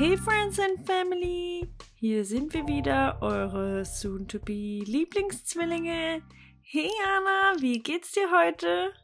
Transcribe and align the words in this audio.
Hey 0.00 0.16
Friends 0.16 0.58
and 0.58 0.86
Family, 0.86 1.68
hier 1.96 2.24
sind 2.24 2.54
wir 2.54 2.66
wieder, 2.66 3.18
eure 3.20 3.84
soon-to-be 3.84 4.82
Lieblingszwillinge. 4.86 6.22
Hey 6.62 6.90
Anna, 7.06 7.60
wie 7.60 7.80
geht's 7.80 8.12
dir 8.12 8.30
heute? 8.30 8.94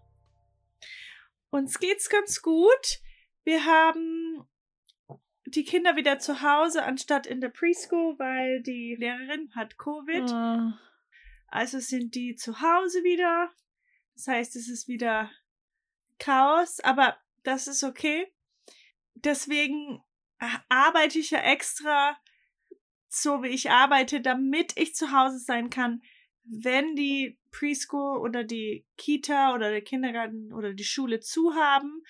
Uns 1.51 1.81
geht's 1.81 2.09
ganz 2.09 2.41
gut. 2.41 3.03
Wir 3.45 3.67
haben 3.67 4.49
die 5.45 5.65
Kinder 5.65 5.97
wieder 5.97 6.19
zu 6.19 6.41
Hause 6.41 6.83
anstatt 6.85 7.27
in 7.27 7.43
der 7.43 7.51
Preschool, 7.51 8.19
weil 8.19 8.63
die 8.63 8.97
Lehrerin 8.99 9.55
hat 9.55 9.77
Covid. 9.77 10.31
Oh. 10.33 10.73
Also 11.49 11.79
sind 11.79 12.15
die 12.15 12.37
zu 12.37 12.63
Hause 12.63 13.05
wieder. 13.05 13.51
Das 14.15 14.29
heißt, 14.29 14.57
es 14.57 14.71
ist 14.71 14.89
wieder 14.89 15.31
Chaos, 16.19 16.81
aber 16.81 17.19
das 17.43 17.67
ist 17.67 17.85
okay. 17.85 18.33
Deswegen 19.13 20.03
arbeite 20.69 21.19
ich 21.19 21.31
ja 21.31 21.41
extra 21.41 22.17
so, 23.09 23.43
wie 23.43 23.49
ich 23.49 23.71
arbeite, 23.71 24.21
damit 24.21 24.77
ich 24.77 24.95
zu 24.95 25.13
Hause 25.13 25.39
sein 25.39 25.71
kann, 25.71 26.03
wenn 26.45 26.95
die 26.97 27.39
Preschool 27.51 28.19
oder 28.19 28.45
die 28.45 28.87
Kita 28.97 29.55
oder 29.55 29.71
der 29.71 29.83
Kindergarten 29.83 30.53
oder 30.53 30.75
die 30.75 30.85
Schule 30.85 31.21
zu 31.21 31.55
haben, 31.55 32.03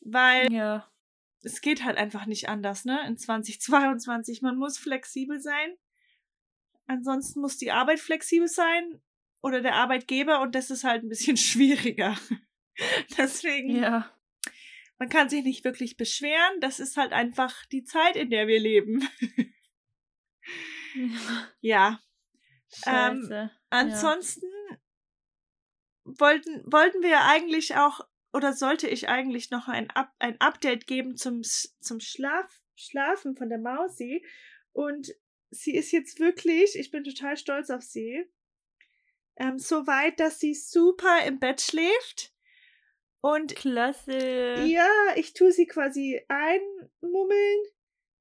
weil 0.00 0.52
Ja. 0.52 0.90
es 1.42 1.60
geht 1.60 1.84
halt 1.84 1.96
einfach 1.96 2.26
nicht 2.26 2.48
anders, 2.48 2.84
ne? 2.84 3.04
In 3.06 3.16
2022. 3.16 4.42
Man 4.42 4.56
muss 4.56 4.78
flexibel 4.78 5.40
sein. 5.40 5.76
Ansonsten 6.86 7.40
muss 7.40 7.56
die 7.56 7.70
Arbeit 7.72 8.00
flexibel 8.00 8.48
sein 8.48 9.00
oder 9.40 9.60
der 9.62 9.74
Arbeitgeber 9.74 10.40
und 10.40 10.54
das 10.54 10.70
ist 10.70 10.84
halt 10.84 11.02
ein 11.04 11.08
bisschen 11.08 11.36
schwieriger. 11.38 12.16
Deswegen, 13.16 13.76
Ja. 13.76 14.10
Man 15.02 15.08
kann 15.08 15.28
sich 15.28 15.42
nicht 15.42 15.64
wirklich 15.64 15.96
beschweren. 15.96 16.60
Das 16.60 16.78
ist 16.78 16.96
halt 16.96 17.12
einfach 17.12 17.66
die 17.72 17.82
Zeit, 17.82 18.14
in 18.14 18.30
der 18.30 18.46
wir 18.46 18.60
leben. 18.60 19.04
ja. 21.60 22.00
Ähm, 22.86 23.22
Scheiße. 23.22 23.50
Ansonsten 23.70 24.46
wollten, 26.04 26.62
wollten 26.72 27.02
wir 27.02 27.22
eigentlich 27.22 27.74
auch, 27.74 28.06
oder 28.32 28.52
sollte 28.52 28.86
ich 28.86 29.08
eigentlich 29.08 29.50
noch 29.50 29.66
ein, 29.66 29.90
Up, 29.90 30.12
ein 30.20 30.40
Update 30.40 30.86
geben 30.86 31.16
zum, 31.16 31.42
zum 31.42 31.98
Schlaf, 31.98 32.62
Schlafen 32.76 33.34
von 33.34 33.48
der 33.48 33.58
Mausi. 33.58 34.24
Und 34.70 35.08
sie 35.50 35.74
ist 35.74 35.90
jetzt 35.90 36.20
wirklich, 36.20 36.78
ich 36.78 36.92
bin 36.92 37.02
total 37.02 37.36
stolz 37.36 37.70
auf 37.70 37.82
sie, 37.82 38.24
ähm, 39.34 39.58
so 39.58 39.84
weit, 39.88 40.20
dass 40.20 40.38
sie 40.38 40.54
super 40.54 41.24
im 41.24 41.40
Bett 41.40 41.60
schläft. 41.60 42.31
Und 43.22 43.54
Klasse. 43.56 44.62
ja, 44.66 44.88
ich 45.16 45.32
tue 45.32 45.52
sie 45.52 45.66
quasi 45.66 46.20
einmummeln. 46.28 47.58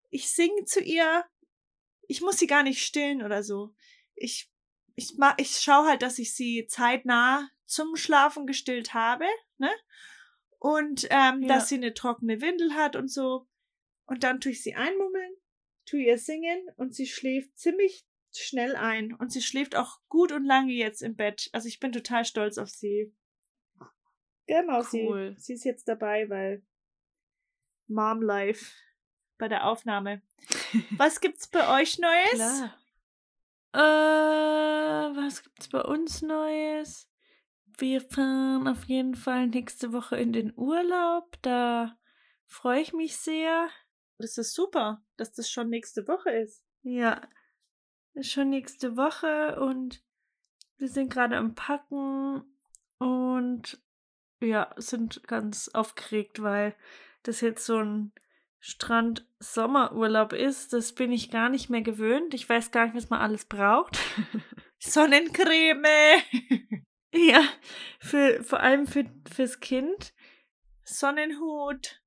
Ich 0.09 0.29
singe 0.29 0.63
zu 0.65 0.79
ihr. 0.81 1.25
Ich 2.07 2.21
muss 2.21 2.37
sie 2.37 2.47
gar 2.47 2.63
nicht 2.63 2.83
stillen 2.83 3.21
oder 3.23 3.43
so. 3.43 3.73
Ich, 4.15 4.49
ich, 4.95 5.15
ma- 5.17 5.35
ich 5.37 5.57
schaue 5.57 5.87
halt, 5.87 6.01
dass 6.01 6.19
ich 6.19 6.35
sie 6.35 6.67
zeitnah 6.67 7.49
zum 7.65 7.95
Schlafen 7.95 8.45
gestillt 8.45 8.93
habe, 8.93 9.25
ne? 9.57 9.71
Und 10.59 11.07
ähm, 11.09 11.41
Ja. 11.43 11.47
dass 11.55 11.69
sie 11.69 11.75
eine 11.75 11.93
trockene 11.93 12.39
Windel 12.41 12.75
hat 12.75 12.95
und 12.95 13.07
so. 13.09 13.47
Und 14.05 14.23
dann 14.23 14.39
tue 14.39 14.51
ich 14.51 14.61
sie 14.61 14.75
einmummeln, 14.75 15.33
tue 15.85 16.01
ihr 16.03 16.17
singen 16.17 16.67
und 16.75 16.93
sie 16.93 17.07
schläft 17.07 17.57
ziemlich 17.57 18.05
schnell 18.35 18.75
ein. 18.75 19.13
Und 19.15 19.31
sie 19.31 19.41
schläft 19.41 19.75
auch 19.75 19.97
gut 20.09 20.31
und 20.31 20.43
lange 20.45 20.73
jetzt 20.73 21.01
im 21.01 21.15
Bett. 21.15 21.49
Also 21.53 21.67
ich 21.67 21.79
bin 21.79 21.91
total 21.91 22.23
stolz 22.25 22.57
auf 22.59 22.69
sie. 22.69 23.11
Genau, 24.47 24.79
Cool. 24.91 25.35
sie, 25.37 25.41
sie 25.41 25.53
ist 25.53 25.63
jetzt 25.63 25.87
dabei, 25.87 26.29
weil 26.29 26.63
Mom 27.87 28.21
Life 28.21 28.73
bei 29.37 29.47
der 29.47 29.65
Aufnahme. 29.67 30.21
Was 30.97 31.19
gibt's 31.21 31.47
bei 31.47 31.81
euch 31.81 31.99
Neues? 31.99 32.31
Klar. 32.33 32.77
Äh, 33.73 35.15
was 35.15 35.43
gibt's 35.43 35.69
bei 35.69 35.81
uns 35.81 36.21
Neues? 36.21 37.09
Wir 37.77 38.01
fahren 38.01 38.67
auf 38.67 38.83
jeden 38.85 39.15
Fall 39.15 39.47
nächste 39.47 39.93
Woche 39.93 40.17
in 40.17 40.33
den 40.33 40.53
Urlaub. 40.57 41.37
Da 41.41 41.97
freue 42.45 42.81
ich 42.81 42.91
mich 42.93 43.15
sehr. 43.17 43.69
Das 44.17 44.37
ist 44.37 44.53
super, 44.53 45.01
dass 45.15 45.31
das 45.31 45.49
schon 45.49 45.69
nächste 45.69 46.07
Woche 46.07 46.31
ist. 46.31 46.65
Ja, 46.83 47.21
ist 48.13 48.31
schon 48.31 48.49
nächste 48.49 48.97
Woche 48.97 49.59
und 49.61 50.03
wir 50.77 50.89
sind 50.89 51.11
gerade 51.11 51.37
am 51.37 51.55
Packen 51.55 52.43
und 52.97 53.81
ja, 54.41 54.73
sind 54.77 55.23
ganz 55.27 55.69
aufgeregt, 55.69 56.41
weil 56.41 56.75
das 57.23 57.41
jetzt 57.41 57.65
so 57.65 57.77
ein 57.77 58.11
Strand-Sommerurlaub 58.59 60.33
ist. 60.33 60.73
Das 60.73 60.93
bin 60.93 61.11
ich 61.11 61.31
gar 61.31 61.49
nicht 61.49 61.69
mehr 61.69 61.81
gewöhnt. 61.81 62.33
Ich 62.33 62.47
weiß 62.47 62.71
gar 62.71 62.85
nicht, 62.85 62.95
was 62.95 63.09
man 63.09 63.21
alles 63.21 63.45
braucht. 63.45 63.99
Sonnencreme. 64.79 66.21
ja, 67.13 67.43
für, 67.99 68.43
vor 68.43 68.59
allem 68.61 68.87
für, 68.87 69.05
fürs 69.31 69.59
Kind. 69.59 70.13
Sonnenhut. 70.83 72.01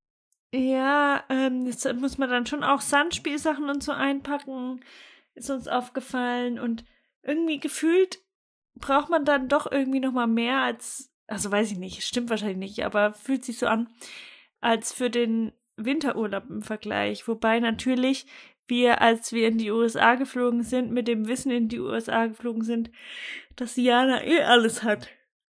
Ja, 0.53 1.25
ähm, 1.29 1.67
jetzt 1.67 1.93
muss 1.95 2.19
man 2.19 2.31
dann 2.31 2.47
schon 2.47 2.63
auch 2.63 2.81
Sandspielsachen 2.81 3.69
und 3.69 3.83
so 3.83 3.91
einpacken, 3.91 4.85
ist 5.35 5.51
uns 5.51 5.67
aufgefallen. 5.67 6.61
Und 6.61 6.85
irgendwie 7.23 7.59
gefühlt 7.59 8.21
braucht 8.77 9.11
man 9.11 9.25
dann 9.25 9.49
doch 9.49 9.71
irgendwie 9.71 10.01
noch 10.01 10.13
mal 10.13 10.29
mehr 10.29 10.59
als, 10.61 11.13
also 11.27 11.51
weiß 11.51 11.73
ich 11.73 11.79
nicht, 11.79 12.03
stimmt 12.03 12.31
wahrscheinlich 12.31 12.59
nicht, 12.59 12.85
aber 12.85 13.15
fühlt 13.15 13.45
sich 13.45 13.59
so 13.59 13.67
an, 13.67 13.89
als 14.61 14.93
für 14.93 15.11
den 15.11 15.53
Winterurlaub 15.77 16.49
im 16.49 16.63
Vergleich. 16.63 17.27
Wobei 17.29 17.61
natürlich 17.61 18.27
wir, 18.67 19.03
als 19.03 19.33
wir 19.33 19.49
in 19.49 19.59
die 19.59 19.71
USA 19.71 20.15
geflogen 20.15 20.63
sind, 20.63 20.91
mit 20.91 21.09
dem 21.09 21.29
Wissen 21.29 21.51
in 21.51 21.69
die 21.69 21.81
USA 21.81 22.27
geflogen 22.27 22.63
sind, 22.63 22.91
dass 23.57 23.77
Jana 23.77 24.25
eh 24.25 24.43
alles 24.43 24.83
hat, 24.83 25.09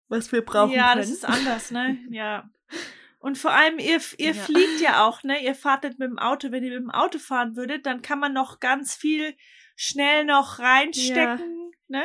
was 0.07 0.31
wir 0.31 0.44
brauchen 0.44 0.72
ja, 0.74 0.90
können. 0.90 1.02
das 1.02 1.09
ist 1.09 1.25
anders, 1.25 1.72
ne? 1.72 1.97
Ja. 2.12 2.50
Und 3.22 3.38
vor 3.38 3.51
allem, 3.51 3.80
ihr, 3.80 4.00
ihr 4.18 4.31
Ja. 4.31 4.34
fliegt 4.34 4.80
ja 4.80 5.06
auch, 5.06 5.24
ne? 5.24 5.44
Ihr 5.44 5.53
fahrt 5.56 5.84
nicht 5.84 6.00
mit 6.00 6.09
dem 6.09 6.19
Auto. 6.19 6.51
Wenn 6.51 6.63
ihr 6.63 6.72
mit 6.72 6.80
dem 6.84 6.91
Auto 6.91 7.19
fahren 7.19 7.56
würdet, 7.57 7.86
dann 7.86 8.01
kann 8.01 8.19
man 8.19 8.31
noch 8.31 8.59
ganz 8.62 8.96
viel 8.96 9.36
schnell 9.75 10.24
noch 10.24 10.59
reinstecken, 10.59 11.72
ne? 11.88 12.03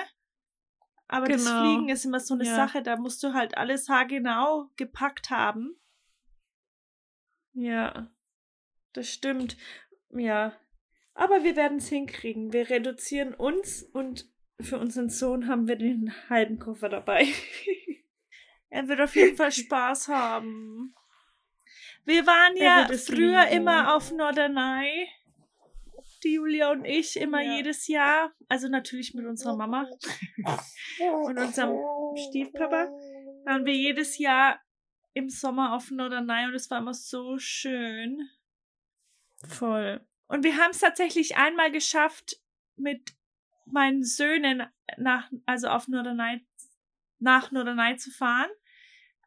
Aber 1.08 1.26
das 1.28 1.44
Genau. 1.44 1.60
Fliegen 1.60 1.88
ist 1.90 2.04
immer 2.04 2.20
so 2.20 2.34
eine 2.34 2.44
Ja. 2.44 2.56
Sache, 2.56 2.82
da 2.82 2.96
musst 2.96 3.22
du 3.22 3.34
halt 3.34 3.56
alles 3.56 3.88
haargenau 3.88 4.70
gepackt 4.76 5.30
haben. 5.30 5.76
Ja, 7.52 8.10
das 8.92 9.08
stimmt. 9.12 9.56
Ja. 10.10 10.56
Aber 11.14 11.44
wir 11.44 11.54
werden 11.56 11.78
es 11.78 11.88
hinkriegen. 11.88 12.52
Wir 12.52 12.68
reduzieren 12.70 13.34
uns 13.34 13.82
und 13.82 14.28
für 14.60 14.78
unseren 14.78 15.10
Sohn 15.10 15.46
haben 15.48 15.68
wir 15.68 15.76
den 15.76 16.12
halben 16.28 16.58
Koffer 16.58 16.88
dabei. 16.88 17.26
Er 18.70 18.88
wird 18.88 19.00
auf 19.00 19.14
jeden 19.14 19.36
Fall 19.36 19.52
Spaß 19.52 20.08
haben. 20.08 20.96
Wir 22.04 22.26
waren 22.26 22.56
ja 22.56 22.88
früher 22.98 23.44
lieben. 23.44 23.56
immer 23.58 23.94
auf 23.94 24.10
Norderney. 24.10 25.08
Die 26.24 26.34
Julia 26.34 26.70
und 26.72 26.84
ich 26.84 27.16
immer 27.16 27.42
Ja. 27.42 27.56
jedes 27.56 27.86
Jahr. 27.86 28.32
Also 28.48 28.68
natürlich 28.68 29.14
mit 29.14 29.26
unserer 29.26 29.56
Mama 29.56 29.86
und 31.24 31.38
unserem 31.38 31.78
Stiefpapa. 32.16 32.88
Waren 33.44 33.66
wir 33.66 33.74
jedes 33.74 34.18
Jahr 34.18 34.58
im 35.12 35.28
Sommer 35.28 35.74
auf 35.74 35.90
Norderney 35.90 36.46
und 36.46 36.54
es 36.54 36.70
war 36.70 36.78
immer 36.78 36.94
so 36.94 37.38
schön. 37.38 38.28
Voll. 39.46 40.00
Und 40.26 40.44
wir 40.44 40.56
haben 40.56 40.70
es 40.70 40.78
tatsächlich 40.80 41.36
einmal 41.36 41.70
geschafft, 41.70 42.40
mit 42.76 43.14
meinen 43.66 44.02
Söhnen 44.02 44.64
nach, 44.96 45.30
also 45.46 45.68
auf 45.68 45.88
Norderney, 45.88 46.46
nach 47.18 47.52
Norderney 47.52 47.96
zu 47.96 48.10
fahren. 48.10 48.50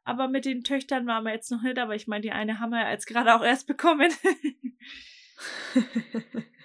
Aber 0.03 0.27
mit 0.27 0.45
den 0.45 0.63
Töchtern 0.63 1.05
waren 1.05 1.23
wir 1.25 1.33
jetzt 1.33 1.51
noch 1.51 1.61
nicht, 1.61 1.77
aber 1.77 1.93
ich 1.93 2.07
meine, 2.07 2.21
die 2.21 2.31
eine 2.31 2.59
haben 2.59 2.71
wir 2.71 2.89
jetzt 2.89 3.05
gerade 3.05 3.35
auch 3.35 3.43
erst 3.43 3.67
bekommen. 3.67 4.11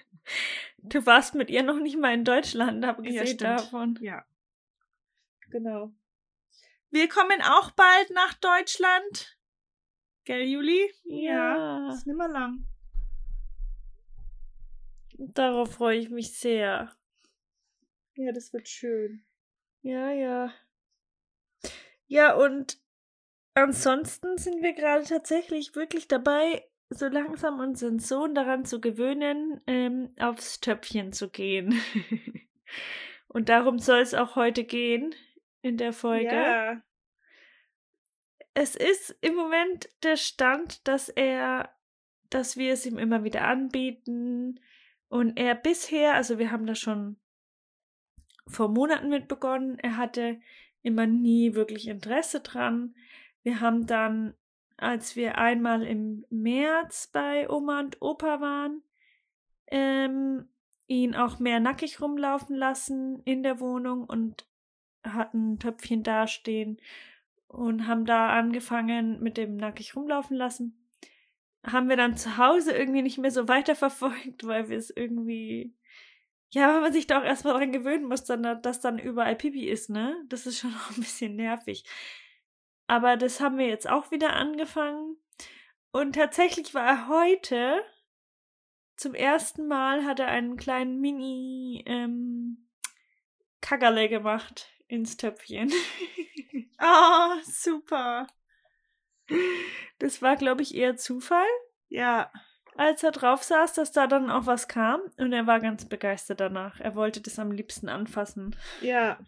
du 0.77 1.05
warst 1.05 1.35
mit 1.35 1.49
ihr 1.49 1.63
noch 1.63 1.79
nicht 1.79 1.97
mal 1.97 2.13
in 2.13 2.23
Deutschland, 2.25 2.85
habe 2.85 3.03
Ja, 3.07 3.21
gesehen 3.21 3.37
stimmt. 3.39 3.41
davon. 3.59 3.99
ja. 4.01 4.25
Genau. 5.49 5.91
Wir 6.89 7.07
kommen 7.09 7.41
auch 7.41 7.71
bald 7.71 8.09
nach 8.11 8.33
Deutschland. 8.35 9.37
Gell, 10.25 10.43
Juli? 10.43 10.91
Ja. 11.03 11.89
Ist 11.91 12.07
nimmer 12.07 12.27
lang. 12.27 12.65
Darauf 15.17 15.73
freue 15.73 15.97
ich 15.99 16.09
mich 16.09 16.37
sehr. 16.39 16.95
Ja, 18.15 18.31
das 18.31 18.53
wird 18.53 18.67
schön. 18.67 19.23
Ja, 19.81 20.11
ja. 20.11 20.53
Ja, 22.07 22.35
und 22.35 22.79
ansonsten 23.53 24.37
sind 24.37 24.61
wir 24.61 24.73
gerade 24.73 25.03
tatsächlich 25.03 25.75
wirklich 25.75 26.07
dabei, 26.07 26.67
so 26.93 27.07
langsam 27.07 27.59
unseren 27.59 27.99
Sohn 27.99 28.35
daran 28.35 28.65
zu 28.65 28.81
gewöhnen, 28.81 29.61
ähm, 29.67 30.13
aufs 30.19 30.59
Töpfchen 30.59 31.11
zu 31.11 31.29
gehen. 31.29 31.79
und 33.27 33.49
darum 33.49 33.79
soll 33.79 33.99
es 33.99 34.13
auch 34.13 34.35
heute 34.35 34.63
gehen 34.63 35.13
in 35.61 35.77
der 35.77 35.93
Folge. 35.93 36.35
Ja. 36.35 36.81
Es 38.53 38.75
ist 38.75 39.15
im 39.21 39.35
Moment 39.35 39.89
der 40.03 40.15
Stand, 40.17 40.87
dass 40.87 41.09
er 41.09 41.73
dass 42.33 42.57
wir 42.57 42.73
es 42.73 42.85
ihm 42.85 42.97
immer 42.97 43.23
wieder 43.23 43.43
anbieten. 43.47 44.59
Und 45.07 45.37
er 45.37 45.55
bisher, 45.55 46.15
also 46.15 46.39
wir 46.39 46.51
haben 46.51 46.65
da 46.65 46.75
schon 46.75 47.17
vor 48.47 48.69
Monaten 48.69 49.09
mit 49.09 49.27
begonnen, 49.27 49.77
er 49.79 49.97
hatte 49.97 50.41
immer 50.81 51.05
nie 51.05 51.53
wirklich 51.53 51.87
Interesse 51.87 52.41
dran. 52.41 52.95
Wir 53.43 53.61
haben 53.61 53.85
dann, 53.85 54.33
als 54.77 55.15
wir 55.15 55.37
einmal 55.37 55.83
im 55.83 56.25
März 56.29 57.07
bei 57.11 57.49
Oma 57.49 57.79
und 57.79 58.01
Opa 58.01 58.41
waren, 58.41 58.81
ähm, 59.67 60.47
ihn 60.87 61.15
auch 61.15 61.39
mehr 61.39 61.59
nackig 61.59 62.01
rumlaufen 62.01 62.55
lassen 62.55 63.21
in 63.23 63.43
der 63.43 63.59
Wohnung 63.59 64.03
und 64.03 64.45
hatten 65.03 65.53
ein 65.53 65.59
Töpfchen 65.59 66.03
dastehen 66.03 66.79
und 67.47 67.87
haben 67.87 68.05
da 68.05 68.29
angefangen 68.29 69.21
mit 69.21 69.37
dem 69.37 69.57
nackig 69.57 69.95
rumlaufen 69.95 70.35
lassen. 70.35 70.77
Haben 71.65 71.87
wir 71.87 71.95
dann 71.95 72.17
zu 72.17 72.37
Hause 72.37 72.73
irgendwie 72.73 73.01
nicht 73.01 73.17
mehr 73.17 73.31
so 73.31 73.47
weiterverfolgt, 73.47 74.45
weil 74.45 74.69
wir 74.69 74.77
es 74.77 74.89
irgendwie, 74.89 75.73
ja, 76.51 76.73
weil 76.73 76.81
man 76.81 76.93
sich 76.93 77.07
da 77.07 77.19
auch 77.19 77.23
erstmal 77.23 77.53
dran 77.53 77.71
gewöhnen 77.71 78.05
muss, 78.05 78.23
dass 78.25 78.79
dann 78.81 78.99
überall 78.99 79.35
Pipi 79.35 79.67
ist, 79.69 79.89
ne? 79.89 80.15
Das 80.27 80.45
ist 80.45 80.59
schon 80.59 80.73
auch 80.75 80.89
ein 80.91 81.01
bisschen 81.01 81.35
nervig. 81.35 81.85
Aber 82.87 83.17
das 83.17 83.39
haben 83.39 83.57
wir 83.57 83.67
jetzt 83.67 83.89
auch 83.89 84.11
wieder 84.11 84.33
angefangen. 84.33 85.17
Und 85.91 86.13
tatsächlich 86.13 86.73
war 86.73 86.85
er 86.85 87.07
heute 87.07 87.83
zum 88.95 89.15
ersten 89.15 89.67
Mal 89.67 90.05
hat 90.05 90.19
er 90.19 90.27
einen 90.27 90.55
kleinen 90.55 90.99
Mini 90.99 91.83
ähm, 91.87 92.69
Kackerle 93.61 94.07
gemacht 94.07 94.69
ins 94.87 95.17
Töpfchen. 95.17 95.71
oh, 96.81 97.33
super. 97.43 98.27
Das 99.99 100.21
war, 100.21 100.35
glaube 100.35 100.61
ich, 100.61 100.75
eher 100.75 100.95
Zufall. 100.95 101.47
Ja. 101.89 102.31
Als 102.75 103.03
er 103.03 103.11
drauf 103.11 103.43
saß, 103.43 103.73
dass 103.73 103.91
da 103.91 104.07
dann 104.07 104.31
auch 104.31 104.45
was 104.45 104.67
kam 104.67 105.01
und 105.17 105.31
er 105.31 105.45
war 105.45 105.59
ganz 105.59 105.85
begeistert 105.85 106.39
danach. 106.39 106.79
Er 106.79 106.95
wollte 106.95 107.21
das 107.21 107.37
am 107.39 107.51
liebsten 107.51 107.87
anfassen. 107.87 108.55
Ja. 108.81 109.19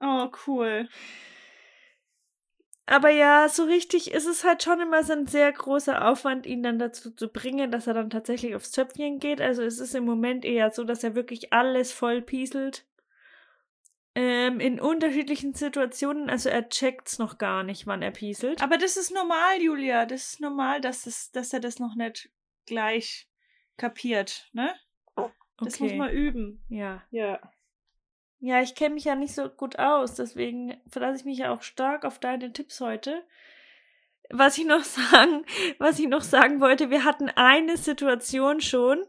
Oh, 0.00 0.30
cool. 0.46 0.88
Aber 2.86 3.08
ja, 3.08 3.48
so 3.48 3.64
richtig 3.64 4.12
ist 4.12 4.26
es 4.26 4.44
halt 4.44 4.62
schon 4.62 4.80
immer 4.80 5.02
so 5.04 5.14
ein 5.14 5.26
sehr 5.26 5.50
großer 5.50 6.06
Aufwand, 6.06 6.44
ihn 6.44 6.62
dann 6.62 6.78
dazu 6.78 7.10
zu 7.10 7.28
bringen, 7.28 7.70
dass 7.70 7.86
er 7.86 7.94
dann 7.94 8.10
tatsächlich 8.10 8.54
aufs 8.54 8.72
Töpfchen 8.72 9.18
geht. 9.18 9.40
Also 9.40 9.62
es 9.62 9.78
ist 9.78 9.94
im 9.94 10.04
Moment 10.04 10.44
eher 10.44 10.70
so, 10.70 10.84
dass 10.84 11.02
er 11.02 11.14
wirklich 11.14 11.52
alles 11.52 11.92
voll 11.92 12.20
pieselt. 12.20 12.86
Ähm, 14.14 14.60
in 14.60 14.80
unterschiedlichen 14.80 15.54
Situationen, 15.54 16.28
also 16.30 16.48
er 16.48 16.68
checkt's 16.68 17.18
noch 17.18 17.38
gar 17.38 17.62
nicht, 17.62 17.86
wann 17.86 18.02
er 18.02 18.12
pieselt. 18.12 18.62
Aber 18.62 18.76
das 18.76 18.96
ist 18.96 19.12
normal, 19.12 19.60
Julia. 19.60 20.04
Das 20.06 20.32
ist 20.34 20.40
normal, 20.40 20.80
dass, 20.80 21.06
es, 21.06 21.32
dass 21.32 21.52
er 21.52 21.60
das 21.60 21.78
noch 21.78 21.94
nicht 21.96 22.30
gleich 22.66 23.28
kapiert, 23.76 24.50
ne? 24.52 24.74
Das 25.58 25.74
Okay. 25.74 25.84
muss 25.84 25.92
man 25.94 26.10
üben. 26.10 26.62
Ja. 26.68 27.02
Ja. 27.10 27.40
Ja, 28.44 28.60
ich 28.60 28.74
kenne 28.74 28.96
mich 28.96 29.04
ja 29.04 29.14
nicht 29.14 29.34
so 29.34 29.48
gut 29.48 29.78
aus, 29.78 30.16
deswegen 30.16 30.76
verlasse 30.86 31.20
ich 31.20 31.24
mich 31.24 31.38
ja 31.38 31.50
auch 31.50 31.62
stark 31.62 32.04
auf 32.04 32.18
deine 32.18 32.52
Tipps 32.52 32.78
heute. 32.78 33.24
Was 34.28 34.58
ich 34.58 34.66
noch 34.66 34.84
sagen, 34.84 35.46
was 35.78 35.98
ich 35.98 36.08
noch 36.08 36.20
sagen 36.20 36.60
wollte, 36.60 36.90
wir 36.90 37.04
hatten 37.04 37.30
eine 37.30 37.78
Situation 37.78 38.60
schon, 38.60 39.02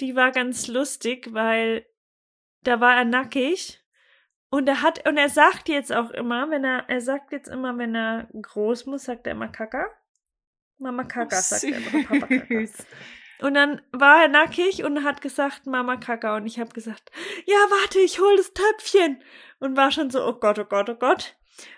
die 0.00 0.14
war 0.16 0.32
ganz 0.32 0.66
lustig, 0.66 1.32
weil 1.32 1.86
da 2.62 2.78
war 2.78 2.94
er 2.94 3.06
nackig 3.06 3.82
und 4.50 4.68
er 4.68 4.82
hat 4.82 5.08
und 5.08 5.16
er 5.16 5.30
sagt 5.30 5.70
jetzt 5.70 5.90
auch 5.90 6.10
immer, 6.10 6.50
wenn 6.50 6.62
er 6.62 6.90
er 6.90 7.00
sagt 7.00 7.32
jetzt 7.32 7.48
immer, 7.48 7.78
wenn 7.78 7.94
er 7.94 8.28
groß 8.34 8.84
muss, 8.84 9.04
sagt 9.04 9.26
er 9.26 9.32
immer 9.32 9.48
Kaka. 9.48 9.86
Mama 10.76 11.04
Kaka 11.04 11.40
sagt 11.40 11.64
er 11.64 11.78
immer, 11.78 12.04
Papa 12.06 12.26
Kaka. 12.26 12.66
Und 13.40 13.54
dann 13.54 13.80
war 13.92 14.22
er 14.22 14.28
nackig 14.28 14.84
und 14.84 15.04
hat 15.04 15.20
gesagt, 15.20 15.66
Mama 15.66 15.96
Kaka. 15.96 16.36
Und 16.36 16.46
ich 16.46 16.58
habe 16.58 16.70
gesagt, 16.70 17.10
ja, 17.46 17.56
warte, 17.56 18.00
ich 18.00 18.20
hol 18.20 18.36
das 18.36 18.52
Töpfchen. 18.52 19.22
Und 19.60 19.76
war 19.76 19.90
schon 19.90 20.10
so, 20.10 20.26
oh 20.26 20.34
Gott, 20.34 20.58
oh 20.58 20.64
Gott, 20.64 20.90
oh 20.90 20.94
Gott. 20.94 21.36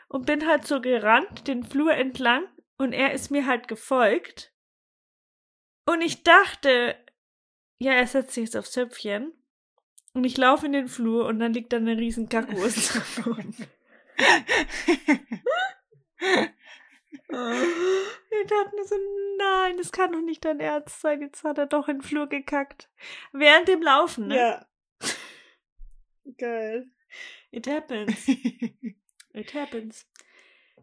Und 0.08 0.26
bin 0.26 0.46
halt 0.46 0.66
so 0.66 0.80
gerannt, 0.80 1.48
den 1.48 1.64
Flur 1.64 1.92
entlang. 1.92 2.44
Und 2.78 2.92
er 2.92 3.12
ist 3.12 3.30
mir 3.30 3.46
halt 3.46 3.68
gefolgt. 3.68 4.52
Und 5.86 6.00
ich 6.00 6.22
dachte, 6.22 6.96
ja, 7.78 7.92
er 7.92 8.06
setzt 8.06 8.34
sich 8.34 8.44
jetzt 8.44 8.56
aufs 8.56 8.72
Töpfchen. 8.72 9.32
Und 10.12 10.24
ich 10.24 10.36
laufe 10.36 10.66
in 10.66 10.72
den 10.72 10.88
Flur 10.88 11.26
und 11.26 11.38
dann 11.38 11.52
liegt 11.52 11.72
da 11.72 11.76
eine 11.76 11.96
riesen 11.96 12.28
Kackwurst 12.28 12.96
am 13.16 13.24
Boden. 13.24 13.54
Wir 17.30 18.46
dachten 18.46 18.84
so, 18.84 18.96
nein, 19.38 19.76
das 19.76 19.92
kann 19.92 20.12
doch 20.12 20.20
nicht 20.20 20.44
dein 20.44 20.60
Ernst 20.60 21.00
sein. 21.00 21.20
Jetzt 21.20 21.44
hat 21.44 21.58
er 21.58 21.66
doch 21.66 21.88
in 21.88 21.98
den 21.98 22.02
Flur 22.02 22.28
gekackt. 22.28 22.90
Während 23.32 23.68
dem 23.68 23.82
Laufen, 23.82 24.28
ne? 24.28 24.36
Ja. 24.36 24.66
Geil. 26.38 26.90
It 27.50 27.66
happens. 27.66 28.28
It 29.32 29.54
happens. 29.54 30.06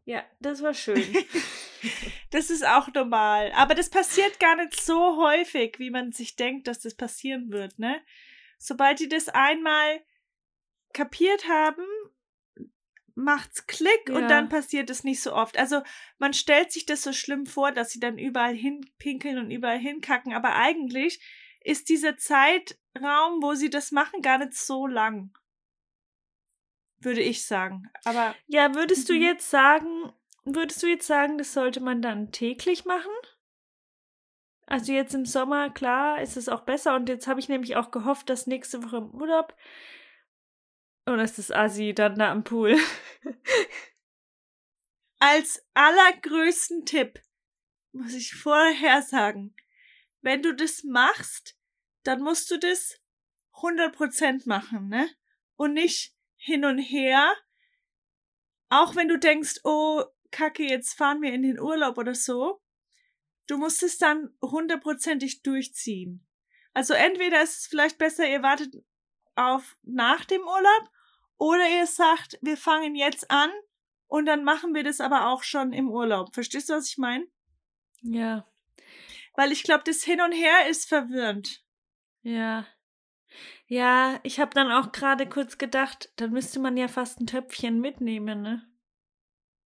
Ja, 0.05 0.23
das 0.39 0.61
war 0.61 0.73
schön. 0.73 1.03
Das 2.31 2.49
ist 2.49 2.65
auch 2.65 2.91
normal. 2.93 3.51
Aber 3.53 3.75
das 3.75 3.89
passiert 3.89 4.39
gar 4.39 4.55
nicht 4.55 4.81
so 4.81 5.17
häufig, 5.17 5.77
wie 5.77 5.91
man 5.91 6.11
sich 6.11 6.35
denkt, 6.35 6.67
dass 6.67 6.79
das 6.79 6.95
passieren 6.95 7.51
wird, 7.51 7.77
ne? 7.79 8.01
Sobald 8.57 8.99
die 8.99 9.07
das 9.07 9.29
einmal 9.29 10.01
kapiert 10.91 11.47
haben, 11.47 11.85
macht's 13.17 13.65
Klick 13.67 14.09
Ja. 14.09 14.15
und 14.15 14.27
dann 14.29 14.47
passiert 14.47 14.89
es 14.89 15.03
nicht 15.03 15.21
so 15.21 15.33
oft. 15.33 15.57
Also 15.57 15.81
man 16.19 16.33
stellt 16.33 16.71
sich 16.71 16.85
das 16.85 17.01
so 17.01 17.11
schlimm 17.11 17.45
vor, 17.45 17.71
dass 17.71 17.89
sie 17.89 17.99
dann 17.99 18.17
überall 18.17 18.53
hinpinkeln 18.53 19.39
und 19.39 19.51
überall 19.51 19.79
hinkacken, 19.79 20.33
aber 20.33 20.55
eigentlich 20.55 21.19
ist 21.61 21.89
dieser 21.89 22.15
Zeitraum, 22.17 23.41
wo 23.41 23.55
sie 23.55 23.69
das 23.69 23.91
machen, 23.91 24.21
gar 24.21 24.37
nicht 24.37 24.53
so 24.53 24.87
lang. 24.87 25.35
Würde 26.99 27.21
ich 27.21 27.45
sagen. 27.45 27.89
Aber 28.05 28.35
Ja, 28.47 28.73
würdest 28.75 29.09
du 29.09 29.13
Mhm. 29.13 29.21
jetzt 29.21 29.49
sagen, 29.49 30.13
würdest 30.45 30.81
du 30.81 30.87
jetzt 30.87 31.07
sagen, 31.07 31.37
das 31.37 31.53
sollte 31.53 31.79
man 31.81 32.01
dann 32.01 32.31
täglich 32.31 32.85
machen? 32.85 33.11
Also 34.65 34.91
jetzt 34.91 35.13
im 35.15 35.25
Sommer, 35.25 35.69
klar, 35.69 36.21
ist 36.21 36.37
es 36.37 36.49
auch 36.49 36.61
besser. 36.61 36.95
Und 36.95 37.07
jetzt 37.09 37.27
habe 37.27 37.39
ich 37.39 37.49
nämlich 37.49 37.75
auch 37.77 37.89
gehofft, 37.91 38.29
dass 38.29 38.47
nächste 38.47 38.83
Woche 38.83 38.97
im 38.97 39.11
Urlaub. 39.11 39.55
Oder 41.07 41.23
ist 41.23 41.37
das 41.37 41.51
Assi 41.51 41.93
dann 41.93 42.15
da 42.15 42.31
am 42.31 42.43
Pool? 42.43 42.77
als 45.19 45.65
allergrößten 45.73 46.85
Tipp 46.85 47.21
muss 47.93 48.13
ich 48.13 48.35
vorher 48.35 49.01
sagen, 49.01 49.55
wenn 50.21 50.41
du 50.41 50.53
das 50.53 50.83
machst, 50.83 51.57
dann 52.03 52.21
musst 52.21 52.51
du 52.51 52.59
das 52.59 52.99
100% 53.53 54.47
machen, 54.47 54.89
ne? 54.89 55.09
Und 55.55 55.73
nicht 55.73 56.13
hin 56.35 56.65
und 56.65 56.77
her. 56.77 57.33
Auch 58.69 58.95
wenn 58.95 59.07
du 59.07 59.17
denkst, 59.17 59.61
oh, 59.63 60.03
kacke, 60.31 60.63
jetzt 60.63 60.93
fahren 60.93 61.21
wir 61.21 61.31
in 61.31 61.41
den 61.41 61.59
Urlaub 61.59 61.97
oder 61.97 62.13
so. 62.13 62.61
Du 63.47 63.57
musst 63.57 63.81
es 63.81 63.97
dann 63.97 64.35
hundertprozentig 64.41 65.41
durchziehen. 65.41 66.27
Also 66.73 66.93
entweder 66.93 67.41
ist 67.41 67.61
es 67.61 67.67
vielleicht 67.67 67.97
besser, 67.97 68.29
ihr 68.29 68.43
wartet 68.43 68.75
auf 69.35 69.77
nach 69.83 70.25
dem 70.25 70.41
Urlaub 70.41 70.91
oder 71.37 71.67
ihr 71.69 71.87
sagt, 71.87 72.37
wir 72.41 72.57
fangen 72.57 72.95
jetzt 72.95 73.29
an 73.31 73.49
und 74.07 74.25
dann 74.25 74.43
machen 74.43 74.73
wir 74.73 74.83
das 74.83 74.99
aber 75.01 75.29
auch 75.29 75.43
schon 75.43 75.73
im 75.73 75.89
Urlaub. 75.89 76.33
Verstehst 76.33 76.69
du, 76.69 76.73
was 76.73 76.89
ich 76.89 76.97
meine? 76.97 77.25
Ja, 78.01 78.47
Weil 79.35 79.51
ich 79.51 79.63
glaube, 79.63 79.83
das 79.85 80.03
Hin 80.03 80.21
und 80.21 80.31
Her 80.31 80.67
ist 80.69 80.87
verwirrend. 80.87 81.63
ja. 82.21 82.65
Ja, 83.69 84.21
ich 84.23 84.39
habe 84.39 84.51
dann 84.53 84.71
auch 84.71 84.93
gerade 84.93 85.27
kurz 85.27 85.57
gedacht, 85.57 86.09
dann 86.15 86.31
müsste 86.31 86.61
man 86.61 86.77
ja 86.77 86.87
fast 86.87 87.19
ein 87.19 87.27
Töpfchen 87.27 87.81
mitnehmen, 87.81 88.41
ne? 88.41 88.65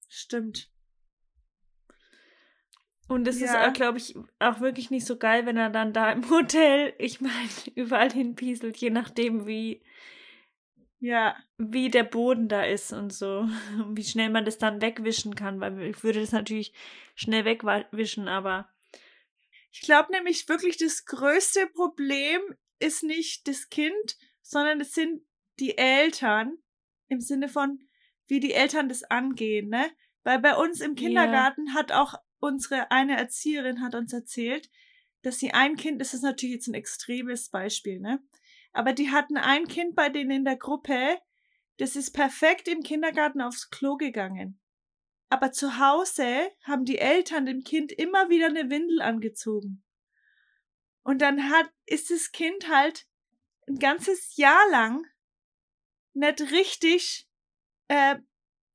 Stimmt. 0.10 0.72
Und 3.08 3.28
es 3.28 3.40
Ja. 3.40 3.66
ist, 3.66 3.76
glaube 3.76 4.00
ich, 4.00 4.16
auch 4.40 4.60
wirklich 4.60 4.90
nicht 4.90 5.06
so 5.06 5.18
geil, 5.18 5.46
wenn 5.46 5.58
er 5.58 5.70
dann 5.70 5.94
da 5.94 6.12
im 6.12 6.28
Hotel, 6.32 6.96
ich 6.98 7.22
meine, 7.22 7.50
überall 7.76 8.12
hinpieselt, 8.12 8.78
je 8.78 8.90
nachdem, 8.90 9.46
wie, 9.46 9.84
Ja. 11.02 11.36
wie 11.58 11.90
der 11.90 12.04
Boden 12.04 12.48
da 12.50 12.64
ist 12.64 12.92
und 12.94 13.12
so. 13.14 13.40
Und 13.40 13.52
wie 13.98 14.04
schnell 14.04 14.30
man 14.30 14.46
das 14.46 14.58
dann 14.58 14.82
wegwischen 14.82 15.36
kann, 15.36 15.60
weil 15.60 15.82
ich 15.84 16.04
würde 16.04 16.22
das 16.22 16.32
natürlich 16.32 16.74
schnell 17.16 17.46
wegwischen, 17.46 18.28
aber 18.28 18.70
Ich 19.72 19.82
glaube 19.82 20.12
nämlich 20.12 20.48
wirklich, 20.50 20.78
das 20.78 21.06
größte 21.06 21.68
Problem 21.68 22.42
ist 22.80 23.04
nicht 23.04 23.48
das 23.48 23.70
Kind, 23.70 24.18
sondern 24.42 24.82
es 24.82 24.94
sind 24.94 25.24
die 25.60 25.78
Eltern 25.78 26.58
im 27.08 27.22
Sinne 27.22 27.48
von, 27.50 27.80
wie 28.28 28.40
die 28.40 28.54
Eltern 28.54 28.90
das 28.90 29.04
angehen, 29.04 29.70
ne? 29.70 29.92
Weil 30.24 30.40
bei 30.40 30.56
uns 30.56 30.82
im 30.82 30.96
Kindergarten 30.96 31.74
hat 31.74 31.92
auch 31.92 32.16
unsere 32.40 32.92
eine 32.92 33.18
Erzieherin 33.18 33.82
hat 33.82 33.96
uns 33.96 34.14
erzählt, 34.14 34.70
dass 35.24 35.40
sie 35.40 35.54
ein 35.54 35.76
Kind, 35.78 36.02
das 36.02 36.14
ist 36.14 36.24
natürlich 36.24 36.56
jetzt 36.56 36.68
ein 36.68 36.74
extremes 36.74 37.50
Beispiel, 37.50 38.00
ne? 38.00 38.22
Aber 38.74 38.94
die 38.94 39.12
hatten 39.12 39.38
ein 39.38 39.68
Kind 39.68 39.96
bei 39.96 40.10
denen 40.10 40.32
in 40.32 40.46
der 40.46 40.58
Gruppe, 40.58 41.20
das 41.78 41.96
ist 41.96 42.12
perfekt 42.12 42.68
im 42.68 42.84
Kindergarten 42.84 43.42
aufs 43.42 43.70
Klo 43.70 43.98
gegangen. 43.98 44.60
Aber 45.30 45.52
zu 45.52 45.80
Hause 45.80 46.52
haben 46.64 46.86
die 46.86 46.98
Eltern 46.98 47.46
dem 47.46 47.64
Kind 47.64 47.92
immer 47.92 48.30
wieder 48.30 48.48
eine 48.48 48.70
Windel 48.70 49.02
angezogen. 49.02 49.84
Und 51.04 51.22
dann 51.22 51.50
hat, 51.50 51.70
ist 51.86 52.12
das 52.12 52.32
Kind 52.32 52.70
halt 52.70 53.08
ein 53.68 53.80
ganzes 53.80 54.36
Jahr 54.36 54.70
lang 54.70 55.06
nicht 56.14 56.42
richtig, 56.52 57.28
äh, 57.88 58.18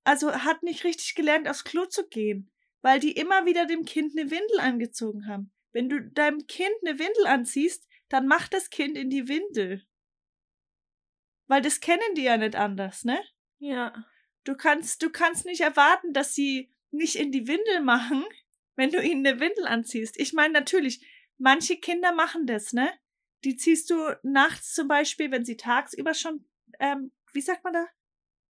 also 0.05 0.33
hat 0.33 0.63
nicht 0.63 0.85
richtig 0.85 1.15
gelernt, 1.15 1.49
aufs 1.49 1.65
Klo 1.65 1.85
zu 1.85 2.09
gehen, 2.09 2.51
weil 2.81 3.01
die 3.01 3.13
immer 3.13 3.47
wieder 3.47 3.67
dem 3.67 3.85
Kind 3.85 4.19
eine 4.19 4.31
Windel 4.31 4.61
angezogen 4.61 5.27
haben. 5.27 5.53
Wenn 5.73 5.89
du 5.89 6.01
deinem 6.01 6.47
Kind 6.47 6.75
eine 6.85 6.99
Windel 6.99 7.27
anziehst, 7.27 7.87
dann 8.09 8.27
macht 8.27 8.53
das 8.55 8.71
Kind 8.71 8.97
in 8.97 9.11
die 9.11 9.29
Windel. 9.29 9.85
Weil 11.49 11.63
das 11.63 11.81
kennen 11.81 12.15
die 12.17 12.23
ja 12.25 12.37
nicht 12.37 12.57
anders, 12.57 13.05
ne? 13.05 13.19
Ja. 13.59 14.05
Du 14.45 14.57
kannst, 14.57 15.03
du 15.03 15.11
kannst 15.11 15.45
nicht 15.47 15.61
erwarten, 15.61 16.13
dass 16.13 16.35
sie 16.35 16.73
nicht 16.91 17.17
in 17.17 17.33
die 17.33 17.47
Windel 17.49 17.81
machen, 17.81 18.25
wenn 18.77 18.91
du 18.91 19.01
ihnen 19.03 19.27
eine 19.27 19.41
Windel 19.41 19.67
anziehst. 19.67 20.19
Ich 20.19 20.33
meine, 20.33 20.53
natürlich, 20.55 21.05
manche 21.39 21.77
Kinder 21.79 22.13
machen 22.13 22.47
das, 22.47 22.73
ne? 22.73 22.91
Die 23.45 23.57
ziehst 23.57 23.91
du 23.91 23.97
nachts 24.23 24.73
zum 24.75 24.89
Beispiel, 24.89 25.31
wenn 25.31 25.45
sie 25.45 25.57
tagsüber 25.57 26.15
schon, 26.15 26.45
ähm, 26.81 27.13
wie 27.33 27.41
sagt 27.41 27.65
man 27.65 27.75
da? 27.75 27.87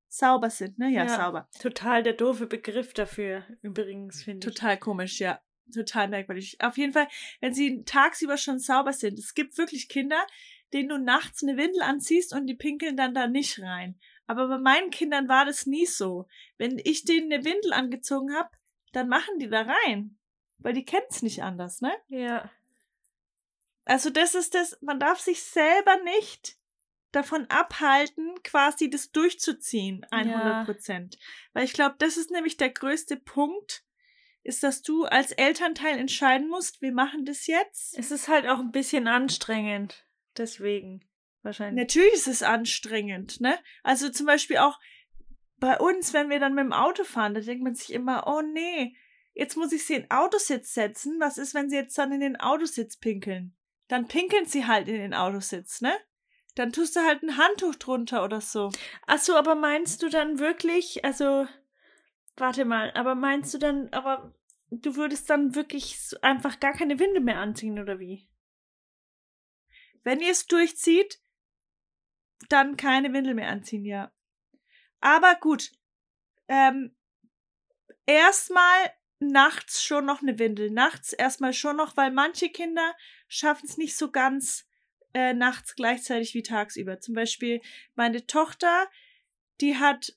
Sauber 0.08 0.48
sind, 0.50 0.78
ne? 0.78 0.88
Ja, 0.90 1.04
Ja. 1.04 1.08
sauber. 1.16 1.48
Total 1.60 2.02
der 2.02 2.14
doofe 2.14 2.46
Begriff 2.46 2.94
dafür, 2.94 3.44
übrigens, 3.60 4.22
finde 4.22 4.46
ich. 4.48 4.54
Total 4.54 4.78
komisch, 4.78 5.18
ja. 5.20 5.42
Total 5.72 6.08
merkwürdig. 6.08 6.60
Auf 6.60 6.78
jeden 6.78 6.92
Fall, 6.92 7.08
wenn 7.40 7.54
sie 7.54 7.82
tagsüber 7.84 8.36
schon 8.36 8.58
sauber 8.58 8.92
sind. 8.92 9.18
Es 9.18 9.34
gibt 9.34 9.58
wirklich 9.58 9.88
Kinder, 9.88 10.24
denen 10.72 10.88
du 10.88 10.98
nachts 10.98 11.42
eine 11.42 11.56
Windel 11.56 11.82
anziehst 11.82 12.32
und 12.32 12.46
die 12.46 12.54
pinkeln 12.54 12.96
dann 12.96 13.14
da 13.14 13.26
nicht 13.26 13.60
rein. 13.60 13.98
Aber 14.26 14.48
bei 14.48 14.58
meinen 14.58 14.90
Kindern 14.90 15.28
war 15.28 15.44
das 15.44 15.66
nie 15.66 15.86
so. 15.86 16.26
Wenn 16.58 16.80
ich 16.82 17.04
denen 17.04 17.32
eine 17.32 17.44
Windel 17.44 17.72
angezogen 17.72 18.34
habe, 18.34 18.50
dann 18.92 19.08
machen 19.08 19.38
die 19.38 19.48
da 19.48 19.62
rein. 19.62 20.18
Weil 20.58 20.72
die 20.72 20.84
kennen's 20.84 21.22
nicht 21.22 21.42
anders, 21.42 21.80
ne? 21.80 21.92
Ja. 22.08 22.50
Also 23.84 24.10
das 24.10 24.34
ist 24.34 24.54
das, 24.54 24.78
man 24.80 24.98
darf 24.98 25.20
sich 25.20 25.42
selber 25.42 25.96
nicht 26.02 26.58
davon 27.12 27.46
abhalten, 27.48 28.34
quasi 28.42 28.90
das 28.90 29.12
durchzuziehen, 29.12 30.04
100 30.10 30.66
Prozent. 30.66 31.18
Weil 31.52 31.64
ich 31.64 31.72
glaube, 31.72 31.94
das 31.98 32.16
ist 32.16 32.30
nämlich 32.30 32.56
der 32.56 32.70
größte 32.70 33.16
Punkt, 33.16 33.84
ist, 34.46 34.62
dass 34.62 34.82
du 34.82 35.04
als 35.04 35.32
Elternteil 35.32 35.98
entscheiden 35.98 36.48
musst, 36.48 36.80
wir 36.80 36.92
machen 36.92 37.24
das 37.24 37.46
jetzt. 37.46 37.98
Es 37.98 38.10
ist 38.10 38.28
halt 38.28 38.46
auch 38.46 38.58
ein 38.58 38.70
bisschen 38.70 39.08
anstrengend. 39.08 40.06
Deswegen. 40.36 41.04
Wahrscheinlich. 41.42 41.84
Natürlich 41.84 42.14
ist 42.14 42.28
es 42.28 42.42
anstrengend, 42.42 43.40
ne? 43.40 43.58
Also 43.82 44.08
zum 44.08 44.26
Beispiel 44.26 44.58
auch 44.58 44.78
bei 45.58 45.78
uns, 45.78 46.12
wenn 46.12 46.28
wir 46.28 46.40
dann 46.40 46.54
mit 46.54 46.64
dem 46.64 46.72
Auto 46.72 47.04
fahren, 47.04 47.34
da 47.34 47.40
denkt 47.40 47.62
man 47.64 47.74
sich 47.74 47.92
immer, 47.92 48.24
oh 48.26 48.42
nee, 48.42 48.96
jetzt 49.32 49.56
muss 49.56 49.72
ich 49.72 49.86
sie 49.86 49.94
in 49.94 50.02
den 50.02 50.10
Autositz 50.10 50.74
setzen. 50.74 51.18
Was 51.20 51.38
ist, 51.38 51.54
wenn 51.54 51.70
sie 51.70 51.76
jetzt 51.76 51.96
dann 51.98 52.12
in 52.12 52.20
den 52.20 52.36
Autositz 52.36 52.96
pinkeln? 52.96 53.56
Dann 53.88 54.08
pinkeln 54.08 54.46
sie 54.46 54.66
halt 54.66 54.88
in 54.88 54.96
den 54.96 55.14
Autositz, 55.14 55.80
ne? 55.80 55.96
Dann 56.56 56.72
tust 56.72 56.96
du 56.96 57.00
halt 57.00 57.22
ein 57.22 57.36
Handtuch 57.36 57.74
drunter 57.74 58.24
oder 58.24 58.40
so. 58.40 58.70
Ach 59.06 59.18
so, 59.18 59.36
aber 59.36 59.54
meinst 59.54 60.02
du 60.02 60.08
dann 60.08 60.38
wirklich, 60.38 61.04
also, 61.04 61.46
warte 62.36 62.64
mal, 62.64 62.92
aber 62.92 63.14
meinst 63.14 63.52
du 63.54 63.58
dann, 63.58 63.88
aber 63.92 64.34
du 64.70 64.96
würdest 64.96 65.30
dann 65.30 65.54
wirklich 65.54 65.98
einfach 66.22 66.60
gar 66.60 66.72
keine 66.72 66.98
Windel 66.98 67.20
mehr 67.22 67.38
anziehen, 67.38 67.78
oder 67.78 67.98
wie? 67.98 68.28
Wenn 70.02 70.20
ihr 70.20 70.30
es 70.30 70.46
durchzieht, 70.46 71.20
dann 72.48 72.76
keine 72.76 73.12
Windel 73.12 73.34
mehr 73.34 73.48
anziehen, 73.48 73.84
ja. 73.84 74.12
Aber 75.00 75.34
gut, 75.36 75.72
ähm, 76.48 76.94
erstmal 78.06 78.92
nachts 79.18 79.82
schon 79.82 80.04
noch 80.04 80.22
eine 80.22 80.38
Windel. 80.38 80.70
Nachts 80.70 81.12
erstmal 81.12 81.52
schon 81.52 81.76
noch, 81.76 81.96
weil 81.96 82.10
manche 82.10 82.50
Kinder 82.50 82.94
schaffen 83.28 83.66
es 83.66 83.76
nicht 83.76 83.96
so 83.96 84.10
ganz 84.10 84.68
äh, 85.14 85.32
nachts 85.32 85.74
gleichzeitig 85.74 86.34
wie 86.34 86.42
tagsüber. 86.42 87.00
Zum 87.00 87.14
Beispiel 87.14 87.60
meine 87.94 88.26
Tochter, 88.26 88.88
die 89.60 89.76
hat 89.76 90.12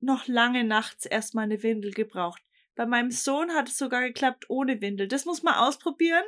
noch 0.00 0.26
lange 0.26 0.64
nachts 0.64 1.06
erstmal 1.06 1.44
eine 1.44 1.62
Windel 1.62 1.92
gebraucht. 1.92 2.42
Bei 2.74 2.86
meinem 2.86 3.10
Sohn 3.10 3.52
hat 3.54 3.68
es 3.68 3.78
sogar 3.78 4.02
geklappt 4.02 4.50
ohne 4.50 4.80
Windel. 4.80 5.08
Das 5.08 5.24
muss 5.24 5.42
man 5.42 5.54
ausprobieren, 5.54 6.24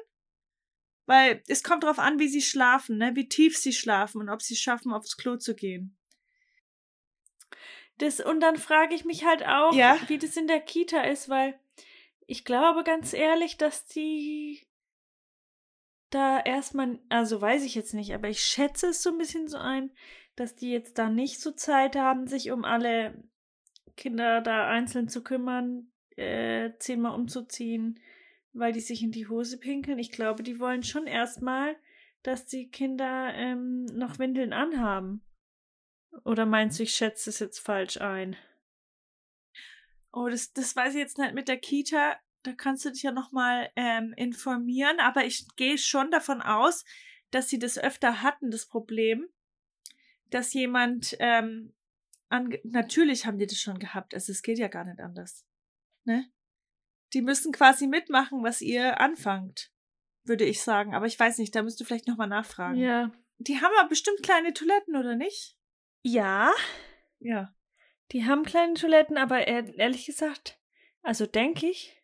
weil 1.07 1.43
es 1.47 1.63
kommt 1.63 1.83
darauf 1.85 1.99
an, 1.99 2.19
wie 2.19 2.29
sie 2.29 2.43
schlafen, 2.43 2.97
ne? 2.99 3.15
wie 3.15 3.29
tief 3.29 3.57
sie 3.57 3.73
schlafen 3.73 4.21
und 4.21 4.29
ob 4.31 4.41
sie 4.43 4.57
schaffen, 4.57 4.93
aufs 4.93 5.17
Klo 5.17 5.37
zu 5.37 5.55
gehen. 5.55 5.97
Das, 7.99 8.21
und 8.21 8.41
dann 8.41 8.57
frage 8.57 8.95
ich 8.95 9.05
mich 9.05 9.25
halt 9.25 9.45
auch, 9.47 9.75
Ja. 9.75 9.99
wie 10.09 10.19
das 10.19 10.37
in 10.37 10.47
der 10.47 10.61
Kita 10.61 11.03
ist, 11.03 11.29
weil 11.29 11.59
ich 12.27 12.45
glaube 12.45 12.85
ganz 12.85 13.13
ehrlich, 13.13 13.57
dass 13.57 13.87
die 13.87 14.67
da 16.11 16.41
erstmal, 16.41 16.99
also 17.09 17.41
weiß 17.41 17.65
ich 17.65 17.75
jetzt 17.75 17.95
nicht, 17.95 18.15
aber 18.15 18.29
ich 18.29 18.41
schätze 18.43 18.89
es 18.89 19.03
so 19.03 19.11
ein 19.11 19.19
bisschen 19.19 19.49
so 19.49 19.59
ein, 19.59 19.91
dass 20.37 20.55
die 20.55 20.71
jetzt 20.71 20.97
da 20.99 21.11
nicht 21.11 21.41
so 21.41 21.51
Zeit 21.51 21.97
haben, 21.97 22.27
sich 22.27 22.51
um 22.51 22.65
alle 22.65 23.23
Kinder 23.99 24.40
da 24.40 24.69
einzeln 24.69 25.09
zu 25.09 25.23
kümmern, 25.23 25.93
äh, 26.17 26.71
zehnmal 26.78 27.14
umzuziehen, 27.14 28.00
weil 28.55 28.73
die 28.73 28.81
sich 28.81 29.02
in 29.02 29.12
die 29.12 29.28
Hose 29.28 29.59
pinkeln. 29.59 29.99
Ich 29.99 30.11
glaube, 30.11 30.43
die 30.43 30.59
wollen 30.59 30.83
schon 30.83 31.07
erstmal, 31.07 31.76
dass 32.23 32.47
die 32.47 32.71
Kinder 32.71 33.33
ähm, 33.35 33.85
noch 33.85 34.19
Windeln 34.19 34.55
anhaben. 34.55 35.23
Oder 36.25 36.47
meinst 36.47 36.78
du, 36.78 36.85
ich 36.85 36.95
schätze 36.95 37.31
es 37.31 37.38
jetzt 37.38 37.59
falsch 37.59 38.00
ein? 38.00 38.37
Oh, 40.12 40.28
das, 40.28 40.52
das 40.52 40.75
weiß 40.75 40.95
ich 40.95 41.00
jetzt 41.00 41.19
nicht 41.19 41.35
mit 41.35 41.49
der 41.49 41.59
Kita. 41.59 42.17
Da 42.43 42.52
kannst 42.52 42.85
du 42.85 42.90
dich 42.90 43.02
ja 43.02 43.12
nochmal 43.12 43.71
ähm, 43.76 44.14
informieren. 44.17 45.00
Aber 45.00 45.25
ich 45.25 45.47
gehe 45.57 45.78
schon 45.78 46.11
davon 46.11 46.40
aus, 46.40 46.85
dass 47.31 47.49
sie 47.49 47.59
das 47.59 47.78
öfter 47.78 48.23
hatten, 48.23 48.50
das 48.50 48.67
Problem, 48.67 49.28
dass 50.31 50.55
jemand, 50.55 51.17
ähm, 51.21 51.75
natürlich 52.65 53.27
haben 53.27 53.39
die 53.39 53.47
das 53.47 53.59
schon 53.59 53.79
gehabt. 53.79 54.15
Also 54.15 54.33
es 54.33 54.43
geht 54.43 54.59
ja 54.59 54.69
gar 54.69 54.85
nicht 54.85 55.01
anders. 55.01 55.47
Ne? 56.05 56.31
Die 57.15 57.23
müssen 57.23 57.53
quasi 57.53 57.87
mitmachen, 57.87 58.43
was 58.43 58.61
ihr 58.61 59.01
anfangt, 59.01 59.73
würde 60.25 60.45
ich 60.45 60.61
sagen. 60.63 60.95
Aber 60.95 61.07
ich 61.07 61.19
weiß 61.19 61.39
nicht, 61.39 61.55
da 61.55 61.63
müsst 61.63 61.81
du 61.81 61.85
vielleicht 61.85 62.07
nochmal 62.09 62.29
nachfragen. 62.29 62.77
Ja. 62.79 63.11
Die 63.39 63.61
haben 63.61 63.73
aber 63.79 63.89
bestimmt 63.89 64.23
kleine 64.23 64.53
Toiletten, 64.53 64.97
oder 64.97 65.15
nicht? 65.17 65.57
Ja, 66.03 66.53
Ja. 67.21 67.55
die 68.13 68.25
haben 68.27 68.45
kleine 68.45 68.75
Toiletten, 68.75 69.17
aber 69.17 69.47
ehr- 69.47 69.75
ehrlich 69.79 70.07
gesagt, 70.07 70.59
also 71.03 71.25
denke 71.27 71.67
ich, 71.69 71.95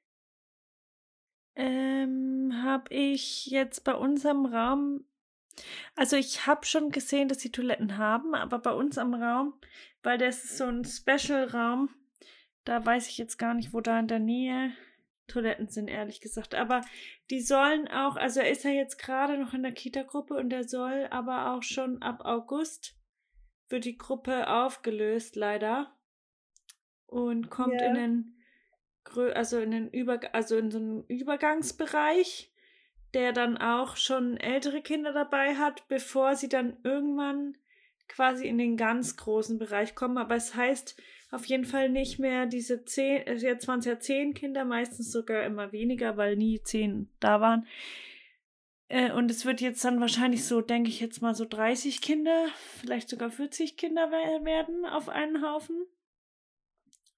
ähm, 1.57 2.53
habe 2.63 2.93
ich 2.93 3.47
jetzt 3.47 3.85
bei 3.85 3.95
unserem 3.95 4.47
Raum, 4.47 5.05
also 5.95 6.17
ich 6.17 6.47
habe 6.47 6.67
schon 6.67 6.91
gesehen, 6.91 7.29
dass 7.29 7.41
sie 7.41 7.53
Toiletten 7.53 7.97
haben, 7.99 8.35
aber 8.35 8.59
bei 8.59 8.73
uns 8.73 8.99
am 8.99 9.15
Raum, 9.15 9.55
weil 10.05 10.19
das 10.19 10.45
ist 10.45 10.59
so 10.59 10.65
ein 10.65 10.85
Special-Raum, 10.85 11.91
da 12.65 12.85
weiß 12.85 13.09
ich 13.09 13.19
jetzt 13.19 13.37
gar 13.39 13.55
nicht, 13.55 13.73
wo 13.73 13.81
da 13.81 13.99
in 13.99 14.07
der 14.07 14.21
Nähe 14.21 14.73
Toiletten 15.27 15.69
sind, 15.69 15.89
ehrlich 15.89 16.21
gesagt. 16.21 16.55
Aber 16.55 16.83
die 17.31 17.41
sollen 17.41 17.89
auch, 17.89 18.17
also 18.17 18.41
er 18.41 18.51
ist 18.51 18.65
ja 18.65 18.71
jetzt 18.71 18.99
gerade 18.99 19.39
noch 19.39 19.55
in 19.55 19.63
der 19.63 19.73
Kita-Gruppe 19.73 20.35
und 20.35 20.53
er 20.53 20.65
soll 20.65 21.09
aber 21.11 21.53
auch 21.53 21.63
schon 21.63 22.03
ab 22.03 22.25
August 22.25 22.95
wird 23.69 23.87
die 23.87 23.97
Gruppe 23.97 24.49
aufgelöst, 24.49 25.37
leider. 25.37 25.97
Und 27.07 27.51
kommt 27.51 27.81
Ja. 27.81 27.89
in 27.89 27.95
den 27.95 28.31
also 29.35 29.59
in 29.59 29.71
den 29.71 29.91
Über 29.91 30.19
also 30.35 30.57
in 30.57 30.71
so 30.71 30.79
einen 30.79 31.05
Übergangsbereich, 31.07 32.53
der 33.13 33.33
dann 33.33 33.59
auch 33.59 33.97
schon 33.97 34.37
ältere 34.39 34.81
Kinder 34.83 35.13
dabei 35.13 35.57
hat, 35.57 35.87
bevor 35.89 36.37
sie 36.37 36.49
dann 36.49 36.79
irgendwann 36.83 37.57
quasi 38.09 38.47
in 38.47 38.59
den 38.59 38.77
ganz 38.77 39.17
großen 39.17 39.59
Bereich 39.59 39.95
kommen. 39.95 40.19
Aber 40.19 40.35
es 40.37 40.55
heißt 40.55 41.01
auf 41.31 41.47
jeden 41.47 41.65
Fall 41.65 41.89
nicht 41.89 42.19
mehr 42.19 42.47
diese 42.47 42.85
zehn, 42.85 43.27
also 43.27 43.47
jetzt 43.47 43.67
waren 43.67 43.81
es 43.81 43.87
ja 43.87 43.99
zehn 43.99 44.35
Kinder, 44.35 44.65
meistens 44.65 45.11
sogar 45.11 45.45
immer 45.45 45.73
weniger, 45.73 46.17
weil 46.17 46.37
nie 46.37 46.63
zehn 46.63 47.11
da 47.21 47.41
waren. 47.41 47.67
Äh, 48.89 49.11
und 49.13 49.31
es 49.31 49.45
wird 49.45 49.61
jetzt 49.61 49.85
dann 49.85 50.01
wahrscheinlich 50.01 50.45
so, 50.45 50.61
denke 50.61 50.91
ich 50.91 51.01
jetzt 51.01 51.23
mal, 51.23 51.35
so 51.35 51.45
30 51.45 52.03
Kinder, 52.03 52.47
vielleicht 52.81 53.09
sogar 53.09 53.31
40 53.31 53.77
Kinder 53.77 54.11
we- 54.11 54.45
werden 54.45 54.85
auf 54.85 55.09
einen 55.09 55.43
Haufen. 55.43 55.85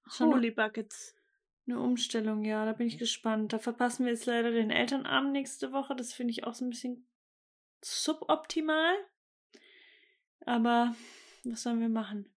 Schon 0.09 0.33
Holy 0.33 0.51
Buckets. 0.51 1.13
eine 1.67 1.79
Umstellung, 1.81 2.45
ja, 2.45 2.65
da 2.65 2.71
bin 2.71 2.87
ich 2.87 2.97
gespannt. 2.97 3.51
Da 3.51 3.59
verpassen 3.59 4.05
wir 4.05 4.13
jetzt 4.13 4.25
leider 4.25 4.51
den 4.51 4.71
Elternabend 4.71 5.33
nächste 5.33 5.73
Woche. 5.73 5.95
Das 5.95 6.13
finde 6.13 6.31
ich 6.31 6.45
auch 6.45 6.53
so 6.53 6.63
ein 6.65 6.69
bisschen 6.69 7.05
suboptimal. 7.83 8.95
Aber 10.47 10.95
was 11.43 11.63
sollen 11.63 11.81
wir 11.81 11.89
machen? 11.89 12.33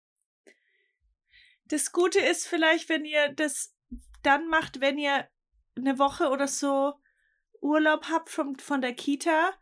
Das 1.65 1.91
Gute 1.93 2.19
ist 2.19 2.45
vielleicht, 2.45 2.89
wenn 2.89 3.05
ihr 3.05 3.29
das 3.29 3.73
dann 4.21 4.47
macht, 4.47 4.81
wenn 4.81 4.97
ihr 4.97 5.29
eine 5.77 5.97
Woche 5.97 6.29
oder 6.29 6.47
so 6.47 6.93
Urlaub 7.61 8.09
habt 8.09 8.29
von, 8.29 8.57
von 8.59 8.81
der 8.81 8.93
Kita 8.93 9.53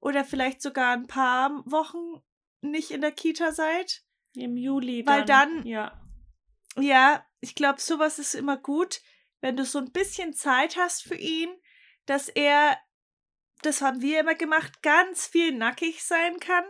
oder 0.00 0.24
vielleicht 0.24 0.60
sogar 0.60 0.92
ein 0.92 1.06
paar 1.06 1.50
Wochen 1.64 2.22
nicht 2.60 2.90
in 2.90 3.00
der 3.00 3.12
Kita 3.12 3.52
seid. 3.52 4.02
Im 4.34 4.56
Juli 4.56 5.06
Weil 5.06 5.24
dann. 5.24 5.56
dann- 5.58 5.66
Ja. 5.66 6.02
Ja, 6.78 7.26
ich 7.40 7.54
glaube, 7.54 7.80
sowas 7.80 8.18
ist 8.18 8.34
immer 8.34 8.58
gut, 8.58 9.00
wenn 9.40 9.56
du 9.56 9.64
so 9.64 9.78
ein 9.78 9.92
bisschen 9.92 10.34
Zeit 10.34 10.76
hast 10.76 11.02
für 11.02 11.14
ihn, 11.16 11.48
dass 12.04 12.28
er 12.28 12.78
das 13.62 13.80
haben 13.80 14.02
wir 14.02 14.20
immer 14.20 14.34
gemacht, 14.34 14.82
ganz 14.82 15.26
viel 15.26 15.52
nackig 15.52 16.04
sein 16.04 16.38
kann. 16.40 16.64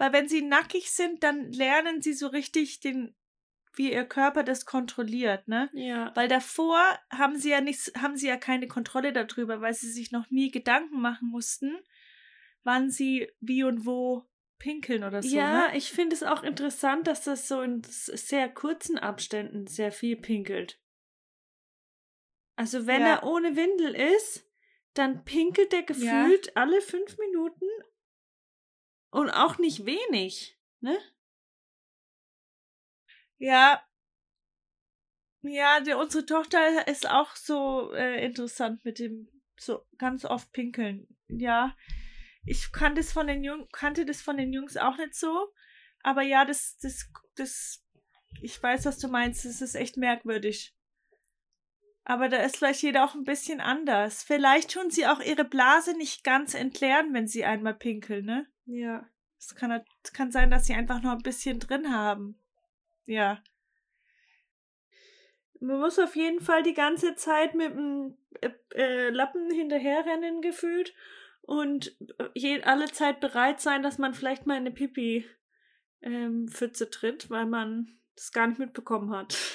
Weil 0.00 0.14
wenn 0.14 0.28
sie 0.28 0.40
nackig 0.40 0.90
sind, 0.90 1.22
dann 1.22 1.52
lernen 1.52 2.00
sie 2.00 2.14
so 2.14 2.28
richtig 2.28 2.80
den, 2.80 3.14
wie 3.74 3.92
ihr 3.92 4.06
Körper 4.06 4.42
das 4.42 4.64
kontrolliert, 4.64 5.46
ne? 5.46 5.68
Ja. 5.74 6.10
Weil 6.16 6.26
davor 6.26 6.82
haben 7.10 7.36
sie 7.36 7.50
ja 7.50 7.60
nichts, 7.60 7.92
haben 7.98 8.16
sie 8.16 8.28
ja 8.28 8.38
keine 8.38 8.66
Kontrolle 8.66 9.12
darüber, 9.12 9.60
weil 9.60 9.74
sie 9.74 9.90
sich 9.92 10.10
noch 10.10 10.30
nie 10.30 10.50
Gedanken 10.50 11.02
machen 11.02 11.28
mussten, 11.28 11.78
wann 12.64 12.88
sie 12.90 13.30
wie 13.40 13.62
und 13.62 13.84
wo 13.84 14.24
pinkeln 14.58 15.04
oder 15.04 15.22
so. 15.22 15.36
ja, 15.36 15.68
ne? 15.68 15.76
ich 15.76 15.90
finde 15.90 16.16
es 16.16 16.22
auch 16.22 16.44
interessant, 16.44 17.06
dass 17.06 17.24
das 17.24 17.46
so 17.46 17.60
in 17.60 17.82
sehr 17.84 18.48
kurzen 18.48 18.96
Abständen 18.98 19.66
sehr 19.66 19.92
viel 19.92 20.16
pinkelt. 20.16 20.80
Also 22.56 22.86
wenn 22.86 23.02
Ja. 23.02 23.16
er 23.16 23.24
ohne 23.24 23.54
Windel 23.54 23.94
ist, 23.94 24.46
dann 24.94 25.24
pinkelt 25.24 25.74
er 25.74 25.82
gefühlt 25.82 26.56
alle 26.56 26.80
fünf 26.80 27.18
Minuten 27.18 27.29
und 29.10 29.30
auch 29.30 29.58
nicht 29.58 29.86
wenig, 29.86 30.58
ne? 30.80 30.96
Ja. 33.38 33.82
Ja, 35.42 35.80
der, 35.80 35.98
unsere 35.98 36.26
Tochter 36.26 36.86
ist 36.86 37.08
auch 37.08 37.34
so 37.34 37.92
äh, 37.92 38.24
interessant 38.24 38.84
mit 38.84 38.98
dem 38.98 39.28
so 39.58 39.86
ganz 39.98 40.24
oft 40.24 40.52
pinkeln. 40.52 41.08
Ja. 41.28 41.76
Ich 42.44 42.72
kannte 42.72 43.00
das 43.00 43.12
von 43.12 43.26
den 43.26 43.44
Jung 43.44 43.68
kannte 43.72 44.04
das 44.04 44.22
von 44.22 44.36
den 44.36 44.52
Jungs 44.52 44.76
auch 44.76 44.96
nicht 44.96 45.14
so, 45.14 45.52
aber 46.02 46.22
ja, 46.22 46.44
das 46.44 46.78
das 46.78 47.10
das 47.36 47.84
ich 48.42 48.62
weiß, 48.62 48.86
was 48.86 48.98
du 48.98 49.08
meinst, 49.08 49.44
das 49.44 49.60
ist 49.60 49.74
echt 49.74 49.96
merkwürdig. 49.96 50.74
Aber 52.04 52.28
da 52.28 52.38
ist 52.38 52.56
vielleicht 52.56 52.82
jeder 52.82 53.04
auch 53.04 53.14
ein 53.14 53.24
bisschen 53.24 53.60
anders. 53.60 54.22
Vielleicht 54.22 54.72
tun 54.72 54.90
sie 54.90 55.06
auch 55.06 55.20
ihre 55.20 55.44
Blase 55.44 55.96
nicht 55.96 56.24
ganz 56.24 56.54
entleeren, 56.54 57.12
wenn 57.12 57.28
sie 57.28 57.44
einmal 57.44 57.74
pinkeln, 57.74 58.24
ne? 58.24 58.46
Ja. 58.70 59.08
Es 59.38 59.54
kann, 59.54 59.82
es 60.04 60.12
kann 60.12 60.30
sein, 60.30 60.50
dass 60.50 60.66
sie 60.66 60.74
einfach 60.74 61.02
noch 61.02 61.12
ein 61.12 61.22
bisschen 61.22 61.58
drin 61.58 61.92
haben. 61.92 62.38
Ja. 63.06 63.42
Man 65.60 65.80
muss 65.80 65.98
auf 65.98 66.14
jeden 66.14 66.40
Fall 66.40 66.62
die 66.62 66.74
ganze 66.74 67.16
Zeit 67.16 67.54
mit 67.54 67.72
dem 67.72 68.16
äh, 68.40 68.50
äh, 68.74 69.10
Lappen 69.10 69.50
hinterherrennen 69.50 70.40
gefühlt 70.40 70.94
und 71.42 71.96
äh, 72.18 72.28
je, 72.34 72.62
alle 72.62 72.90
Zeit 72.92 73.20
bereit 73.20 73.60
sein, 73.60 73.82
dass 73.82 73.98
man 73.98 74.14
vielleicht 74.14 74.46
mal 74.46 74.54
in 74.54 74.60
eine 74.60 74.70
Pipi 74.70 75.26
ähm, 76.02 76.46
tritt, 76.48 77.28
weil 77.28 77.46
man 77.46 77.98
das 78.14 78.32
gar 78.32 78.46
nicht 78.46 78.58
mitbekommen 78.58 79.10
hat. 79.10 79.36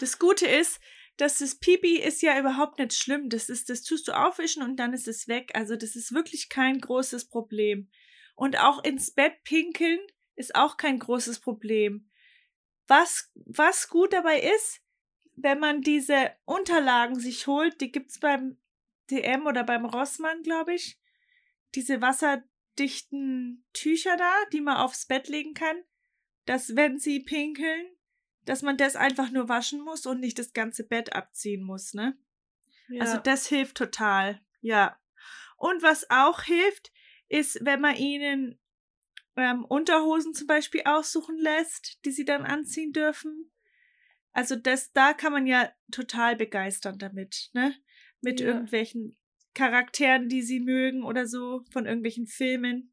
Das 0.00 0.18
Gute 0.18 0.44
ist, 0.48 0.80
dass 1.16 1.38
das 1.38 1.56
Pipi 1.56 1.98
ist 1.98 2.22
ja 2.22 2.38
überhaupt 2.38 2.78
nicht 2.78 2.94
schlimm. 2.94 3.28
Das 3.28 3.48
ist, 3.48 3.68
das 3.68 3.82
tust 3.82 4.08
du 4.08 4.12
aufwischen 4.12 4.62
und 4.62 4.76
dann 4.76 4.92
ist 4.92 5.08
es 5.08 5.28
weg. 5.28 5.50
Also 5.54 5.76
das 5.76 5.94
ist 5.96 6.12
wirklich 6.12 6.48
kein 6.48 6.80
großes 6.80 7.28
Problem. 7.28 7.90
Und 8.34 8.58
auch 8.58 8.82
ins 8.82 9.10
Bett 9.12 9.44
pinkeln 9.44 10.00
ist 10.34 10.54
auch 10.54 10.76
kein 10.76 10.98
großes 10.98 11.40
Problem. 11.40 12.10
Was, 12.86 13.30
was 13.34 13.88
gut 13.88 14.12
dabei 14.12 14.40
ist, 14.40 14.80
wenn 15.34 15.58
man 15.58 15.82
diese 15.82 16.32
Unterlagen 16.44 17.18
sich 17.18 17.46
holt, 17.46 17.80
die 17.80 17.92
gibt's 17.92 18.18
beim 18.18 18.58
DM 19.10 19.46
oder 19.46 19.64
beim 19.64 19.84
Rossmann, 19.84 20.42
glaube 20.42 20.74
ich. 20.74 20.98
Diese 21.74 22.00
wasserdichten 22.00 23.64
Tücher 23.72 24.16
da, 24.16 24.32
die 24.52 24.60
man 24.60 24.76
aufs 24.78 25.06
Bett 25.06 25.28
legen 25.28 25.54
kann, 25.54 25.76
dass 26.44 26.76
wenn 26.76 26.98
sie 26.98 27.20
pinkeln, 27.20 27.86
dass 28.44 28.62
man 28.62 28.76
das 28.76 28.96
einfach 28.96 29.30
nur 29.30 29.48
waschen 29.48 29.80
muss 29.82 30.06
und 30.06 30.20
nicht 30.20 30.38
das 30.38 30.52
ganze 30.52 30.84
Bett 30.84 31.12
abziehen 31.14 31.62
muss, 31.62 31.94
ne? 31.94 32.16
Ja. 32.88 33.02
Also 33.02 33.18
das 33.18 33.46
hilft 33.46 33.76
total, 33.76 34.40
ja. 34.60 34.98
Und 35.56 35.82
was 35.82 36.10
auch 36.10 36.42
hilft, 36.42 36.92
ist, 37.28 37.64
wenn 37.64 37.80
man 37.80 37.96
ihnen 37.96 38.58
ähm, 39.36 39.64
Unterhosen 39.64 40.34
zum 40.34 40.46
Beispiel 40.46 40.82
aussuchen 40.84 41.38
lässt, 41.38 42.04
die 42.04 42.10
sie 42.10 42.24
dann 42.24 42.44
anziehen 42.44 42.92
dürfen. 42.92 43.50
Also 44.32 44.56
das, 44.56 44.92
da 44.92 45.12
kann 45.14 45.32
man 45.32 45.46
ja 45.46 45.70
total 45.90 46.36
begeistern 46.36 46.98
damit, 46.98 47.50
ne? 47.52 47.74
Mit 48.20 48.40
Ja. 48.40 48.48
irgendwelchen 48.48 49.16
Charakteren, 49.54 50.28
die 50.28 50.42
sie 50.42 50.60
mögen 50.60 51.04
oder 51.04 51.26
so, 51.26 51.64
von 51.70 51.86
irgendwelchen 51.86 52.26
Filmen. 52.26 52.92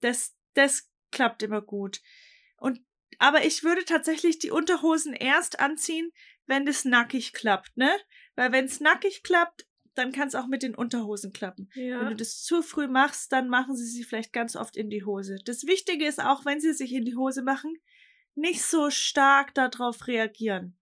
Das, 0.00 0.36
das 0.54 0.90
klappt 1.10 1.42
immer 1.42 1.62
gut. 1.62 2.02
Und 2.58 2.80
aber 3.18 3.44
ich 3.44 3.64
würde 3.64 3.84
tatsächlich 3.84 4.38
die 4.38 4.50
Unterhosen 4.50 5.12
erst 5.12 5.60
anziehen, 5.60 6.10
wenn 6.46 6.64
das 6.64 6.84
nackig 6.84 7.32
klappt, 7.32 7.76
ne? 7.76 7.90
Weil 8.36 8.52
wenn 8.52 8.64
es 8.64 8.80
nackig 8.80 9.22
klappt, 9.22 9.66
dann 9.94 10.12
kann 10.12 10.28
es 10.28 10.36
auch 10.36 10.46
mit 10.46 10.62
den 10.62 10.76
Unterhosen 10.76 11.32
klappen. 11.32 11.68
Wenn 11.74 11.88
ja. 11.88 12.08
du 12.08 12.14
das 12.14 12.42
zu 12.42 12.62
früh 12.62 12.86
machst, 12.86 13.32
dann 13.32 13.48
machen 13.48 13.76
sie 13.76 13.86
sie 13.86 14.04
vielleicht 14.04 14.32
ganz 14.32 14.54
oft 14.54 14.76
in 14.76 14.90
die 14.90 15.04
Hose. 15.04 15.38
Das 15.44 15.66
Wichtige 15.66 16.06
ist 16.06 16.22
auch, 16.22 16.44
wenn 16.44 16.60
sie 16.60 16.72
sich 16.72 16.92
in 16.92 17.04
die 17.04 17.16
Hose 17.16 17.42
machen, 17.42 17.76
nicht 18.36 18.62
so 18.62 18.90
stark 18.90 19.54
darauf 19.54 20.06
reagieren. 20.06 20.78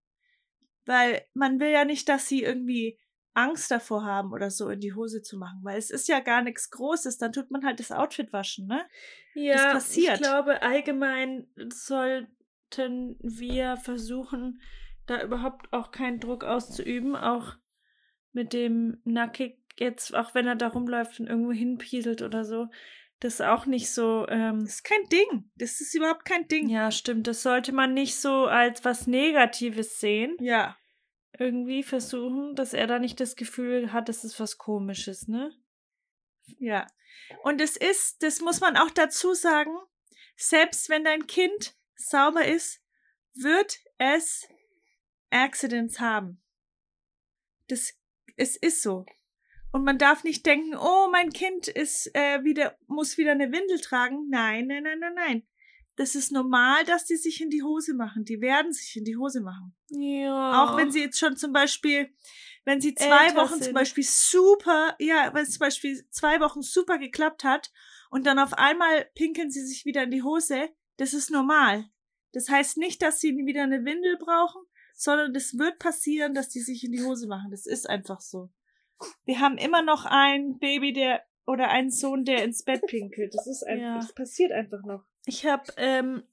Weil 0.85 1.25
man 1.33 1.59
will 1.59 1.69
ja 1.69 1.83
nicht, 1.83 2.07
dass 2.07 2.27
sie 2.27 2.43
irgendwie 2.43 2.99
Angst 3.37 3.69
davor 3.69 4.03
haben 4.03 4.33
oder 4.33 4.49
so 4.49 4.69
in 4.69 4.79
die 4.79 4.93
Hose 4.93 5.21
zu 5.21 5.37
machen, 5.37 5.59
weil 5.63 5.77
es 5.77 5.91
ist 5.91 6.07
ja 6.07 6.19
gar 6.19 6.41
nichts 6.41 6.71
Großes, 6.71 7.19
dann 7.19 7.31
tut 7.31 7.51
man 7.51 7.63
halt 7.63 7.79
das 7.79 7.91
Outfit 7.91 8.33
waschen, 8.33 8.67
ne? 8.67 8.85
ja, 9.35 9.73
passiert. 9.73 10.15
ich 10.15 10.21
glaube, 10.21 10.61
allgemein 10.63 11.47
sollten 11.71 13.15
wir 13.21 13.77
versuchen, 13.77 14.59
da 15.05 15.21
überhaupt 15.21 15.71
auch 15.71 15.91
keinen 15.91 16.19
Druck 16.19 16.43
auszuüben, 16.43 17.15
auch 17.15 17.53
mit 18.33 18.53
dem 18.53 19.01
nackig 19.03 19.59
jetzt, 19.77 20.15
auch 20.15 20.33
wenn 20.33 20.47
er 20.47 20.55
da 20.55 20.69
rumläuft 20.69 21.19
und 21.19 21.27
irgendwo 21.27 21.51
hinpieselt 21.51 22.23
oder 22.23 22.43
so, 22.43 22.67
das 23.19 23.39
auch 23.41 23.65
nicht 23.67 23.91
so, 23.91 24.25
ähm, 24.29 24.61
Das 24.61 24.75
ist 24.75 24.83
kein 24.83 25.03
Ding. 25.11 25.51
Das 25.55 25.79
ist 25.79 25.95
überhaupt 25.95 26.25
kein 26.25 26.47
Ding. 26.47 26.69
ja, 26.69 26.91
stimmt, 26.91 27.27
das 27.27 27.43
sollte 27.43 27.71
man 27.71 27.93
nicht 27.93 28.15
so 28.15 28.45
als 28.45 28.83
was 28.83 29.07
Negatives 29.07 29.99
sehen. 29.99 30.35
Ja. 30.39 30.75
Irgendwie 31.39 31.83
versuchen, 31.83 32.55
dass 32.55 32.73
er 32.73 32.87
da 32.87 32.99
nicht 32.99 33.19
das 33.19 33.35
Gefühl 33.35 33.93
hat, 33.93 34.09
das 34.09 34.23
ist 34.23 34.39
was 34.39 34.57
Komisches, 34.57 35.27
ne? 35.27 35.51
Ja. 36.57 36.87
Und 37.43 37.61
es 37.61 37.77
ist, 37.77 38.23
das 38.23 38.41
muss 38.41 38.59
man 38.59 38.77
auch 38.77 38.89
dazu 38.89 39.33
sagen, 39.33 39.75
selbst 40.35 40.89
wenn 40.89 41.03
dein 41.03 41.27
Kind 41.27 41.75
sauber 41.95 42.45
ist, 42.45 42.81
wird 43.33 43.79
es 43.97 44.47
Accidents 45.29 45.99
haben. 45.99 46.41
Das, 47.67 47.93
es 48.35 48.55
ist 48.55 48.81
so. 48.81 49.05
Und 49.71 49.83
man 49.83 49.97
darf 49.97 50.23
nicht 50.23 50.45
denken, 50.45 50.75
oh, 50.75 51.09
mein 51.11 51.31
Kind 51.31 51.67
ist 51.67 52.09
äh, 52.15 52.43
wieder, 52.43 52.77
muss 52.87 53.17
wieder 53.17 53.31
eine 53.33 53.51
Windel 53.51 53.79
tragen. 53.79 54.29
Nein, 54.29 54.67
nein, 54.67 54.83
nein, 54.83 54.99
nein, 54.99 55.13
nein. 55.13 55.47
Das 55.97 56.13
ist 56.15 56.31
normal, 56.31 56.83
dass 56.85 57.05
die 57.05 57.15
sich 57.17 57.41
in 57.41 57.49
die 57.49 57.63
Hose 57.63 57.93
machen. 57.95 58.23
Die 58.23 58.39
werden 58.39 58.71
sich 58.71 58.95
in 58.95 59.03
die 59.03 59.17
Hose 59.17 59.41
machen. 59.41 59.75
Ja. 59.89 60.63
Auch 60.63 60.77
wenn 60.77 60.91
sie 60.91 61.01
jetzt 61.01 61.17
schon 61.19 61.35
zum 61.35 61.51
Beispiel, 61.51 62.09
wenn 62.65 62.79
sie 62.79 62.93
zwei 62.93 63.25
Älter 63.27 63.41
Wochen 63.41 63.53
zum 63.55 63.61
sind. 63.63 63.73
Beispiel 63.73 64.03
super, 64.05 64.95
ja, 64.99 65.31
wenn 65.33 65.43
es 65.43 65.51
zum 65.53 65.59
Beispiel 65.59 66.05
zwei 66.11 66.39
Wochen 66.39 66.61
super 66.61 66.99
geklappt 66.99 67.43
hat 67.43 67.71
und 68.11 68.27
dann 68.27 68.37
auf 68.37 68.53
einmal 68.53 69.09
pinkeln 69.15 69.49
sie 69.49 69.65
sich 69.65 69.85
wieder 69.85 70.03
in 70.03 70.11
die 70.11 70.21
Hose, 70.21 70.69
das 70.97 71.13
ist 71.13 71.31
normal. 71.31 71.89
Das 72.31 72.47
heißt 72.47 72.77
nicht, 72.77 73.01
dass 73.01 73.19
sie 73.19 73.35
wieder 73.35 73.63
eine 73.63 73.83
Windel 73.83 74.17
brauchen, 74.17 74.61
sondern 74.93 75.33
das 75.33 75.57
wird 75.57 75.79
passieren, 75.79 76.35
dass 76.35 76.49
die 76.49 76.61
sich 76.61 76.83
in 76.83 76.91
die 76.91 77.03
Hose 77.03 77.27
machen. 77.27 77.49
Das 77.49 77.65
ist 77.65 77.89
einfach 77.89 78.21
so. 78.21 78.51
Wir 79.25 79.39
haben 79.39 79.57
immer 79.57 79.81
noch 79.81 80.05
ein 80.05 80.59
Baby, 80.59 80.93
der 80.93 81.23
oder 81.47 81.69
einen 81.69 81.89
Sohn, 81.89 82.25
der 82.25 82.43
ins 82.43 82.63
Bett 82.63 82.81
pinkelt. 82.87 83.33
Das 83.33 83.47
ist 83.47 83.63
einfach, 83.65 83.81
Ja. 83.83 83.95
das 83.95 84.13
passiert 84.13 84.51
einfach 84.51 84.83
noch. 84.83 85.05
Ich 85.27 85.45
habe 85.45 85.65
ähm, 85.75 86.23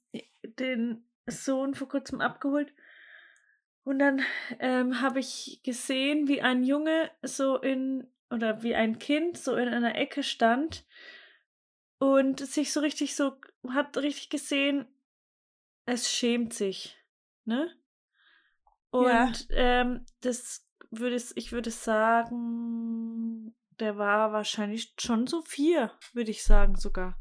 den 0.41 1.03
Sohn 1.27 1.75
vor 1.75 1.89
kurzem 1.89 2.21
abgeholt 2.21 2.73
und 3.83 3.99
dann 3.99 4.21
ähm, 4.59 5.01
habe 5.01 5.19
ich 5.19 5.59
gesehen, 5.63 6.29
wie 6.29 6.41
ein 6.41 6.63
Junge 6.63 7.11
so 7.21 7.57
in 7.57 8.07
oder 8.29 8.63
wie 8.63 8.73
ein 8.73 8.97
Kind 8.97 9.37
so 9.37 9.55
in 9.55 9.67
einer 9.67 9.95
Ecke 9.95 10.23
stand 10.23 10.85
und 11.99 12.39
sich 12.39 12.71
so 12.71 12.79
richtig 12.79 13.17
so 13.17 13.37
hat 13.67 13.97
richtig 13.97 14.29
gesehen, 14.29 14.87
es 15.85 16.09
schämt 16.09 16.53
sich, 16.53 16.97
ne? 17.43 17.69
Und 18.91 19.09
Ja. 19.09 19.33
ähm, 19.49 20.05
das 20.21 20.65
würde 20.89 21.21
ich 21.35 21.51
würde 21.51 21.69
sagen, 21.69 23.53
der 23.77 23.97
war 23.97 24.31
wahrscheinlich 24.31 24.93
schon 24.97 25.27
so 25.27 25.41
vier, 25.41 25.91
würde 26.13 26.31
ich 26.31 26.45
sagen 26.45 26.77
sogar. 26.77 27.19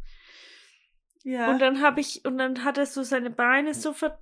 Ja. 1.24 1.50
Und 1.50 1.58
dann 1.58 1.80
habe 1.80 2.00
ich, 2.00 2.24
und 2.24 2.38
dann 2.38 2.64
hat 2.64 2.78
er 2.78 2.86
so 2.86 3.02
seine 3.02 3.30
Beine 3.30 3.74
so 3.74 3.92
ver, 3.92 4.20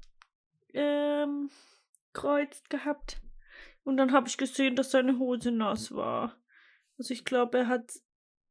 ähm, 0.73 1.51
gehabt. 2.71 3.21
Und 3.85 3.97
dann 3.97 4.13
habe 4.13 4.29
ich 4.29 4.39
gesehen, 4.39 4.77
dass 4.77 4.93
seine 4.93 5.19
Hose 5.19 5.51
nass 5.51 5.93
war. 5.95 6.37
Also 6.99 7.13
ich 7.13 7.25
glaube, 7.25 7.59
er 7.59 7.69
hat, 7.69 7.93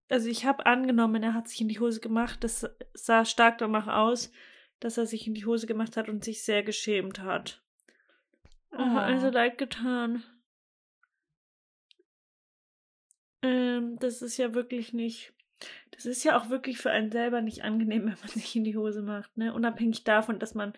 also 0.09 0.27
ich 0.27 0.45
habe 0.45 0.65
angenommen, 0.65 1.23
er 1.23 1.33
hat 1.33 1.47
sich 1.47 1.61
in 1.61 1.69
die 1.69 1.79
Hose 1.79 2.01
gemacht. 2.01 2.43
Das 2.43 2.69
sah 2.93 3.23
stark 3.23 3.57
danach 3.59 3.87
aus, 3.87 4.31
dass 4.81 4.97
er 4.97 5.05
sich 5.05 5.25
in 5.27 5.33
die 5.33 5.45
Hose 5.45 5.67
gemacht 5.67 5.95
hat 5.95 6.09
und 6.09 6.23
sich 6.23 6.43
sehr 6.43 6.63
geschämt 6.63 7.19
hat. 7.19 7.63
Er 8.71 8.93
hat 8.93 9.09
Oh. 9.09 9.13
also 9.13 9.29
leid 9.29 9.57
getan. 9.57 10.23
Ähm, 13.41 13.97
das 13.99 14.21
ist 14.21 14.37
ja 14.37 14.53
wirklich 14.53 14.91
nicht. 14.93 15.33
Das 15.91 16.06
ist 16.06 16.24
ja 16.24 16.38
auch 16.38 16.50
wirklich 16.50 16.78
für 16.78 16.91
einen 16.91 17.12
selber 17.12 17.41
nicht 17.41 17.63
angenehm, 17.63 18.02
wenn 18.06 18.19
man 18.19 18.30
sich 18.30 18.56
in 18.56 18.63
die 18.63 18.78
Hose 18.78 19.02
macht, 19.02 19.36
ne? 19.38 19.54
Unabhängig 19.54 20.04
davon, 20.04 20.39
dass 20.39 20.56
man 20.56 20.74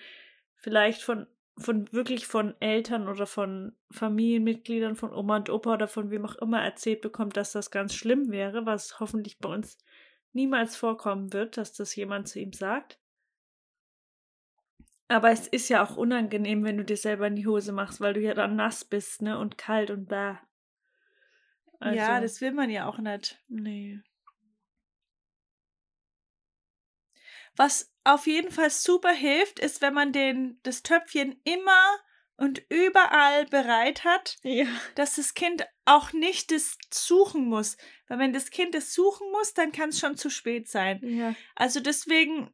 vielleicht 0.56 1.02
von, 1.02 1.28
von 1.58 1.92
wirklich 1.92 2.28
von 2.28 2.56
Eltern 2.60 3.08
oder 3.08 3.26
von 3.26 3.76
Familienmitgliedern, 3.92 4.96
von 4.96 5.14
Oma 5.14 5.38
und 5.38 5.50
Opa 5.50 5.74
oder 5.74 5.88
von 5.88 6.10
wem 6.12 6.26
auch 6.26 6.36
immer 6.36 6.62
erzählt 6.64 7.02
bekommt, 7.02 7.38
dass 7.38 7.52
das 7.52 7.72
ganz 7.72 7.94
schlimm 7.94 8.32
wäre, 8.32 8.66
was 8.66 9.00
hoffentlich 9.00 9.40
bei 9.40 9.50
uns 9.50 9.78
niemals 10.34 10.76
vorkommen 10.76 11.32
wird, 11.34 11.58
dass 11.58 11.74
das 11.74 11.96
jemand 11.96 12.28
zu 12.28 12.40
ihm 12.40 12.54
sagt. 12.54 13.00
Aber 15.08 15.30
es 15.30 15.48
ist 15.48 15.70
ja 15.70 15.84
auch 15.84 15.96
unangenehm, 15.96 16.64
wenn 16.64 16.78
du 16.78 16.86
dir 16.86 16.98
selber 16.98 17.28
in 17.28 17.36
die 17.36 17.46
Hose 17.46 17.72
machst, 17.72 18.02
weil 18.02 18.14
du 18.14 18.22
ja 18.22 18.34
dann 18.34 18.56
nass 18.56 18.84
bist, 18.84 19.22
ne? 19.22 19.38
Und 19.38 19.58
kalt 19.58 19.92
und 19.92 20.12
da. 20.12 20.40
Also, 21.80 21.98
ja, 21.98 22.22
das 22.22 22.42
will 22.42 22.54
man 22.54 22.70
ja 22.70 22.88
auch 22.88 22.98
nicht. 22.98 23.44
Nee. 23.48 24.00
Was 27.56 27.92
auf 28.04 28.28
jeden 28.28 28.52
Fall 28.52 28.70
super 28.70 29.12
hilft, 29.12 29.60
ist, 29.60 29.82
wenn 29.82 29.94
man 29.94 30.12
den, 30.12 30.60
das 30.64 30.84
Töpfchen 30.84 31.40
immer 31.44 31.86
und 32.36 32.62
überall 32.70 33.46
bereit 33.46 34.04
hat, 34.04 34.38
Ja. 34.44 34.66
dass 34.96 35.16
das 35.16 35.34
Kind 35.36 35.66
auch 35.86 36.14
nicht 36.14 36.52
das 36.52 36.78
suchen 36.92 37.46
muss. 37.46 37.78
Weil 38.08 38.20
wenn 38.20 38.34
das 38.34 38.50
Kind 38.50 38.74
es 38.76 38.94
suchen 38.94 39.30
muss, 39.32 39.54
dann 39.54 39.72
kann 39.72 39.90
es 39.90 40.00
schon 40.00 40.18
zu 40.18 40.30
spät 40.30 40.68
sein. 40.68 41.00
Ja. 41.04 41.36
Also 41.56 41.80
deswegen, 41.80 42.52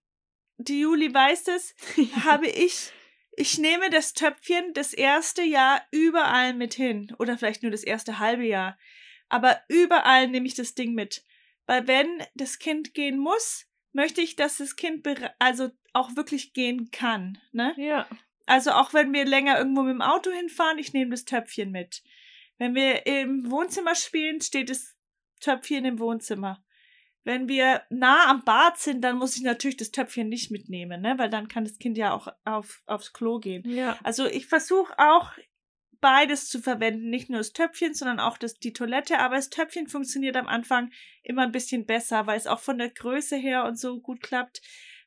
die 0.58 0.82
Juli 0.82 1.14
weiß 1.14 1.48
es, 1.48 1.74
habe 2.26 2.48
ich, 2.48 2.92
ich 3.38 3.58
nehme 3.58 3.90
das 3.90 4.14
Töpfchen 4.14 4.74
das 4.74 4.94
erste 4.94 5.44
Jahr 5.44 5.82
überall 5.92 6.54
mit 6.54 6.74
hin. 6.74 7.16
Oder 7.18 7.38
vielleicht 7.38 7.64
nur 7.64 7.72
das 7.72 7.84
erste 7.84 8.20
halbe 8.20 8.46
Jahr. 8.46 8.78
Aber 9.30 9.62
überall 9.70 10.28
nehme 10.28 10.46
ich 10.46 10.56
das 10.56 10.76
Ding 10.76 10.94
mit. 10.94 11.24
Weil 11.66 11.88
wenn 11.88 12.22
das 12.36 12.60
Kind 12.60 12.94
gehen 12.94 13.18
muss, 13.18 13.66
möchte 13.94 14.22
ich, 14.22 14.36
dass 14.36 14.58
das 14.58 14.76
Kind 14.76 15.08
also 15.40 15.70
auch 15.94 16.16
wirklich 16.16 16.54
gehen 16.54 16.92
kann. 16.92 17.38
Ne? 17.52 17.74
Ja. 17.78 18.08
Also 18.46 18.72
auch 18.72 18.94
wenn 18.94 19.14
wir 19.14 19.26
länger 19.26 19.58
irgendwo 19.58 19.84
mit 19.84 19.94
dem 19.94 20.02
Auto 20.02 20.32
hinfahren, 20.32 20.80
ich 20.80 20.94
nehme 20.94 21.12
das 21.12 21.26
Töpfchen 21.26 21.72
mit. 21.72 22.02
Wenn 22.58 22.76
wir 22.76 23.06
im 23.06 23.50
Wohnzimmer 23.50 23.96
spielen, 23.96 24.42
steht 24.42 24.70
das 24.70 24.96
Töpfchen 25.40 25.86
im 25.86 26.00
Wohnzimmer. 26.00 26.64
Wenn 27.24 27.48
wir 27.48 27.84
nah 27.90 28.28
am 28.30 28.44
Bad 28.44 28.78
sind, 28.78 29.02
dann 29.02 29.18
muss 29.18 29.36
ich 29.36 29.44
natürlich 29.44 29.78
das 29.78 29.92
Töpfchen 29.92 30.30
nicht 30.30 30.52
mitnehmen, 30.52 31.02
ne? 31.02 31.18
weil 31.18 31.30
dann 31.30 31.48
kann 31.48 31.64
das 31.64 31.78
Kind 31.78 31.98
ja 31.98 32.14
auch 32.14 32.28
auf, 32.44 32.82
aufs 32.86 33.14
Klo 33.14 33.40
gehen. 33.40 33.70
Ja. 33.70 33.98
Also 34.04 34.26
ich 34.26 34.48
versuche 34.48 34.94
auch 34.98 35.32
beides 36.02 36.48
zu 36.48 36.62
verwenden, 36.62 37.10
nicht 37.10 37.30
nur 37.30 37.40
das 37.40 37.54
Töpfchen, 37.54 37.94
sondern 37.94 38.20
auch 38.20 38.38
das, 38.38 38.56
die 38.56 38.74
Toilette. 38.74 39.20
Aber 39.20 39.36
das 39.36 39.50
Töpfchen 39.50 39.88
funktioniert 39.88 40.36
am 40.36 40.48
Anfang 40.48 40.92
immer 41.24 41.44
ein 41.44 41.52
bisschen 41.52 41.86
besser, 41.86 42.28
weil 42.28 42.38
es 42.38 42.48
auch 42.48 42.60
von 42.60 42.78
der 42.78 42.90
Größe 42.90 43.36
her 43.36 43.66
und 43.66 43.78
so 43.80 44.00
gut 44.00 44.22
klappt. 44.22 44.62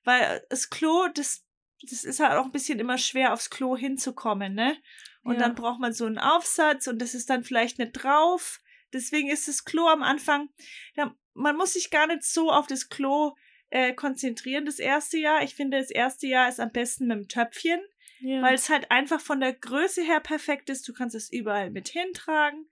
Weil 0.05 0.45
das 0.51 0.71
Klo, 0.71 1.09
das, 1.15 1.47
das 1.89 2.05
ist 2.05 2.21
halt 2.21 2.39
auch 2.39 2.45
ein 2.45 2.53
bisschen 2.53 2.79
immer 2.79 2.99
schwer, 2.99 3.33
aufs 3.33 3.51
Klo 3.51 3.77
hinzukommen, 3.77 4.55
ne? 4.55 4.77
Und 5.25 5.35
Ja. 5.35 5.41
dann 5.41 5.55
braucht 5.55 5.81
man 5.81 5.93
so 5.93 6.05
einen 6.05 6.19
Aufsatz 6.19 6.87
und 6.89 7.01
das 7.01 7.15
ist 7.15 7.31
dann 7.31 7.45
vielleicht 7.45 7.79
nicht 7.79 7.93
drauf. 7.93 8.61
Deswegen 8.93 9.29
ist 9.31 9.49
das 9.49 9.65
Klo 9.65 9.87
am 9.87 10.03
Anfang, 10.03 10.49
ja, 10.97 11.15
man 11.35 11.57
muss 11.57 11.75
sich 11.75 11.91
gar 11.91 12.07
nicht 12.09 12.25
so 12.25 12.51
auf 12.51 12.67
das 12.67 12.89
Klo 12.89 13.35
äh, 13.71 13.95
konzentrieren, 13.95 14.67
das 14.67 14.79
erste 14.79 15.17
Jahr. 15.17 15.43
Ich 15.43 15.55
finde, 15.55 15.79
das 15.79 15.91
erste 15.91 16.27
Jahr 16.27 16.49
ist 16.49 16.61
am 16.61 16.73
besten 16.73 17.07
mit 17.07 17.17
dem 17.17 17.29
Töpfchen 17.29 17.81
ja. 18.23 18.43
weil 18.43 18.55
es 18.55 18.69
halt 18.71 18.91
einfach 18.91 19.21
von 19.21 19.41
der 19.41 19.53
Größe 19.53 20.03
her 20.03 20.21
perfekt 20.21 20.71
ist. 20.71 20.87
Du 20.89 20.93
kannst 20.93 21.15
es 21.15 21.31
überall 21.33 21.71
mit 21.71 21.89
hintragen. 21.89 22.69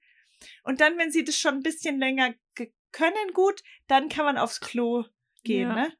Und 0.64 0.80
dann, 0.80 0.96
wenn 0.98 1.10
sie 1.10 1.22
das 1.24 1.36
schon 1.38 1.56
ein 1.56 1.62
bisschen 1.62 1.98
länger 1.98 2.34
ge- 2.54 2.72
können, 2.92 3.32
gut, 3.34 3.62
dann 3.88 4.08
kann 4.08 4.24
man 4.24 4.38
aufs 4.38 4.60
Klo 4.60 5.04
gehen, 5.44 5.68
Ja. 5.68 5.74
ne? 5.74 5.92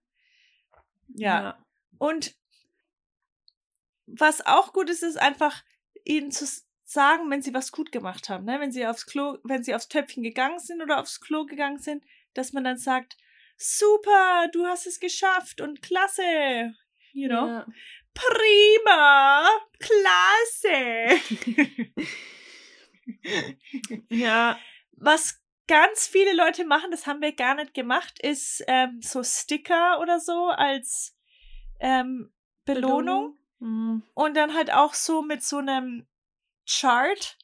Ja. 1.14 1.66
Und 1.98 2.34
was 4.06 4.44
auch 4.46 4.72
gut 4.72 4.90
ist, 4.90 5.02
ist 5.02 5.16
einfach 5.18 5.62
ihnen 6.04 6.30
zu 6.32 6.46
sagen, 6.84 7.30
wenn 7.30 7.42
sie 7.42 7.54
was 7.54 7.70
gut 7.70 7.92
gemacht 7.92 8.28
haben, 8.28 8.44
ne? 8.44 8.58
Wenn 8.58 8.72
sie 8.72 8.86
aufs 8.86 9.06
Klo, 9.06 9.38
wenn 9.44 9.62
sie 9.62 9.74
aufs 9.74 9.88
Töpfchen 9.88 10.22
gegangen 10.22 10.58
sind 10.58 10.82
oder 10.82 10.98
aufs 11.00 11.20
Klo 11.20 11.44
gegangen 11.46 11.78
sind, 11.78 12.04
dass 12.34 12.52
man 12.52 12.64
dann 12.64 12.78
sagt, 12.78 13.16
super, 13.56 14.48
du 14.52 14.66
hast 14.66 14.86
es 14.86 14.98
geschafft 14.98 15.60
und 15.60 15.82
klasse, 15.82 16.74
you 17.12 17.28
know? 17.28 17.46
Ja. 17.46 17.66
Prima! 18.14 19.48
Klasse! 19.78 21.20
ja. 24.08 24.58
Was 24.92 25.40
ganz 25.66 26.06
viele 26.08 26.34
Leute 26.34 26.64
machen, 26.64 26.90
das 26.90 27.06
haben 27.06 27.20
wir 27.22 27.32
gar 27.32 27.54
nicht 27.54 27.74
gemacht, 27.74 28.18
ist 28.20 28.62
ähm, 28.66 29.00
so 29.02 29.22
Sticker 29.22 30.00
oder 30.00 30.18
so 30.18 30.46
als 30.48 31.16
ähm, 31.78 32.32
Belohnung. 32.64 33.38
Mhm. 33.60 34.02
Und 34.14 34.36
dann 34.36 34.54
halt 34.54 34.72
auch 34.72 34.94
so 34.94 35.22
mit 35.22 35.42
so 35.42 35.58
einem 35.58 36.06
Chart, 36.68 37.38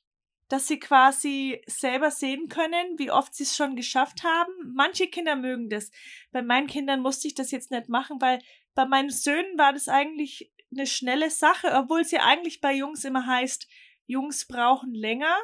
dass 0.49 0.67
sie 0.67 0.79
quasi 0.79 1.63
selber 1.67 2.11
sehen 2.11 2.49
können, 2.49 2.99
wie 2.99 3.11
oft 3.11 3.35
sie 3.35 3.43
es 3.43 3.57
schon 3.57 3.77
geschafft 3.77 4.23
haben. 4.23 4.53
Manche 4.75 5.09
Kinder 5.09 5.37
mögen 5.37 5.69
das. 5.69 5.91
Bei 6.33 6.43
meinen 6.43 6.67
Kindern 6.67 7.01
musste 7.01 7.29
ich 7.29 7.35
das 7.35 7.51
jetzt 7.51 7.71
nicht 7.71 7.89
machen, 7.89 8.21
weil 8.21 8.41
bei 8.75 8.87
meinen 8.87 9.11
Söhnen 9.11 9.59
war 9.59 9.73
das 9.73 9.89
eigentlich 9.89 10.53
eine 10.73 10.87
schnelle 10.87 11.31
Sache, 11.31 11.73
obwohl 11.75 12.01
es 12.01 12.11
ja 12.11 12.25
eigentlich 12.25 12.61
bei 12.61 12.75
Jungs 12.75 13.05
immer 13.05 13.27
heißt, 13.27 13.69
Jungs 14.07 14.47
brauchen 14.47 14.95
länger. 14.95 15.37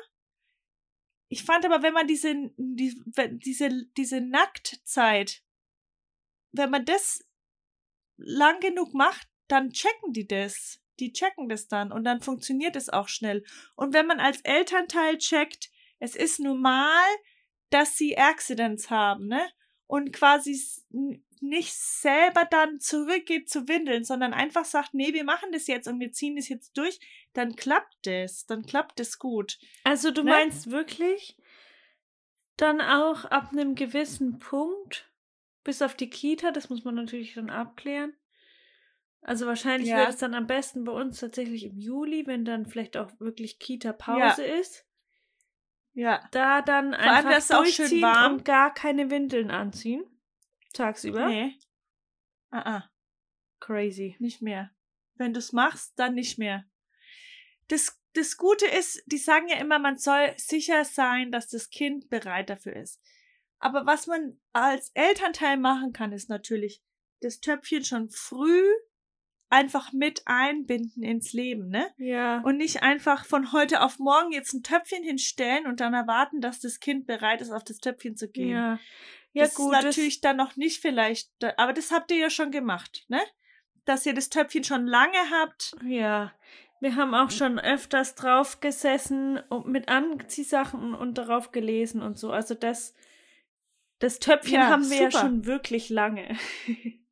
Ich 1.28 1.44
fand 1.44 1.64
aber, 1.64 1.82
wenn 1.82 1.94
man 1.94 2.06
diese, 2.06 2.34
die, 2.56 3.00
diese, 3.32 3.86
diese 3.96 4.20
Nacktzeit, 4.20 5.42
wenn 6.52 6.70
man 6.70 6.84
das 6.84 7.24
lang 8.16 8.60
genug 8.60 8.94
macht, 8.94 9.28
dann 9.48 9.70
checken 9.70 10.12
die 10.12 10.26
das. 10.26 10.80
Die 11.00 11.12
checken 11.12 11.48
das 11.48 11.68
dann 11.68 11.90
und 11.90 12.04
dann 12.04 12.20
funktioniert 12.20 12.76
es 12.76 12.90
auch 12.90 13.08
schnell. 13.08 13.44
Und 13.74 13.94
wenn 13.94 14.06
man 14.06 14.20
als 14.20 14.40
Elternteil 14.42 15.18
checkt, 15.18 15.70
es 15.98 16.14
ist 16.14 16.38
normal, 16.38 17.06
dass 17.70 17.96
sie 17.96 18.18
Accidents 18.18 18.90
haben, 18.90 19.28
ne? 19.28 19.50
Und 19.92 20.10
quasi 20.14 20.58
nicht 21.42 21.74
selber 21.74 22.46
dann 22.46 22.80
zurückgeht 22.80 23.50
zu 23.50 23.68
Windeln, 23.68 24.04
sondern 24.04 24.32
einfach 24.32 24.64
sagt, 24.64 24.94
nee, 24.94 25.12
wir 25.12 25.24
machen 25.24 25.52
das 25.52 25.66
jetzt 25.66 25.86
und 25.86 26.00
wir 26.00 26.12
ziehen 26.12 26.36
das 26.36 26.48
jetzt 26.48 26.78
durch, 26.78 26.98
dann 27.34 27.56
klappt 27.56 28.06
es, 28.06 28.46
dann 28.46 28.64
klappt 28.64 29.00
es 29.00 29.18
gut. 29.18 29.58
Also 29.84 30.10
du 30.10 30.22
Ne? 30.22 30.30
meinst 30.30 30.70
wirklich 30.70 31.36
dann 32.56 32.80
auch 32.80 33.26
ab 33.26 33.50
einem 33.52 33.74
gewissen 33.74 34.38
Punkt, 34.38 35.10
bis 35.62 35.82
auf 35.82 35.94
die 35.94 36.08
Kita, 36.08 36.52
das 36.52 36.70
muss 36.70 36.84
man 36.84 36.94
natürlich 36.94 37.34
dann 37.34 37.50
abklären. 37.50 38.16
Also 39.20 39.46
wahrscheinlich 39.46 39.90
Ja. 39.90 39.96
wäre 39.98 40.08
es 40.10 40.16
dann 40.16 40.32
am 40.32 40.46
besten 40.46 40.84
bei 40.84 40.92
uns 40.92 41.20
tatsächlich 41.20 41.64
im 41.64 41.76
Juli, 41.78 42.26
wenn 42.26 42.46
dann 42.46 42.64
vielleicht 42.64 42.96
auch 42.96 43.10
wirklich 43.20 43.58
Kita-Pause 43.58 44.44
ist. 44.44 44.86
Ja. 45.94 46.26
Da 46.32 46.62
dann 46.62 46.94
allem, 46.94 47.10
einfach 47.16 47.30
dass 47.30 47.44
es 47.44 47.50
auch 47.50 47.64
schön 47.64 47.84
durchziehen 47.86 48.02
warm- 48.02 48.32
und 48.34 48.44
gar 48.44 48.72
keine 48.72 49.10
Windeln 49.10 49.50
anziehen. 49.50 50.04
Tagsüber. 50.72 51.28
Nee. 51.28 51.58
Ah, 52.50 52.76
ah. 52.76 52.90
Crazy. 53.60 54.16
Nicht 54.18 54.42
mehr. 54.42 54.70
Wenn 55.14 55.32
du 55.32 55.38
es 55.38 55.52
machst, 55.52 55.92
dann 55.98 56.14
nicht 56.14 56.38
mehr. 56.38 56.64
Das, 57.68 58.00
das 58.14 58.36
Gute 58.36 58.66
ist, 58.66 59.02
die 59.06 59.18
sagen 59.18 59.48
ja 59.48 59.56
immer, 59.56 59.78
man 59.78 59.98
soll 59.98 60.34
sicher 60.36 60.84
sein, 60.84 61.30
dass 61.30 61.48
das 61.48 61.70
Kind 61.70 62.08
bereit 62.08 62.50
dafür 62.50 62.74
ist. 62.76 63.00
Aber 63.58 63.86
was 63.86 64.06
man 64.06 64.40
als 64.52 64.90
Elternteil 64.94 65.56
machen 65.56 65.92
kann, 65.92 66.12
ist 66.12 66.28
natürlich 66.28 66.82
das 67.20 67.40
Töpfchen 67.40 67.84
schon 67.84 68.10
früh 68.10 68.64
einfach 69.52 69.92
mit 69.92 70.22
einbinden 70.26 71.02
ins 71.02 71.32
Leben, 71.32 71.68
ne? 71.68 71.86
Ja. 71.98 72.40
Und 72.40 72.56
nicht 72.56 72.82
einfach 72.82 73.24
von 73.26 73.52
heute 73.52 73.82
auf 73.82 73.98
morgen 73.98 74.32
jetzt 74.32 74.54
ein 74.54 74.62
Töpfchen 74.62 75.04
hinstellen 75.04 75.66
und 75.66 75.80
dann 75.80 75.94
erwarten, 75.94 76.40
dass 76.40 76.58
das 76.60 76.80
Kind 76.80 77.06
bereit 77.06 77.40
ist, 77.40 77.50
auf 77.50 77.62
das 77.64 77.78
Töpfchen 77.78 78.16
zu 78.16 78.28
gehen. 78.28 78.50
ja. 78.50 78.78
Ja, 79.34 79.44
das 79.44 79.54
gut. 79.54 79.72
ist 79.74 79.82
natürlich 79.82 80.20
dann 80.20 80.36
noch 80.36 80.56
nicht 80.56 80.82
vielleicht, 80.82 81.30
aber 81.56 81.72
das 81.72 81.90
habt 81.90 82.10
ihr 82.10 82.18
ja 82.18 82.28
schon 82.28 82.50
gemacht, 82.50 83.06
ne? 83.08 83.18
Dass 83.86 84.04
ihr 84.04 84.12
das 84.12 84.28
Töpfchen 84.28 84.62
schon 84.64 84.86
lange 84.86 85.16
habt. 85.30 85.74
ja. 85.86 86.32
Wir 86.80 86.96
haben 86.96 87.14
auch 87.14 87.30
schon 87.30 87.60
öfters 87.60 88.16
drauf 88.16 88.58
gesessen 88.58 89.38
und 89.50 89.68
mit 89.68 89.88
Anziehsachen 89.88 90.94
und 90.94 91.16
darauf 91.16 91.52
gelesen 91.52 92.02
und 92.02 92.18
so. 92.18 92.32
Also 92.32 92.54
das, 92.56 92.92
das 94.00 94.18
Töpfchen 94.18 94.54
Ja, 94.54 94.66
haben 94.68 94.90
wir 94.90 95.02
ja 95.02 95.10
super. 95.12 95.24
schon 95.26 95.46
wirklich 95.46 95.90
lange. 95.90 96.36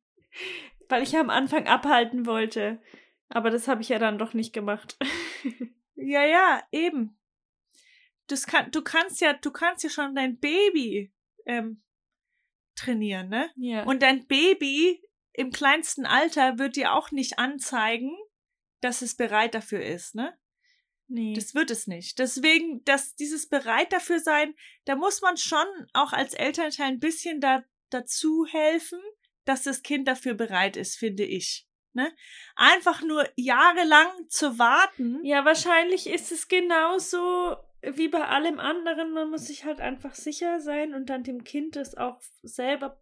Weil 0.91 1.03
ich 1.03 1.13
ja 1.13 1.21
am 1.21 1.29
Anfang 1.29 1.67
abhalten 1.67 2.25
wollte. 2.25 2.81
Aber 3.29 3.49
das 3.49 3.67
habe 3.67 3.81
ich 3.81 3.89
ja 3.89 3.97
dann 3.97 4.17
doch 4.17 4.33
nicht 4.33 4.53
gemacht. 4.53 4.97
Ja, 6.03 6.25
ja, 6.25 6.63
eben. 6.71 7.17
Kann, 8.47 8.71
du 8.71 8.81
kannst 8.81 9.21
ja, 9.21 9.33
du 9.33 9.51
kannst 9.51 9.83
ja 9.83 9.89
schon 9.89 10.15
dein 10.15 10.39
Baby 10.39 11.13
ähm, 11.45 11.83
trainieren, 12.75 13.29
ne? 13.29 13.51
ja. 13.55 13.83
Und 13.83 14.01
dein 14.01 14.25
Baby 14.25 15.03
im 15.33 15.51
kleinsten 15.51 16.05
Alter 16.05 16.57
wird 16.57 16.75
dir 16.75 16.93
auch 16.93 17.11
nicht 17.11 17.39
anzeigen, 17.39 18.17
dass 18.79 19.01
es 19.01 19.15
bereit 19.15 19.53
dafür 19.53 19.83
ist, 19.83 20.15
ne? 20.15 20.35
Nee. 21.07 21.33
Das 21.33 21.53
wird 21.53 21.71
es 21.71 21.87
nicht. 21.87 22.19
Deswegen, 22.19 22.83
dass 22.85 23.15
dieses 23.15 23.49
bereit 23.49 23.91
dafür 23.91 24.19
sein, 24.19 24.55
da 24.85 24.95
muss 24.95 25.21
man 25.21 25.35
schon 25.35 25.67
auch 25.93 26.13
als 26.13 26.33
Elternteil 26.33 26.87
ein 26.87 26.99
bisschen 26.99 27.41
da, 27.41 27.63
dazu 27.89 28.45
helfen, 28.49 29.01
dass 29.45 29.63
das 29.63 29.83
Kind 29.83 30.07
dafür 30.07 30.33
bereit 30.33 30.77
ist, 30.77 30.97
finde 30.97 31.23
ich. 31.23 31.67
Ne? 31.93 32.11
Einfach 32.55 33.01
nur 33.01 33.27
jahrelang 33.35 34.07
zu 34.29 34.57
warten. 34.57 35.19
Ja, 35.23 35.43
wahrscheinlich 35.43 36.07
ist 36.07 36.31
es 36.31 36.47
genauso 36.47 37.57
wie 37.81 38.07
bei 38.07 38.25
allem 38.25 38.59
anderen. 38.59 39.11
Man 39.11 39.29
muss 39.29 39.47
sich 39.47 39.65
halt 39.65 39.81
einfach 39.81 40.15
sicher 40.15 40.61
sein 40.61 40.93
und 40.93 41.09
dann 41.09 41.23
dem 41.23 41.43
Kind 41.43 41.75
das 41.75 41.95
auch 41.95 42.21
selber 42.43 43.01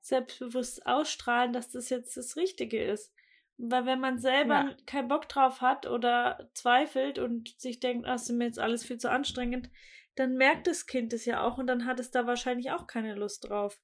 selbstbewusst 0.00 0.86
ausstrahlen, 0.86 1.52
dass 1.52 1.70
das 1.70 1.90
jetzt 1.90 2.16
das 2.16 2.36
Richtige 2.36 2.82
ist. 2.82 3.12
Weil 3.58 3.86
wenn 3.86 4.00
man 4.00 4.18
selber 4.18 4.54
ja. 4.54 4.76
keinen 4.86 5.08
Bock 5.08 5.28
drauf 5.28 5.60
hat 5.60 5.86
oder 5.86 6.50
zweifelt 6.54 7.18
und 7.18 7.60
sich 7.60 7.80
denkt, 7.80 8.06
ach, 8.06 8.14
ist 8.14 8.30
mir 8.30 8.46
jetzt 8.46 8.58
alles 8.58 8.84
viel 8.84 8.98
zu 8.98 9.10
anstrengend, 9.10 9.70
dann 10.14 10.36
merkt 10.36 10.66
das 10.66 10.86
Kind 10.86 11.12
es 11.12 11.24
ja 11.26 11.42
auch 11.42 11.58
und 11.58 11.66
dann 11.66 11.86
hat 11.86 12.00
es 12.00 12.10
da 12.10 12.26
wahrscheinlich 12.26 12.70
auch 12.70 12.86
keine 12.86 13.14
Lust 13.14 13.48
drauf. 13.48 13.78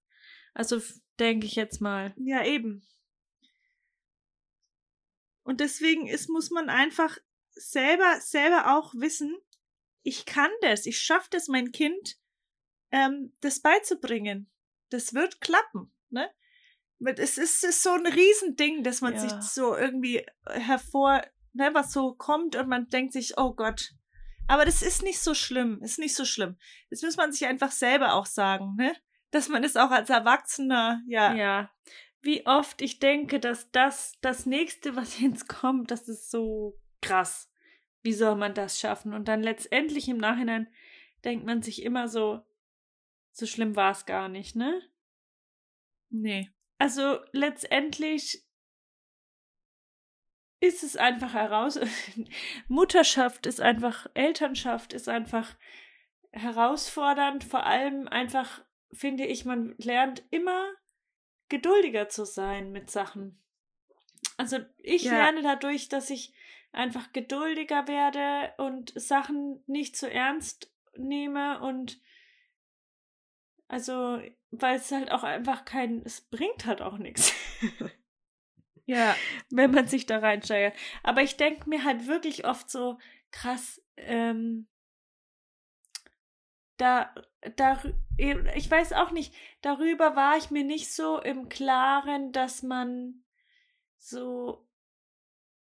Also 0.54 0.80
denke 1.18 1.46
ich 1.46 1.57
jetzt 1.57 1.81
mal. 1.81 2.14
Ja, 2.16 2.44
eben. 2.44 2.87
Und 5.42 5.61
deswegen 5.61 6.07
ist, 6.07 6.28
muss 6.28 6.50
man 6.50 6.68
einfach 6.68 7.16
selber, 7.50 8.20
selber 8.20 8.76
auch 8.76 8.94
wissen, 8.94 9.37
ich 10.02 10.26
kann 10.26 10.50
das, 10.61 10.87
ich 10.87 11.00
schaffe 11.00 11.28
das, 11.31 11.48
mein 11.48 11.72
Kind 11.72 12.16
ähm, 12.90 13.33
das 13.40 13.61
beizubringen. 13.61 14.50
Das 14.90 15.14
wird 15.14 15.40
klappen, 15.40 15.92
ne? 16.11 16.31
Es 17.00 17.38
ist, 17.38 17.62
ist 17.62 17.83
so 17.83 17.90
ein 17.90 18.07
Riesending, 18.07 18.83
dass 18.83 19.00
man 19.00 19.14
ja. 19.14 19.20
sich 19.20 19.33
so 19.48 19.76
irgendwie 19.76 20.26
hervor, 20.46 21.22
ne, 21.52 21.70
was 21.72 21.92
so 21.92 22.14
kommt 22.14 22.57
und 22.57 22.68
man 22.68 22.88
denkt 22.88 23.12
sich, 23.12 23.38
oh 23.38 23.54
Gott. 23.54 23.92
Aber 24.48 24.64
das 24.64 24.83
ist 24.83 25.02
nicht 25.02 25.20
so 25.20 25.35
schlimm, 25.35 25.81
ist 25.83 25.98
nicht 25.98 26.16
so 26.16 26.24
schlimm. 26.24 26.59
Das 26.90 27.02
muss 27.02 27.16
man 27.16 27.33
sich 27.33 27.46
einfach 27.46 27.70
selber 27.70 28.14
auch 28.14 28.26
sagen, 28.26 28.74
ne? 28.76 28.96
Dass 29.31 29.49
man 29.49 29.62
es 29.64 29.77
auch 29.77 29.91
als 29.91 30.11
Erwachsener, 30.11 31.03
ja. 31.07 31.35
Ja 31.35 31.71
wie 32.21 32.47
oft 32.47 32.83
ich 32.83 32.99
denke, 32.99 33.41
dass 33.41 33.71
das 33.71 34.19
das 34.21 34.47
nächste, 34.47 34.97
was 34.97 35.21
jetzt 35.21 35.49
kommt, 35.49 35.91
das 35.91 36.09
ist 36.09 36.31
so 36.31 36.79
krass. 37.01 37.51
Wie 38.03 38.12
soll 38.12 38.37
man 38.37 38.55
das 38.55 38.81
schaffen? 38.81 39.12
Und 39.12 39.29
dann 39.29 39.43
letztendlich 39.43 40.09
im 40.09 40.19
Nachhinein 40.19 40.69
denkt 41.25 41.45
man 41.47 41.62
sich 41.62 41.83
immer 41.83 42.09
so, 42.09 42.45
so 43.33 43.47
schlimm 43.47 43.77
war 43.77 43.93
es 43.93 44.07
gar 44.07 44.29
nicht, 44.29 44.57
ne? 44.57 44.83
Nee. 46.11 46.51
Also 46.79 47.19
letztendlich 47.33 48.45
ist 50.61 50.83
es 50.83 50.97
einfach 50.97 51.35
heraus. 51.35 51.79
Mutterschaft 52.69 53.47
ist 53.47 53.61
einfach, 53.61 54.07
Elternschaft 54.14 54.93
ist 54.93 55.09
einfach 55.09 55.57
herausfordernd. 56.33 57.45
Vor 57.45 57.64
allem 57.64 58.09
einfach, 58.09 58.64
finde 58.92 59.27
ich, 59.27 59.44
man 59.44 59.74
lernt 59.79 60.24
immer 60.31 60.70
geduldiger 61.48 62.09
zu 62.09 62.24
sein 62.24 62.72
mit 62.72 62.90
Sachen. 62.90 63.42
Also 64.37 64.59
ich 64.79 65.05
ja. 65.05 65.12
lerne 65.12 65.42
dadurch, 65.42 65.88
dass 65.88 66.11
ich 66.11 66.35
einfach 66.72 67.12
geduldiger 67.12 67.88
werde 67.88 68.53
und 68.59 68.92
Sachen 69.01 69.62
nicht 69.66 69.96
zu 69.96 70.11
ernst 70.11 70.72
nehme 70.96 71.61
und 71.61 72.01
also, 73.68 74.20
weil 74.51 74.77
es 74.77 74.90
halt 74.90 75.12
auch 75.12 75.22
einfach 75.22 75.66
kein, 75.66 76.03
es 76.05 76.22
bringt 76.22 76.64
halt 76.64 76.81
auch 76.81 76.96
nichts. 76.96 77.35
ja. 78.87 79.14
Wenn 79.51 79.70
man 79.72 79.87
sich 79.87 80.07
da 80.07 80.18
reinsteigert. 80.18 80.74
Aber 81.03 81.22
ich 81.22 81.37
denke 81.37 81.68
mir 81.68 81.85
halt 81.85 82.07
wirklich 82.07 82.46
oft 82.46 82.70
so, 82.70 82.98
krass, 83.31 83.83
ähm, 83.98 84.68
da, 86.79 87.12
da, 87.57 87.83
ich 88.17 88.71
weiß 88.71 88.95
auch 88.95 89.11
nicht, 89.11 89.35
darüber 89.61 90.17
war 90.17 90.37
ich 90.38 90.51
mir 90.51 90.64
nicht 90.64 90.93
so 90.93 91.21
im 91.21 91.49
Klaren, 91.49 92.33
dass 92.33 92.62
man 92.62 93.23
so, 93.99 94.67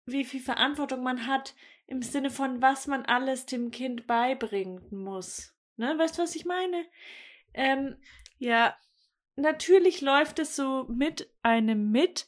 wie 0.06 0.26
viel 0.26 0.42
Verantwortung 0.42 1.02
man 1.02 1.26
hat 1.26 1.56
im 1.88 2.02
Sinne 2.02 2.30
von, 2.30 2.62
was 2.62 2.88
man 2.88 3.06
alles 3.06 3.46
dem 3.46 3.72
Kind 3.72 4.08
beibringen 4.08 4.82
muss. 4.92 5.54
Ne, 5.78 5.98
weißt 5.98 6.18
du, 6.18 6.24
was 6.24 6.36
ich 6.36 6.46
meine? 6.46 6.86
Ähm, 7.54 7.96
ja, 8.38 8.76
natürlich 9.36 10.02
läuft 10.02 10.40
es 10.40 10.56
so 10.56 10.86
mit 10.86 11.30
einem 11.44 11.92
mit, 11.92 12.28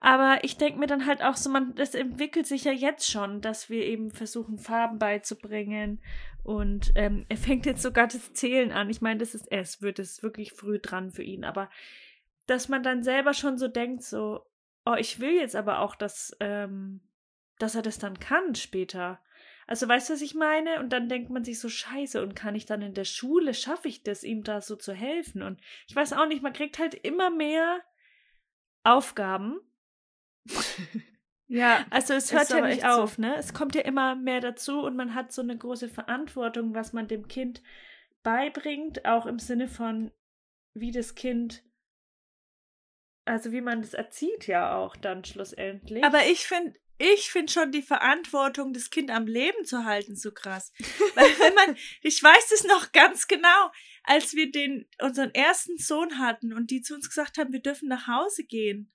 aber 0.00 0.42
ich 0.42 0.56
denke 0.56 0.78
mir 0.78 0.86
dann 0.86 1.06
halt 1.06 1.22
auch 1.22 1.36
so, 1.36 1.50
man, 1.50 1.74
das 1.74 1.94
entwickelt 1.94 2.46
sich 2.46 2.64
ja 2.64 2.72
jetzt 2.72 3.10
schon, 3.10 3.40
dass 3.40 3.70
wir 3.70 3.84
eben 3.84 4.10
versuchen, 4.10 4.58
Farben 4.58 4.98
beizubringen 4.98 6.00
und 6.48 6.92
ähm, 6.94 7.26
er 7.28 7.36
fängt 7.36 7.66
jetzt 7.66 7.82
sogar 7.82 8.06
das 8.06 8.32
Zählen 8.32 8.72
an. 8.72 8.88
Ich 8.88 9.02
meine, 9.02 9.18
das 9.18 9.34
ist 9.34 9.52
es, 9.52 9.82
wird 9.82 9.98
es 9.98 10.22
wirklich 10.22 10.54
früh 10.54 10.78
dran 10.78 11.10
für 11.10 11.22
ihn. 11.22 11.44
Aber 11.44 11.68
dass 12.46 12.70
man 12.70 12.82
dann 12.82 13.02
selber 13.02 13.34
schon 13.34 13.58
so 13.58 13.68
denkt, 13.68 14.02
so, 14.02 14.46
oh, 14.86 14.94
ich 14.94 15.20
will 15.20 15.34
jetzt 15.34 15.54
aber 15.54 15.80
auch, 15.80 15.94
dass, 15.94 16.34
ähm, 16.40 17.02
dass 17.58 17.74
er 17.74 17.82
das 17.82 17.98
dann 17.98 18.18
kann 18.18 18.54
später. 18.54 19.20
Also 19.66 19.86
weißt 19.86 20.08
du, 20.08 20.14
was 20.14 20.22
ich 20.22 20.34
meine? 20.34 20.80
Und 20.80 20.88
dann 20.88 21.10
denkt 21.10 21.28
man 21.28 21.44
sich 21.44 21.60
so, 21.60 21.68
scheiße, 21.68 22.22
und 22.22 22.34
kann 22.34 22.54
ich 22.54 22.64
dann 22.64 22.80
in 22.80 22.94
der 22.94 23.04
Schule, 23.04 23.52
schaffe 23.52 23.88
ich 23.88 24.02
das, 24.02 24.24
ihm 24.24 24.42
da 24.42 24.62
so 24.62 24.74
zu 24.74 24.94
helfen? 24.94 25.42
Und 25.42 25.60
ich 25.86 25.94
weiß 25.94 26.14
auch 26.14 26.28
nicht, 26.28 26.42
man 26.42 26.54
kriegt 26.54 26.78
halt 26.78 26.94
immer 26.94 27.28
mehr 27.28 27.82
Aufgaben. 28.84 29.60
Ja, 31.48 31.86
also 31.88 32.12
es 32.12 32.32
hört 32.32 32.50
ja 32.50 32.60
nicht 32.60 32.84
auf, 32.84 33.14
so. 33.14 33.22
ne? 33.22 33.34
Es 33.36 33.54
kommt 33.54 33.74
ja 33.74 33.80
immer 33.80 34.14
mehr 34.14 34.40
dazu 34.40 34.80
und 34.80 34.96
man 34.96 35.14
hat 35.14 35.32
so 35.32 35.40
eine 35.40 35.56
große 35.56 35.88
Verantwortung, 35.88 36.74
was 36.74 36.92
man 36.92 37.08
dem 37.08 37.26
Kind 37.26 37.62
beibringt, 38.22 39.06
auch 39.06 39.24
im 39.24 39.38
Sinne 39.38 39.66
von, 39.66 40.12
wie 40.74 40.92
das 40.92 41.14
Kind, 41.14 41.64
also 43.24 43.50
wie 43.52 43.62
man 43.62 43.80
das 43.80 43.94
erzieht 43.94 44.46
ja 44.46 44.76
auch 44.76 44.94
dann 44.94 45.24
schlussendlich. 45.24 46.04
Aber 46.04 46.26
ich 46.26 46.46
finde, 46.46 46.74
ich 46.98 47.30
finde 47.30 47.50
schon 47.50 47.72
die 47.72 47.82
Verantwortung, 47.82 48.72
das 48.72 48.90
Kind 48.90 49.10
am 49.10 49.26
Leben 49.26 49.64
zu 49.64 49.84
halten, 49.84 50.16
so 50.16 50.32
krass. 50.32 50.72
Weil 51.14 51.30
wenn 51.38 51.54
man, 51.54 51.76
ich 52.02 52.22
weiß 52.22 52.50
es 52.52 52.64
noch 52.64 52.92
ganz 52.92 53.28
genau, 53.28 53.70
als 54.02 54.34
wir 54.34 54.50
den, 54.50 54.86
unseren 55.00 55.32
ersten 55.32 55.78
Sohn 55.78 56.18
hatten 56.18 56.52
und 56.52 56.70
die 56.70 56.82
zu 56.82 56.94
uns 56.94 57.08
gesagt 57.08 57.38
haben, 57.38 57.52
wir 57.52 57.62
dürfen 57.62 57.88
nach 57.88 58.06
Hause 58.08 58.44
gehen. 58.44 58.92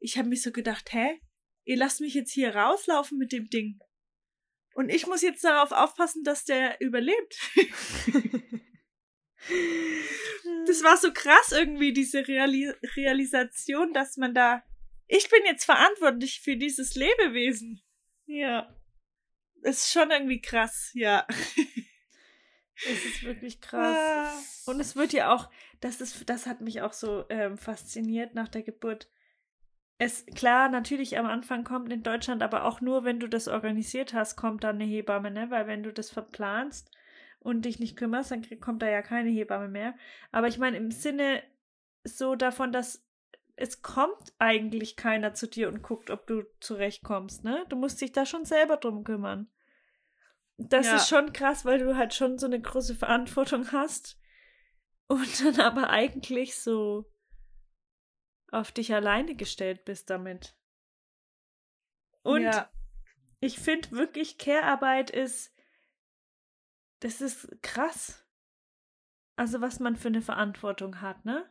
Ich 0.00 0.18
habe 0.18 0.28
mich 0.28 0.42
so 0.42 0.52
gedacht, 0.52 0.92
hä? 0.92 1.20
Ihr 1.64 1.76
lasst 1.76 2.00
mich 2.00 2.14
jetzt 2.14 2.32
hier 2.32 2.54
rauslaufen 2.54 3.18
mit 3.18 3.32
dem 3.32 3.48
Ding. 3.50 3.80
Und 4.74 4.88
ich 4.88 5.06
muss 5.06 5.22
jetzt 5.22 5.44
darauf 5.44 5.72
aufpassen, 5.72 6.24
dass 6.24 6.44
der 6.44 6.80
überlebt. 6.80 7.38
das 10.66 10.82
war 10.82 10.96
so 10.96 11.12
krass 11.12 11.52
irgendwie, 11.52 11.92
diese 11.92 12.26
Reali 12.26 12.72
Realisation, 12.96 13.92
dass 13.92 14.16
man 14.16 14.34
da. 14.34 14.64
Ich 15.06 15.28
bin 15.30 15.44
jetzt 15.44 15.64
verantwortlich 15.64 16.40
für 16.40 16.56
dieses 16.56 16.94
Lebewesen. 16.94 17.82
Ja. 18.26 18.74
Ist 19.62 19.92
schon 19.92 20.10
irgendwie 20.10 20.40
krass, 20.42 20.90
ja. 20.94 21.26
Es 22.76 23.04
ist 23.04 23.22
wirklich 23.22 23.60
krass. 23.62 23.96
Ah. 23.96 24.70
Und 24.70 24.80
es 24.80 24.96
wird 24.96 25.12
ja 25.12 25.32
auch, 25.32 25.50
das 25.80 26.00
ist, 26.00 26.28
das 26.28 26.46
hat 26.46 26.60
mich 26.60 26.82
auch 26.82 26.92
so 26.92 27.24
ähm, 27.28 27.56
fasziniert 27.58 28.34
nach 28.34 28.48
der 28.48 28.62
Geburt 28.62 29.08
es 29.98 30.26
klar, 30.26 30.68
natürlich 30.68 31.18
am 31.18 31.26
Anfang 31.26 31.64
kommt 31.64 31.92
in 31.92 32.02
Deutschland, 32.02 32.42
aber 32.42 32.64
auch 32.64 32.80
nur, 32.80 33.04
wenn 33.04 33.20
du 33.20 33.28
das 33.28 33.48
organisiert 33.48 34.12
hast, 34.12 34.36
kommt 34.36 34.64
dann 34.64 34.76
eine 34.76 34.84
Hebamme, 34.84 35.30
ne? 35.30 35.50
Weil 35.50 35.66
wenn 35.66 35.82
du 35.82 35.92
das 35.92 36.10
verplanst 36.10 36.90
und 37.38 37.64
dich 37.64 37.78
nicht 37.78 37.96
kümmerst, 37.96 38.30
dann 38.30 38.42
kommt 38.60 38.82
da 38.82 38.88
ja 38.88 39.02
keine 39.02 39.30
Hebamme 39.30 39.68
mehr. 39.68 39.94
Aber 40.32 40.48
ich 40.48 40.58
meine, 40.58 40.76
im 40.76 40.90
Sinne 40.90 41.42
so 42.02 42.34
davon, 42.34 42.72
dass 42.72 43.06
es 43.56 43.82
kommt 43.82 44.34
eigentlich 44.38 44.96
keiner 44.96 45.34
zu 45.34 45.46
dir 45.46 45.68
und 45.68 45.82
guckt, 45.82 46.10
ob 46.10 46.26
du 46.26 46.42
zurechtkommst, 46.60 47.44
ne? 47.44 47.64
Du 47.68 47.76
musst 47.76 48.00
dich 48.00 48.10
da 48.10 48.26
schon 48.26 48.44
selber 48.44 48.76
drum 48.76 49.04
kümmern. 49.04 49.48
Das 50.56 50.86
ja. 50.86 50.96
ist 50.96 51.08
schon 51.08 51.32
krass, 51.32 51.64
weil 51.64 51.78
du 51.78 51.96
halt 51.96 52.14
schon 52.14 52.38
so 52.38 52.46
eine 52.46 52.60
große 52.60 52.96
Verantwortung 52.96 53.70
hast 53.70 54.18
und 55.06 55.44
dann 55.44 55.60
aber 55.60 55.90
eigentlich 55.90 56.56
so 56.56 57.04
auf 58.54 58.72
dich 58.72 58.94
alleine 58.94 59.34
gestellt 59.34 59.84
bist 59.84 60.10
damit. 60.10 60.56
Und 62.22 62.42
ja. 62.42 62.70
ich 63.40 63.58
finde 63.58 63.90
wirklich, 63.90 64.38
Care-Arbeit 64.38 65.10
ist, 65.10 65.52
das 67.00 67.20
ist 67.20 67.48
krass. 67.62 68.24
Also 69.36 69.60
was 69.60 69.80
man 69.80 69.96
für 69.96 70.08
eine 70.08 70.22
Verantwortung 70.22 71.00
hat, 71.00 71.24
ne? 71.24 71.48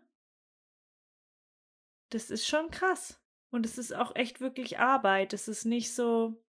Das 2.10 2.30
ist 2.30 2.48
schon 2.48 2.72
krass. 2.72 3.20
Und 3.52 3.66
es 3.66 3.78
ist 3.78 3.94
auch 3.94 4.16
echt 4.16 4.40
wirklich 4.40 4.80
Arbeit. 4.80 5.34
Es 5.34 5.48
ist 5.48 5.66
nicht 5.66 5.94
so, 5.94 6.44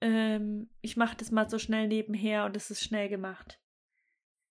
ähm, 0.00 0.70
ich 0.80 0.96
mache 0.96 1.16
das 1.16 1.30
mal 1.30 1.50
so 1.50 1.58
schnell 1.58 1.88
nebenher 1.88 2.44
und 2.44 2.56
es 2.56 2.70
ist 2.70 2.82
schnell 2.82 3.08
gemacht. 3.08 3.60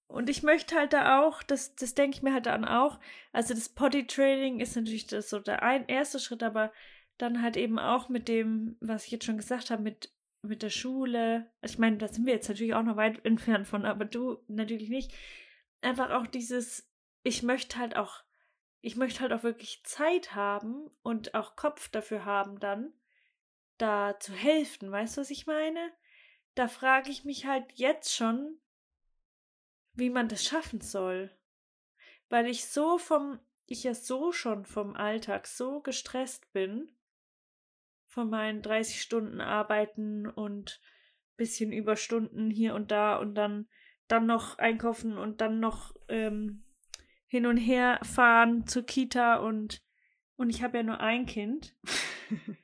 Und 0.08 0.30
ich 0.30 0.44
möchte 0.44 0.76
halt 0.76 0.94
da 0.94 1.24
auch, 1.24 1.44
das, 1.44 1.76
das 1.76 1.96
denke 1.96 2.18
ich 2.18 2.24
mir 2.24 2.34
halt 2.34 2.46
dann 2.46 2.66
auch, 2.66 3.00
also 3.34 3.54
das 3.54 3.70
Potty 3.70 4.06
Training 4.06 4.60
ist 4.60 4.76
natürlich 4.76 5.08
das 5.08 5.30
so 5.30 5.40
der 5.40 5.64
ein, 5.64 5.88
erste 5.88 6.20
Schritt, 6.20 6.44
aber 6.44 6.72
dann 7.18 7.42
halt 7.42 7.58
eben 7.58 7.80
auch 7.80 8.10
mit 8.10 8.28
dem, 8.28 8.78
was 8.82 9.06
ich 9.06 9.12
jetzt 9.12 9.26
schon 9.26 9.38
gesagt 9.38 9.72
habe, 9.72 9.82
mit 9.82 10.16
mit 10.48 10.64
der 10.64 10.70
Schule. 10.70 11.52
Ich 11.62 11.78
meine, 11.78 11.98
da 11.98 12.08
sind 12.08 12.26
wir 12.26 12.34
jetzt 12.34 12.48
natürlich 12.48 12.74
auch 12.74 12.84
noch 12.84 12.96
weit 12.96 13.26
entfernt 13.26 13.68
von, 13.68 13.86
aber 13.86 14.06
du 14.06 14.38
natürlich 14.48 14.90
nicht. 14.90 15.14
Einfach 15.82 16.12
auch 16.12 16.28
dieses, 16.28 16.90
ich 17.24 17.44
möchte 17.44 17.78
halt 17.78 17.96
auch, 17.96 18.24
ich 18.82 18.96
möchte 18.96 19.22
halt 19.22 19.34
auch 19.34 19.44
wirklich 19.44 19.84
Zeit 19.84 20.36
haben 20.36 20.90
und 21.02 21.34
auch 21.34 21.56
Kopf 21.56 21.90
dafür 21.90 22.26
haben, 22.26 22.60
dann 22.60 22.94
da 23.78 24.20
zu 24.20 24.34
helfen. 24.34 24.92
Weißt 24.92 25.18
du, 25.18 25.22
was 25.22 25.30
ich 25.30 25.48
meine? 25.48 25.92
Da 26.54 26.68
frage 26.68 27.10
ich 27.10 27.26
mich 27.26 27.46
halt 27.46 27.66
jetzt 27.74 28.16
schon, 28.16 28.58
wie 29.96 30.10
man 30.10 30.28
das 30.28 30.46
schaffen 30.46 30.82
soll. 30.82 31.32
Weil 32.30 32.48
ich 32.48 32.66
so 32.66 32.98
vom, 32.98 33.40
ich 33.66 33.84
ja 33.84 33.94
so 33.94 34.32
schon 34.32 34.66
vom 34.66 34.96
Alltag 34.96 35.48
so 35.48 35.82
gestresst 35.82 36.52
bin, 36.54 36.92
von 38.08 38.30
meinen 38.30 38.62
30 38.62 39.02
Stunden 39.02 39.42
Arbeiten 39.42 40.28
und 40.28 40.82
bisschen 41.38 41.72
Überstunden 41.72 42.50
hier 42.50 42.76
und 42.76 42.92
da 42.92 43.18
und 43.18 43.36
dann, 43.36 43.68
dann 44.08 44.26
noch 44.26 44.58
einkaufen 44.58 45.18
und 45.18 45.42
dann 45.42 45.60
noch 45.60 45.94
ähm, 46.08 46.64
hin 47.28 47.46
und 47.46 47.58
her 47.58 48.00
fahren 48.04 48.66
zur 48.68 48.84
Kita 48.84 49.36
und, 49.38 49.84
und 50.38 50.50
ich 50.50 50.64
habe 50.64 50.78
ja 50.78 50.84
nur 50.84 51.02
ein 51.02 51.26
Kind. 51.26 51.76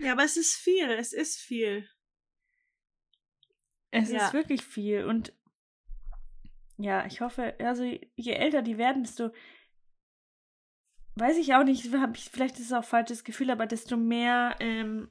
ja, 0.00 0.12
aber 0.12 0.24
es 0.24 0.36
ist 0.36 0.54
viel, 0.54 0.90
es 0.90 1.12
ist 1.12 1.38
viel. 1.38 1.88
Es 3.90 4.10
ja. 4.10 4.26
ist 4.26 4.32
wirklich 4.32 4.64
viel 4.64 5.04
und 5.04 5.32
ja, 6.76 7.04
ich 7.06 7.20
hoffe, 7.20 7.54
also 7.58 7.84
je 7.84 8.32
älter 8.32 8.62
die 8.62 8.78
werden, 8.78 9.02
desto 9.02 9.30
weiß 11.16 11.36
ich 11.36 11.54
auch 11.54 11.64
nicht, 11.64 11.86
vielleicht 12.30 12.58
ist 12.58 12.66
es 12.66 12.72
auch 12.72 12.84
falsches 12.84 13.24
Gefühl, 13.24 13.50
aber 13.50 13.66
desto 13.66 13.96
mehr 13.96 14.56
ähm, 14.60 15.10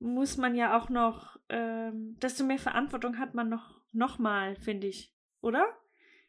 muss 0.00 0.36
man 0.36 0.54
ja 0.56 0.76
auch 0.76 0.88
noch, 0.88 1.38
ähm, 1.48 2.16
desto 2.20 2.44
mehr 2.44 2.58
Verantwortung 2.58 3.18
hat 3.18 3.34
man 3.34 3.48
noch, 3.48 3.80
noch 3.92 4.18
mal, 4.18 4.56
finde 4.56 4.88
ich, 4.88 5.14
oder? 5.40 5.64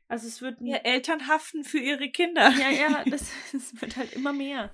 Also 0.07 0.27
es 0.27 0.41
wird 0.41 0.61
ja 0.61 0.77
Eltern 0.77 1.27
haften 1.27 1.63
für 1.63 1.79
ihre 1.79 2.09
Kinder. 2.09 2.51
Ja, 2.51 2.69
ja, 2.69 3.03
das, 3.05 3.31
das 3.51 3.81
wird 3.81 3.97
halt 3.97 4.13
immer 4.13 4.33
mehr. 4.33 4.73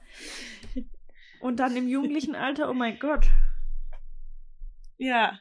Und 1.40 1.62
dann 1.62 1.78
im 1.78 1.88
jugendlichen 1.88 2.36
Alter, 2.36 2.70
oh 2.70 2.74
mein 2.74 3.00
Gott. 3.00 3.28
Ja. 4.98 5.40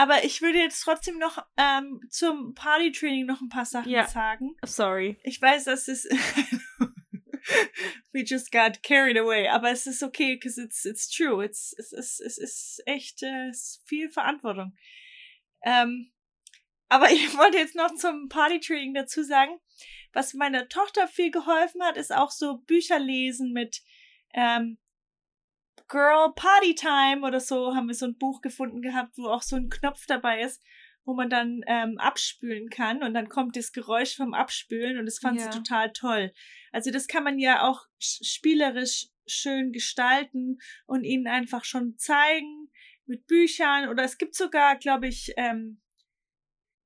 Aber 0.00 0.24
ich 0.24 0.40
würde 0.40 0.58
jetzt 0.58 0.80
trotzdem 0.80 1.18
noch 1.18 1.44
ähm, 1.58 2.00
zum 2.08 2.54
Party-Training 2.54 3.26
noch 3.26 3.42
ein 3.42 3.50
paar 3.50 3.66
Sachen 3.66 3.92
ja. 3.92 4.06
sagen. 4.06 4.56
Sorry. 4.64 5.18
Ich 5.24 5.42
weiß, 5.42 5.64
dass 5.64 5.88
es 5.88 6.04
we 8.12 8.24
just 8.24 8.50
got 8.50 8.82
carried 8.82 9.18
away. 9.18 9.46
Aber 9.48 9.70
es 9.70 9.86
ist 9.86 10.02
okay, 10.02 10.36
because 10.36 10.58
it's 10.58 10.86
it's 10.86 11.06
true. 11.06 11.44
It's 11.44 11.74
es 11.78 11.92
ist 11.92 12.20
es 12.20 12.38
ist 12.38 12.82
echt 12.86 13.22
äh, 13.22 13.52
viel 13.84 14.08
Verantwortung. 14.08 14.74
Ähm, 15.66 16.10
aber 16.88 17.10
ich 17.12 17.36
wollte 17.36 17.58
jetzt 17.58 17.76
noch 17.76 17.94
zum 17.94 18.30
Party-Training 18.30 18.94
dazu 18.94 19.22
sagen, 19.22 19.60
was 20.14 20.32
meiner 20.32 20.66
Tochter 20.70 21.08
viel 21.08 21.30
geholfen 21.30 21.82
hat, 21.82 21.98
ist 21.98 22.10
auch 22.10 22.30
so 22.30 22.62
Bücher 22.62 22.98
lesen 22.98 23.52
mit 23.52 23.82
ähm, 24.32 24.78
Girl 25.90 26.32
Party 26.34 26.74
Time 26.74 27.26
oder 27.26 27.40
so. 27.40 27.74
Haben 27.74 27.88
wir 27.88 27.94
so 27.94 28.06
ein 28.06 28.16
Buch 28.16 28.40
gefunden 28.40 28.80
gehabt, 28.80 29.18
wo 29.18 29.26
auch 29.26 29.42
so 29.42 29.56
ein 29.56 29.68
Knopf 29.68 30.06
dabei 30.06 30.40
ist, 30.40 30.62
wo 31.04 31.14
man 31.14 31.28
dann 31.28 31.62
ähm, 31.66 31.98
abspülen 31.98 32.70
kann 32.70 33.02
und 33.02 33.12
dann 33.12 33.28
kommt 33.28 33.56
das 33.56 33.72
Geräusch 33.72 34.16
vom 34.16 34.32
Abspülen 34.32 34.98
und 34.98 35.06
das 35.06 35.18
fand 35.18 35.38
ja. 35.38 35.50
sie 35.50 35.58
total 35.58 35.92
toll. 35.92 36.32
Also 36.72 36.90
das 36.90 37.08
kann 37.08 37.24
man 37.24 37.38
ja 37.38 37.68
auch 37.68 37.86
spielerisch 37.98 39.08
schön 39.26 39.72
gestalten 39.72 40.58
und 40.86 41.04
ihnen 41.04 41.26
einfach 41.26 41.64
schon 41.64 41.96
zeigen 41.98 42.70
mit 43.06 43.26
Büchern 43.26 43.88
oder 43.88 44.04
es 44.04 44.18
gibt 44.18 44.34
sogar, 44.34 44.76
glaube 44.76 45.08
ich, 45.08 45.32
ähm, 45.36 45.80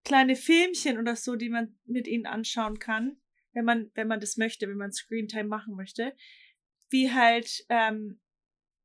kleine 0.05 0.37
Filmchen 0.37 0.99
oder 0.99 1.17
so, 1.17 1.37
die 1.37 1.51
man 1.51 1.79
mit 1.85 2.07
ihnen 2.07 2.27
anschauen 2.27 2.79
kann, 2.79 3.17
wenn 3.53 3.64
man, 3.64 3.90
wenn 3.95 4.09
man 4.09 4.21
das 4.21 4.37
möchte, 4.37 4.69
wenn 4.69 4.77
man 4.77 4.93
Screentime 4.93 5.49
machen 5.49 5.77
möchte, 5.77 6.14
wie 6.90 7.11
halt 7.11 7.64
ähm, 7.69 8.21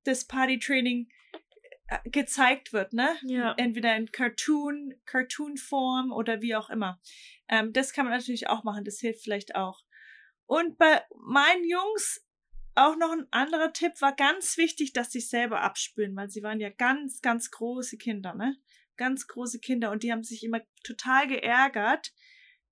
das 0.10 0.26
Party-Training 0.26 1.10
äh, 1.88 2.10
gezeigt 2.10 2.74
wird, 2.74 2.94
ne? 2.94 3.16
Ja. 3.24 3.54
Entweder 3.58 3.96
in 3.96 4.12
Cartoon, 4.12 4.94
Cartoon-Form 5.06 6.12
oder 6.12 6.42
wie 6.42 6.56
auch 6.56 6.70
immer. 6.70 7.00
Ähm, 7.48 7.74
das 7.74 7.94
kann 7.94 8.06
man 8.06 8.18
natürlich 8.18 8.48
auch 8.48 8.64
machen, 8.64 8.84
das 8.84 9.00
hilft 9.00 9.24
vielleicht 9.24 9.56
auch. 9.56 9.82
Und 10.46 10.78
bei 10.78 11.04
meinen 11.16 11.64
Jungs 11.68 12.26
auch 12.76 12.96
noch 12.96 13.12
ein 13.12 13.28
anderer 13.32 13.74
Tipp 13.74 14.02
war 14.02 14.16
ganz 14.16 14.58
wichtig, 14.58 14.94
dass 14.94 15.12
sie 15.12 15.20
selber 15.20 15.62
abspülen, 15.62 16.16
weil 16.16 16.30
sie 16.30 16.44
waren 16.44 16.60
ja 16.60 16.70
ganz, 16.70 17.22
ganz 17.22 17.52
große 17.52 17.98
Kinder, 17.98 18.34
ne? 18.34 18.56
Ganz 18.96 19.28
große 19.28 19.60
Kinder 19.60 19.92
und 19.92 20.04
die 20.04 20.12
haben 20.12 20.24
sich 20.24 20.44
immer 20.44 20.62
total 20.84 21.28
geärgert, 21.28 22.14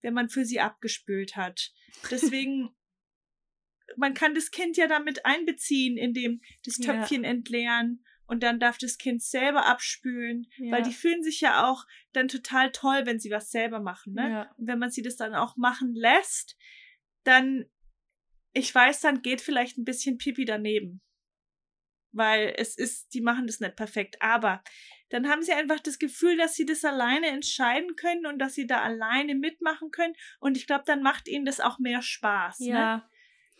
wenn 0.01 0.13
man 0.13 0.29
für 0.29 0.45
sie 0.45 0.59
abgespült 0.59 1.35
hat. 1.35 1.73
Deswegen, 2.11 2.75
man 3.97 4.13
kann 4.13 4.35
das 4.35 4.51
Kind 4.51 4.77
ja 4.77 4.87
damit 4.87 5.25
einbeziehen, 5.25 5.97
indem 5.97 6.41
das 6.63 6.75
Töpfchen 6.75 7.23
ja. 7.23 7.31
entleeren 7.31 8.03
und 8.27 8.43
dann 8.43 8.59
darf 8.59 8.77
das 8.77 8.97
Kind 8.97 9.23
selber 9.23 9.65
abspülen, 9.65 10.47
ja. 10.57 10.71
weil 10.71 10.83
die 10.83 10.93
fühlen 10.93 11.23
sich 11.23 11.41
ja 11.41 11.67
auch 11.67 11.85
dann 12.11 12.27
total 12.27 12.71
toll, 12.71 13.05
wenn 13.05 13.19
sie 13.19 13.31
was 13.31 13.51
selber 13.51 13.79
machen, 13.79 14.13
ne? 14.13 14.29
Ja. 14.29 14.55
Und 14.57 14.67
wenn 14.67 14.79
man 14.79 14.91
sie 14.91 15.01
das 15.01 15.15
dann 15.15 15.33
auch 15.33 15.55
machen 15.55 15.95
lässt, 15.95 16.57
dann, 17.23 17.65
ich 18.53 18.73
weiß, 18.73 19.01
dann 19.01 19.21
geht 19.21 19.41
vielleicht 19.41 19.77
ein 19.77 19.85
bisschen 19.85 20.17
Pipi 20.17 20.45
daneben. 20.45 21.01
Weil 22.11 22.53
es 22.57 22.77
ist, 22.77 23.13
die 23.13 23.21
machen 23.21 23.47
das 23.47 23.59
nicht 23.59 23.75
perfekt. 23.75 24.21
Aber 24.21 24.63
dann 25.09 25.29
haben 25.29 25.41
sie 25.41 25.53
einfach 25.53 25.79
das 25.79 25.99
Gefühl, 25.99 26.35
dass 26.37 26.55
sie 26.55 26.65
das 26.65 26.83
alleine 26.83 27.27
entscheiden 27.27 27.95
können 27.95 28.25
und 28.25 28.39
dass 28.39 28.55
sie 28.55 28.65
da 28.65 28.81
alleine 28.81 29.35
mitmachen 29.35 29.91
können. 29.91 30.15
Und 30.39 30.57
ich 30.57 30.67
glaube, 30.67 30.83
dann 30.85 31.01
macht 31.01 31.27
ihnen 31.27 31.45
das 31.45 31.59
auch 31.59 31.79
mehr 31.79 32.01
Spaß. 32.01 32.59
Ne? 32.59 32.67
Ja. 32.67 32.97
Ne? 32.97 33.09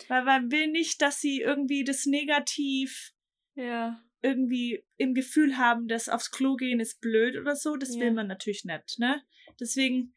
Weil 0.08 0.24
man 0.24 0.52
will 0.52 0.68
nicht, 0.68 1.02
dass 1.02 1.20
sie 1.20 1.42
irgendwie 1.42 1.84
das 1.84 2.06
negativ 2.06 3.14
ja 3.56 4.02
irgendwie 4.22 4.84
im 4.98 5.14
Gefühl 5.14 5.58
haben, 5.58 5.88
dass 5.88 6.10
aufs 6.10 6.32
Klo 6.32 6.56
gehen 6.56 6.80
ist 6.80 7.00
blöd 7.02 7.38
oder 7.38 7.56
so, 7.56 7.76
das 7.76 7.96
ja. 7.96 8.02
will 8.02 8.12
man 8.12 8.28
natürlich 8.28 8.66
nicht, 8.66 9.00
ne? 9.00 9.24
Deswegen 9.60 10.14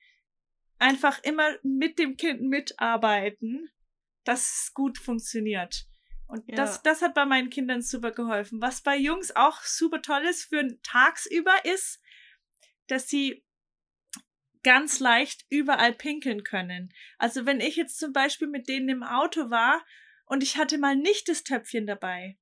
einfach 0.78 1.22
immer 1.22 1.56
mit 1.62 1.98
dem 1.98 2.16
Kind 2.16 2.42
mitarbeiten, 2.42 3.70
dass 4.24 4.40
es 4.40 4.74
gut 4.74 4.98
funktioniert. 4.98 5.86
Und 6.26 6.48
ja. 6.48 6.56
das, 6.56 6.82
das 6.82 7.02
hat 7.02 7.14
bei 7.14 7.26
meinen 7.26 7.50
Kindern 7.50 7.82
super 7.82 8.12
geholfen. 8.12 8.60
Was 8.60 8.82
bei 8.82 8.96
Jungs 8.96 9.34
auch 9.34 9.62
super 9.62 10.00
toll 10.00 10.22
ist 10.22 10.44
für 10.44 10.64
tagsüber 10.82 11.64
ist, 11.64 12.00
dass 12.86 13.08
sie 13.08 13.44
ganz 14.62 15.00
leicht 15.00 15.44
überall 15.48 15.92
pinkeln 15.92 16.44
können. 16.44 16.92
Also 17.18 17.46
wenn 17.46 17.60
ich 17.60 17.76
jetzt 17.76 17.98
zum 17.98 18.12
Beispiel 18.12 18.48
mit 18.48 18.68
denen 18.68 18.88
im 18.88 19.02
Auto 19.02 19.50
war 19.50 19.84
und 20.26 20.42
ich 20.42 20.56
hatte 20.56 20.78
mal 20.78 20.96
nicht 20.96 21.28
das 21.28 21.42
Töpfchen 21.44 21.86
dabei, 21.86 22.38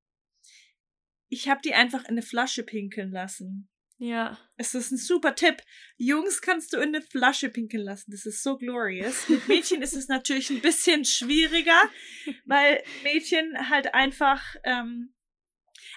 ich 1.29 1.49
habe 1.49 1.61
die 1.63 1.75
einfach 1.75 2.05
in 2.05 2.13
eine 2.13 2.23
Flasche 2.23 2.63
pinkeln 2.63 3.11
lassen. 3.11 3.69
Ja. 3.99 4.39
Es 4.57 4.75
ist 4.75 4.93
ein 4.93 4.97
super 4.97 5.35
Tipp. 5.35 5.63
Jungs 5.97 6.41
kannst 6.41 6.73
du 6.73 6.77
in 6.77 6.95
eine 6.95 7.03
Flasche 7.03 7.51
pinkeln 7.51 7.83
lassen. 7.83 8.13
Das 8.13 8.27
ist 8.27 8.43
so 8.43 8.57
glorious. 8.57 9.29
Mit 9.29 9.49
Mädchen 9.49 9.83
ist 9.83 9.95
es 9.95 10.09
natürlich 10.09 10.51
ein 10.51 10.61
bisschen 10.61 11.05
schwieriger, 11.05 11.81
weil 12.45 12.83
Mädchen 13.03 13.69
halt 13.69 13.95
einfach. 13.95 14.55
Ähm, 14.65 15.15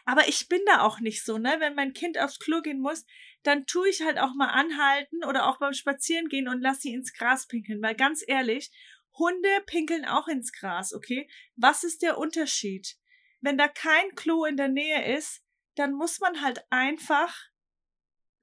aber 0.04 0.28
ich 0.28 0.50
bin 0.50 0.62
da 0.66 0.82
auch 0.82 1.00
nicht 1.00 1.24
so, 1.24 1.38
ne? 1.38 1.58
Wenn 1.60 1.76
mein 1.76 1.94
Kind 1.94 2.20
aufs 2.20 2.40
Klo 2.40 2.62
gehen 2.62 2.80
muss, 2.80 3.06
dann 3.44 3.66
tue 3.66 3.90
ich 3.90 4.02
halt 4.02 4.20
auch 4.20 4.34
mal 4.36 4.50
anhalten 4.50 5.24
oder 5.24 5.48
auch 5.48 5.60
beim 5.60 5.74
Spazieren 5.74 6.28
gehen 6.28 6.48
und 6.48 6.62
lass 6.62 6.82
sie 6.82 6.94
ins 6.94 7.14
Gras 7.14 7.48
pinkeln. 7.48 7.82
Weil 7.82 7.96
ganz 7.96 8.24
ehrlich, 8.26 8.72
Hunde 9.18 9.50
pinkeln 9.66 10.06
auch 10.06 10.28
ins 10.28 10.52
Gras, 10.52 10.94
okay? 10.94 11.30
Was 11.56 11.84
ist 11.84 12.02
der 12.02 12.18
Unterschied? 12.18 12.98
wenn 13.42 13.58
da 13.58 13.68
kein 13.68 14.16
Klo 14.16 14.46
in 14.46 14.56
der 14.56 14.70
Nähe 14.70 15.16
ist, 15.18 15.44
dann 15.76 15.94
muss 15.94 16.20
man 16.20 16.42
halt 16.42 16.64
einfach 16.70 17.36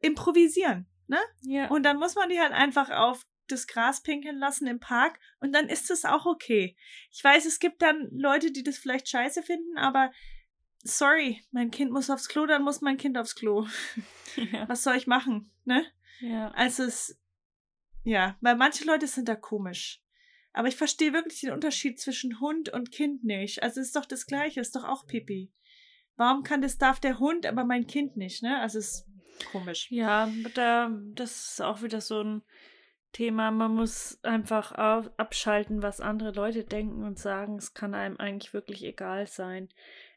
improvisieren, 0.01 0.87
ne? 1.07 1.19
Ja. 1.43 1.69
Und 1.69 1.85
dann 1.85 1.99
muss 1.99 2.15
man 2.15 2.29
die 2.29 2.41
halt 2.41 2.53
einfach 2.53 2.91
auf 2.91 3.25
das 3.47 3.67
Gras 3.67 4.03
pinkeln 4.03 4.39
lassen 4.39 4.67
im 4.67 4.81
Park 4.81 5.19
und 5.41 5.53
dann 5.53 5.69
ist 5.69 5.91
es 5.91 6.05
auch 6.05 6.27
okay. 6.27 6.77
Ich 7.11 7.25
weiß, 7.25 7.47
es 7.47 7.61
gibt 7.61 7.81
dann 7.81 8.09
Leute, 8.11 8.53
die 8.53 8.63
das 8.63 8.77
vielleicht 8.77 9.09
scheiße 9.09 9.43
finden, 9.43 9.79
aber 9.79 10.13
sorry, 10.83 11.43
mein 11.51 11.71
Kind 11.71 11.91
muss 11.93 12.11
aufs 12.11 12.29
Klo, 12.29 12.47
dann 12.47 12.63
muss 12.63 12.81
mein 12.81 12.97
Kind 12.97 13.19
aufs 13.19 13.35
Klo. 13.35 13.67
Ja. 14.53 14.69
Was 14.69 14.85
soll 14.85 14.95
ich 14.95 15.09
machen, 15.09 15.51
ne? 15.65 15.85
Ja. 16.21 16.53
Also 16.53 16.85
es, 16.85 17.19
ja, 18.05 18.37
weil 18.41 18.55
manche 18.55 18.85
Leute 18.85 19.09
sind 19.09 19.29
da 19.29 19.35
komisch. 19.35 20.01
Aber 20.53 20.69
ich 20.69 20.77
verstehe 20.77 21.13
wirklich 21.13 21.41
den 21.41 21.53
Unterschied 21.53 21.99
zwischen 21.99 22.39
Hund 22.39 22.69
und 22.69 22.93
Kind 22.93 23.25
nicht. 23.25 23.63
Also 23.63 23.81
es 23.81 23.89
ist 23.89 23.97
doch 23.97 24.05
das 24.05 24.27
Gleiche, 24.27 24.61
ist 24.61 24.77
doch 24.77 24.85
auch 24.85 25.07
Pipi. 25.07 25.51
Warum 26.17 26.43
kann 26.43 26.63
das 26.63 26.79
darf 26.79 27.01
der 27.01 27.19
Hund, 27.19 27.47
aber 27.47 27.65
mein 27.65 27.87
Kind 27.87 28.17
nicht, 28.17 28.43
ne? 28.43 28.61
Also 28.61 28.79
es 28.79 28.89
ist 28.89 29.07
komisch. 29.53 29.91
Ja, 29.91 30.29
da, 30.55 30.91
das 31.15 31.53
ist 31.53 31.63
auch 31.63 31.83
wieder 31.83 32.01
so 32.01 32.23
ein 32.23 32.43
Thema. 33.13 33.51
Man 33.51 33.75
muss 33.75 34.19
einfach 34.25 34.73
abschalten, 34.73 35.83
was 35.83 36.01
andere 36.01 36.33
Leute 36.33 36.65
denken 36.65 37.05
und 37.05 37.19
sagen. 37.19 37.57
Es 37.57 37.75
kann 37.75 37.95
einem 37.95 38.17
eigentlich 38.17 38.53
wirklich 38.53 38.85
egal 38.85 39.27
sein. 39.27 39.69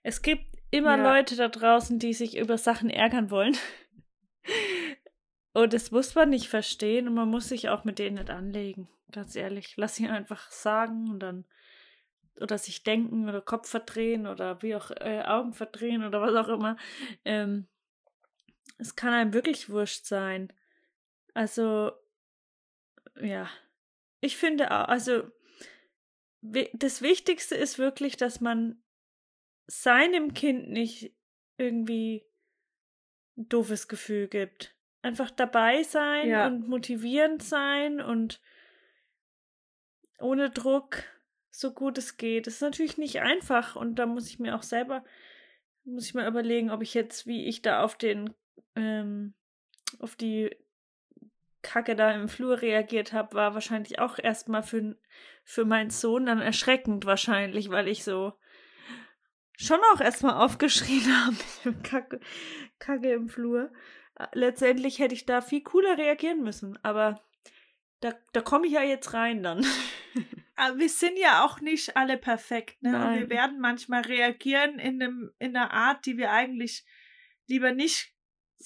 Es 0.03 0.21
gibt 0.21 0.45
immer 0.71 0.97
Ja. 0.97 1.13
Leute 1.15 1.35
da 1.35 1.47
draußen, 1.47 1.99
die 1.99 2.13
sich 2.13 2.37
über 2.37 2.57
Sachen 2.57 2.89
ärgern 2.89 3.29
wollen. 3.29 3.57
Und 5.53 5.73
das 5.73 5.91
muss 5.91 6.15
man 6.15 6.29
nicht 6.29 6.47
verstehen 6.47 7.07
und 7.07 7.13
man 7.13 7.29
muss 7.29 7.49
sich 7.49 7.69
auch 7.69 7.83
mit 7.83 7.99
denen 7.99 8.15
nicht 8.15 8.29
anlegen. 8.29 8.87
Ganz 9.11 9.35
ehrlich. 9.35 9.73
Lass 9.75 9.95
sie 9.95 10.07
einfach 10.07 10.49
sagen 10.49 11.09
und 11.09 11.19
dann 11.19 11.45
oder 12.39 12.57
sich 12.57 12.83
denken 12.83 13.27
oder 13.27 13.41
Kopf 13.41 13.69
verdrehen 13.69 14.25
oder 14.25 14.61
wie 14.61 14.75
auch 14.75 14.89
äh, 14.91 15.21
Augen 15.23 15.53
verdrehen 15.53 16.03
oder 16.03 16.21
was 16.21 16.33
auch 16.33 16.47
immer. 16.47 16.77
Ähm, 17.25 17.67
es 18.77 18.95
kann 18.95 19.13
einem 19.13 19.33
wirklich 19.33 19.69
wurscht 19.69 20.05
sein. 20.05 20.51
Also, 21.33 21.91
ja. 23.19 23.49
Ich 24.21 24.37
finde 24.37 24.71
auch, 24.71 24.87
also 24.87 25.23
das 26.41 27.01
Wichtigste 27.01 27.55
ist 27.55 27.77
wirklich, 27.77 28.17
dass 28.17 28.41
man 28.41 28.80
seinem 29.67 30.33
Kind 30.33 30.69
nicht 30.69 31.13
irgendwie 31.57 32.25
ein 33.37 33.47
doofes 33.49 33.87
Gefühl 33.87 34.27
gibt. 34.27 34.75
Einfach 35.01 35.31
dabei 35.31 35.83
sein 35.83 36.29
Ja. 36.29 36.47
und 36.47 36.67
motivierend 36.67 37.41
sein 37.43 38.01
und 38.01 38.41
ohne 40.19 40.49
Druck, 40.51 41.03
so 41.49 41.73
gut 41.73 41.97
es 41.97 42.17
geht. 42.17 42.47
Das 42.47 42.55
ist 42.55 42.61
natürlich 42.61 42.97
nicht 42.97 43.21
einfach 43.21 43.75
und 43.75 43.95
da 43.95 44.05
muss 44.05 44.29
ich 44.29 44.39
mir 44.39 44.55
auch 44.55 44.63
selber, 44.63 45.03
muss 45.83 46.05
ich 46.05 46.13
mal 46.13 46.27
überlegen, 46.27 46.69
ob 46.69 46.81
ich 46.81 46.93
jetzt, 46.93 47.25
wie 47.25 47.45
ich 47.47 47.61
da 47.61 47.83
auf 47.83 47.97
den, 47.97 48.33
ähm, 48.75 49.33
auf 49.99 50.15
die 50.15 50.55
Kacke 51.63 51.95
da 51.95 52.11
im 52.11 52.27
Flur 52.27 52.61
reagiert 52.61 53.13
habe, 53.13 53.35
war 53.35 53.53
wahrscheinlich 53.53 53.99
auch 53.99 54.17
erstmal 54.19 54.63
für, 54.63 54.95
für 55.43 55.65
meinen 55.65 55.89
Sohn 55.89 56.25
dann 56.25 56.39
erschreckend 56.41 57.05
wahrscheinlich, 57.05 57.69
weil 57.69 57.87
ich 57.87 58.03
so 58.03 58.33
schon 59.65 59.79
auch 59.93 60.01
erstmal 60.01 60.35
aufgeschrien 60.43 61.25
habe 61.25 61.35
mit 61.35 61.65
dem 61.65 61.83
Kacke, 61.83 62.19
Kacke 62.79 63.11
im 63.13 63.29
Flur. 63.29 63.71
Äh, 64.15 64.27
Letztendlich 64.33 64.99
hätte 64.99 65.15
ich 65.15 65.25
da 65.25 65.41
viel 65.41 65.61
cooler 65.61 65.97
reagieren 65.97 66.41
müssen, 66.43 66.77
aber 66.83 67.21
da, 68.01 68.13
da 68.33 68.41
komme 68.41 68.67
ich 68.67 68.73
ja 68.73 68.81
jetzt 68.83 69.13
rein 69.13 69.43
dann. 69.43 69.65
Aber 70.55 70.77
wir 70.77 70.89
sind 70.89 71.17
ja 71.17 71.43
auch 71.45 71.59
nicht 71.61 71.95
alle 71.97 72.17
perfekt, 72.17 72.83
ne? 72.83 72.91
Und 73.13 73.19
wir 73.19 73.29
werden 73.29 73.59
manchmal 73.59 74.01
reagieren 74.01 74.77
in 74.79 75.01
einem, 75.01 75.31
in 75.39 75.55
einer 75.55 75.71
Art, 75.71 76.05
die 76.05 76.17
wir 76.17 76.31
eigentlich 76.31 76.85
lieber 77.47 77.71
nicht, 77.71 78.13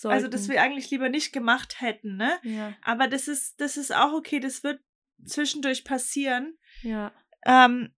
also 0.04 0.28
das 0.28 0.41
Sollten. 0.46 0.54
wir 0.54 0.62
eigentlich 0.62 0.89
lieber 0.89 1.08
nicht 1.10 1.32
gemacht 1.32 1.80
hätten, 1.80 2.18
ne? 2.18 2.38
ja, 2.43 2.74
Aber 2.82 3.08
das 3.08 3.28
ist, 3.30 3.62
das 3.62 3.78
ist 3.78 3.93
auch 3.96 4.12
okay, 4.14 4.39
das 4.39 4.64
wird 4.64 4.82
zwischendurch 5.26 5.86
passieren. 5.86 6.58
ja, 6.82 7.14
Ähm, 7.46 7.93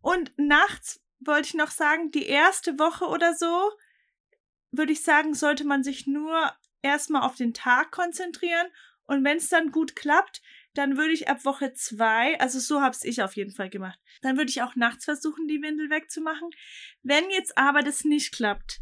und 0.00 0.32
nachts 0.36 1.00
wollte 1.20 1.48
ich 1.48 1.54
noch 1.54 1.70
sagen, 1.70 2.10
die 2.10 2.26
erste 2.26 2.78
Woche 2.78 3.06
oder 3.06 3.34
so, 3.34 3.70
würde 4.70 4.92
ich 4.92 5.02
sagen, 5.02 5.34
sollte 5.34 5.64
man 5.64 5.82
sich 5.82 6.06
nur 6.06 6.52
erstmal 6.82 7.22
auf 7.22 7.36
den 7.36 7.54
Tag 7.54 7.90
konzentrieren. 7.90 8.66
Und 9.04 9.24
wenn 9.24 9.38
es 9.38 9.48
dann 9.48 9.72
gut 9.72 9.96
klappt, 9.96 10.42
dann 10.74 10.96
würde 10.96 11.12
ich 11.12 11.28
ab 11.28 11.44
Woche 11.44 11.72
zwei, 11.72 12.38
also 12.38 12.60
so 12.60 12.80
habe 12.80 12.96
ich 13.02 13.22
auf 13.22 13.36
jeden 13.36 13.52
Fall 13.52 13.70
gemacht, 13.70 13.98
dann 14.22 14.36
würde 14.36 14.50
ich 14.50 14.62
auch 14.62 14.76
nachts 14.76 15.06
versuchen, 15.06 15.48
die 15.48 15.62
Windel 15.62 15.90
wegzumachen. 15.90 16.50
Wenn 17.02 17.30
jetzt 17.30 17.56
aber 17.56 17.82
das 17.82 18.04
nicht 18.04 18.32
klappt, 18.32 18.80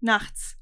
nachts, 0.00 0.58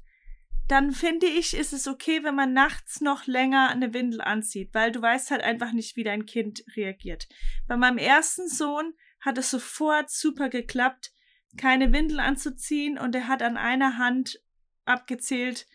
dann 0.67 0.93
finde 0.93 1.27
ich, 1.27 1.55
ist 1.55 1.73
es 1.73 1.87
okay, 1.87 2.23
wenn 2.23 2.35
man 2.35 2.53
nachts 2.53 3.01
noch 3.01 3.27
länger 3.27 3.69
eine 3.69 3.93
Windel 3.93 4.21
anzieht, 4.21 4.69
weil 4.73 4.91
du 4.91 5.01
weißt 5.01 5.31
halt 5.31 5.41
einfach 5.41 5.73
nicht, 5.73 5.95
wie 5.95 6.03
dein 6.03 6.25
Kind 6.25 6.63
reagiert. 6.75 7.27
Bei 7.67 7.75
meinem 7.75 7.97
ersten 7.97 8.47
Sohn 8.47 8.93
hat 9.25 9.37
es 9.37 9.49
sofort 9.49 10.09
super 10.09 10.49
geklappt, 10.49 11.11
keine 11.57 11.91
Windel 11.91 12.19
anzuziehen 12.19 12.97
und 12.97 13.15
er 13.15 13.27
hat 13.27 13.41
an 13.41 13.57
einer 13.57 13.97
Hand 13.97 14.39
abgezählt, 14.85 15.67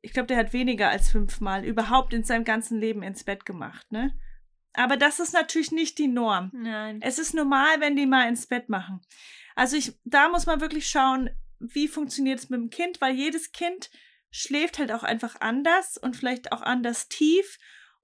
ich 0.00 0.12
glaube, 0.12 0.26
der 0.26 0.36
hat 0.36 0.52
weniger 0.52 0.88
als 0.88 1.10
fünfmal 1.10 1.64
überhaupt 1.64 2.12
in 2.12 2.24
seinem 2.24 2.44
ganzen 2.44 2.78
Leben 2.78 3.02
ins 3.02 3.24
Bett 3.24 3.44
gemacht, 3.44 3.90
ne? 3.92 4.12
Aber 4.74 4.96
das 4.96 5.20
ist 5.20 5.32
natürlich 5.32 5.70
nicht 5.70 5.98
die 5.98 6.08
Norm. 6.08 6.50
nein. 6.54 7.00
Es 7.02 7.18
ist 7.18 7.34
normal, 7.34 7.80
wenn 7.80 7.94
die 7.94 8.06
mal 8.06 8.28
ins 8.28 8.46
Bett 8.46 8.68
machen. 8.68 9.00
Also 9.54 9.76
ich, 9.76 9.98
da 10.04 10.28
muss 10.28 10.46
man 10.46 10.60
wirklich 10.60 10.88
schauen, 10.88 11.30
wie 11.58 11.88
funktioniert 11.88 12.38
es 12.38 12.48
mit 12.48 12.58
dem 12.58 12.70
Kind, 12.70 13.00
weil 13.00 13.14
jedes 13.14 13.52
Kind 13.52 13.90
schläft 14.30 14.78
halt 14.78 14.90
auch 14.92 15.02
einfach 15.02 15.40
anders 15.40 15.98
und 15.98 16.16
vielleicht 16.16 16.52
auch 16.52 16.62
anders 16.62 17.08
tief. 17.08 17.58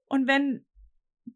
Und 0.05 0.27
wenn 0.27 0.65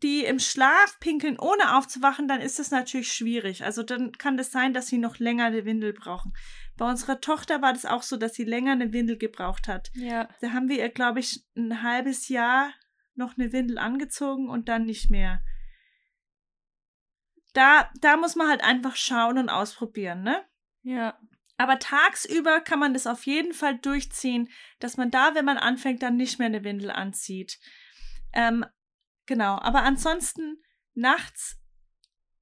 die 0.01 0.25
im 0.25 0.39
Schlaf 0.39 0.99
pinkeln, 0.99 1.37
ohne 1.39 1.75
aufzuwachen, 1.75 2.27
dann 2.27 2.41
ist 2.41 2.59
das 2.59 2.71
natürlich 2.71 3.11
schwierig. 3.11 3.63
Also 3.63 3.83
dann 3.83 4.11
kann 4.13 4.39
es 4.39 4.47
das 4.47 4.53
sein, 4.53 4.73
dass 4.73 4.87
sie 4.87 4.97
noch 4.97 5.19
länger 5.19 5.45
eine 5.45 5.65
Windel 5.65 5.93
brauchen. 5.93 6.33
Bei 6.77 6.89
unserer 6.89 7.21
Tochter 7.21 7.61
war 7.61 7.73
das 7.73 7.85
auch 7.85 8.03
so, 8.03 8.17
dass 8.17 8.33
sie 8.33 8.45
länger 8.45 8.71
eine 8.71 8.93
Windel 8.93 9.17
gebraucht 9.17 9.67
hat. 9.67 9.91
Ja, 9.93 10.27
Da 10.41 10.51
haben 10.51 10.69
wir 10.69 10.77
ihr, 10.77 10.89
glaube 10.89 11.19
ich, 11.19 11.45
ein 11.55 11.83
halbes 11.83 12.29
Jahr 12.29 12.73
noch 13.15 13.37
eine 13.37 13.51
Windel 13.51 13.77
angezogen 13.77 14.49
und 14.49 14.69
dann 14.69 14.85
nicht 14.85 15.11
mehr. 15.11 15.43
Da, 17.53 17.91
da 18.01 18.17
muss 18.17 18.35
man 18.35 18.47
halt 18.47 18.63
einfach 18.63 18.95
schauen 18.95 19.37
und 19.37 19.49
ausprobieren, 19.49 20.23
ne? 20.23 20.43
ja, 20.81 21.19
Aber 21.57 21.77
tagsüber 21.77 22.61
kann 22.61 22.79
man 22.79 22.93
das 22.93 23.05
auf 23.05 23.25
jeden 23.27 23.53
Fall 23.53 23.77
durchziehen, 23.77 24.49
dass 24.79 24.97
man 24.97 25.11
da, 25.11 25.35
wenn 25.35 25.45
man 25.45 25.57
anfängt, 25.57 26.01
dann 26.01 26.15
nicht 26.15 26.39
mehr 26.39 26.47
eine 26.47 26.63
Windel 26.63 26.89
anzieht. 26.89 27.59
Ähm, 28.33 28.65
genau. 29.25 29.57
Aber 29.59 29.83
ansonsten 29.83 30.61
nachts 30.93 31.59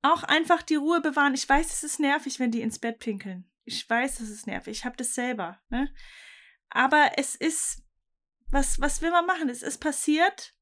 auch 0.02 0.24
einfach 0.24 0.62
die 0.62 0.76
Ruhe 0.76 1.02
bewahren. 1.02 1.34
Ich 1.34 1.48
weiß, 1.48 1.72
es 1.72 1.84
ist 1.84 2.00
nervig, 2.00 2.40
wenn 2.40 2.52
die 2.52 2.62
ins 2.62 2.80
Bett 2.80 3.00
pinkeln. 3.00 3.50
Ich 3.66 3.88
weiß, 3.88 4.20
es 4.20 4.30
ist 4.30 4.48
nervig. 4.48 4.80
Ich 4.80 4.86
habe 4.86 4.98
das 4.98 5.14
selber, 5.14 5.62
ne? 5.70 5.94
Aber 6.70 7.12
es 7.18 7.36
ist, 7.36 7.84
was, 8.50 8.80
was 8.80 9.02
will 9.02 9.12
man 9.12 9.26
machen? 9.26 9.50
Es 9.50 9.62
ist 9.62 9.80
passiert. 9.80 10.56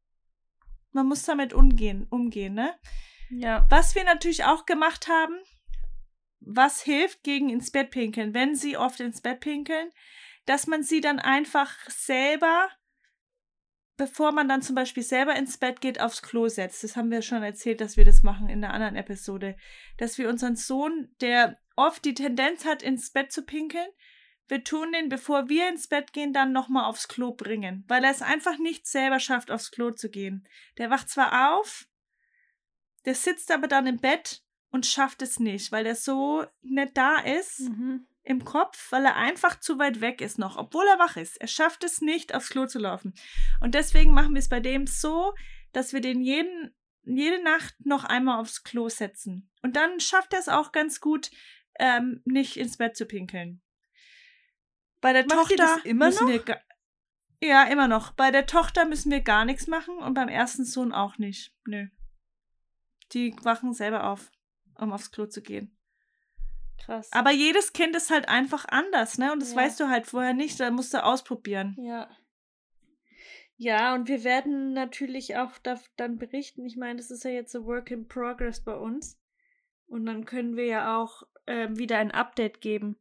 Man 0.92 1.08
muss 1.08 1.24
damit 1.24 1.54
umgehen, 1.54 2.08
umgehen, 2.10 2.56
ne? 2.56 2.78
ja, 3.30 3.66
Was 3.70 3.94
wir 3.96 4.04
natürlich 4.04 4.44
auch 4.44 4.66
gemacht 4.66 5.08
haben, 5.08 5.40
was 6.40 6.82
hilft 6.82 7.24
gegen 7.24 7.50
ins 7.50 7.72
Bett 7.72 7.92
pinkeln, 7.92 8.34
wenn 8.34 8.56
sie 8.56 8.76
oft 8.76 9.00
ins 9.00 9.22
Bett 9.22 9.40
pinkeln, 9.40 9.92
dass 10.46 10.68
man 10.68 10.84
sie 10.84 11.00
dann 11.00 11.20
einfach 11.20 11.72
selber, 11.90 12.70
bevor 14.00 14.32
man 14.32 14.48
dann 14.48 14.62
zum 14.62 14.76
Beispiel 14.76 15.04
selber 15.04 15.36
ins 15.36 15.58
Bett 15.58 15.82
geht, 15.82 16.00
aufs 16.00 16.22
Klo 16.22 16.48
setzt. 16.48 16.86
Das 16.86 16.96
haben 16.96 17.12
wir 17.12 17.22
schon 17.22 17.44
erzählt, 17.44 17.82
dass 17.82 17.98
wir 17.98 18.06
das 18.06 18.24
machen 18.24 18.48
in 18.48 18.64
einer 18.64 18.74
anderen 18.74 18.96
Episode. 18.96 19.58
Dass 19.98 20.18
wir 20.18 20.30
unseren 20.30 20.56
Sohn, 20.56 21.14
der 21.20 21.60
oft 21.76 22.06
die 22.06 22.14
Tendenz 22.14 22.64
hat, 22.64 22.82
ins 22.82 23.12
Bett 23.12 23.34
zu 23.34 23.44
pinkeln, 23.44 23.88
wir 24.48 24.64
tun 24.64 24.94
den, 24.94 25.10
bevor 25.10 25.50
wir 25.50 25.68
ins 25.68 25.90
Bett 25.90 26.14
gehen, 26.14 26.32
dann 26.32 26.54
nochmal 26.54 26.86
aufs 26.86 27.10
Klo 27.10 27.34
bringen, 27.34 27.84
weil 27.90 28.04
er 28.06 28.12
es 28.12 28.22
einfach 28.22 28.58
nicht 28.58 28.88
selber 28.88 29.20
schafft, 29.20 29.52
aufs 29.52 29.70
Klo 29.70 29.92
zu 29.92 30.10
gehen. 30.10 30.48
Der 30.78 30.90
wacht 30.90 31.10
zwar 31.10 31.54
auf, 31.54 31.86
der 33.06 33.16
sitzt 33.16 33.52
aber 33.52 33.68
dann 33.68 33.86
im 33.86 33.98
Bett 33.98 34.42
und 34.72 34.86
schafft 34.86 35.22
es 35.22 35.42
nicht, 35.42 35.74
weil 35.74 35.86
er 35.86 35.96
so 35.96 36.46
nicht 36.62 36.96
da 36.96 37.20
ist 37.20 37.60
mhm. 37.60 38.08
Im 38.30 38.46
Kopf, 38.46 38.92
weil 38.92 39.06
er 39.06 39.16
einfach 39.16 39.60
zu 39.60 39.80
weit 39.80 40.02
weg 40.02 40.22
ist 40.22 40.38
noch, 40.38 40.56
obwohl 40.56 40.86
er 40.86 41.00
wach 41.00 41.18
ist. 41.18 41.42
Er 41.42 41.48
schafft 41.48 41.84
es 41.84 42.00
nicht, 42.00 42.36
aufs 42.36 42.52
Klo 42.52 42.68
zu 42.68 42.78
laufen. 42.78 43.16
Und 43.60 43.74
deswegen 43.74 44.14
machen 44.14 44.36
wir 44.36 44.40
es 44.40 44.50
bei 44.50 44.60
dem 44.60 44.86
so, 44.86 45.34
dass 45.72 45.94
wir 45.94 46.02
den 46.02 46.22
jeden, 46.22 46.72
jede 47.02 47.44
Nacht 47.44 47.74
noch 47.84 48.04
einmal 48.04 48.40
aufs 48.40 48.64
Klo 48.64 48.88
setzen. 48.88 49.50
Und 49.64 49.76
dann 49.76 50.00
schafft 50.00 50.34
er 50.34 50.40
es 50.40 50.48
auch 50.48 50.72
ganz 50.72 51.02
gut, 51.02 51.32
ähm, 51.80 52.22
nicht 52.24 52.58
ins 52.58 52.78
Bett 52.78 52.96
zu 52.96 53.08
pinkeln. 53.08 53.64
Bei 55.02 55.12
der 55.12 55.26
Macht 55.26 55.50
Tochter 55.50 55.80
immer 55.86 56.06
müssen 56.06 56.30
noch? 56.30 56.56
ja, 57.42 57.64
immer 57.64 57.88
noch. 57.88 58.12
Bei 58.12 58.30
der 58.30 58.46
Tochter 58.46 58.86
müssen 58.86 59.12
wir 59.12 59.22
gar 59.22 59.44
nichts 59.44 59.66
machen 59.66 59.98
und 59.98 60.14
beim 60.14 60.30
ersten 60.30 60.66
Sohn 60.66 60.94
auch 60.94 61.18
nicht. 61.18 61.52
Nö. 61.66 61.88
Die 63.12 63.36
wachen 63.42 63.74
selber 63.74 64.04
auf, 64.04 64.32
um 64.76 64.94
aufs 64.94 65.10
Klo 65.10 65.26
zu 65.26 65.42
gehen. 65.42 65.79
Krass. 66.80 67.12
Aber 67.12 67.32
jedes 67.32 67.74
Kind 67.74 67.96
ist 67.96 68.10
halt 68.12 68.28
einfach 68.30 68.66
anders, 68.68 69.18
ne? 69.18 69.32
Und 69.32 69.42
das 69.42 69.52
Ja. 69.52 69.58
weißt 69.58 69.80
du 69.80 69.90
halt 69.90 70.08
vorher 70.08 70.34
nicht, 70.34 70.60
da 70.60 70.72
musst 70.72 70.94
du 70.94 71.04
ausprobieren. 71.04 71.76
Ja. 71.82 72.10
Ja, 73.58 73.94
und 73.94 74.08
wir 74.08 74.24
werden 74.24 74.72
natürlich 74.72 75.36
auch 75.36 75.58
da, 75.58 75.78
dann 75.98 76.18
berichten. 76.18 76.66
Ich 76.66 76.78
meine, 76.78 76.96
das 76.98 77.12
ist 77.12 77.26
ja 77.26 77.32
jetzt 77.32 77.56
a 77.56 77.66
Work 77.66 77.92
in 77.92 78.08
Progress 78.08 78.64
bei 78.64 78.74
uns. 78.76 79.20
Und 79.88 80.06
dann 80.06 80.24
können 80.24 80.56
wir 80.56 80.66
ja 80.66 80.98
auch 80.98 81.24
ähm, 81.46 81.78
wieder 81.78 81.98
ein 81.98 82.12
Update 82.12 82.62
geben. 82.62 82.98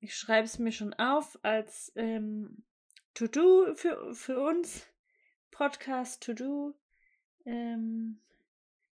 Ich 0.00 0.14
schreibe 0.16 0.46
es 0.46 0.58
mir 0.58 0.72
schon 0.72 0.94
auf 0.94 1.38
als 1.42 1.92
ähm, 1.96 2.64
To-Do 3.14 3.74
für, 3.74 4.14
für 4.14 4.40
uns. 4.40 4.86
Podcast 5.50 6.22
To-Do. 6.22 6.74
Ähm, 7.44 8.20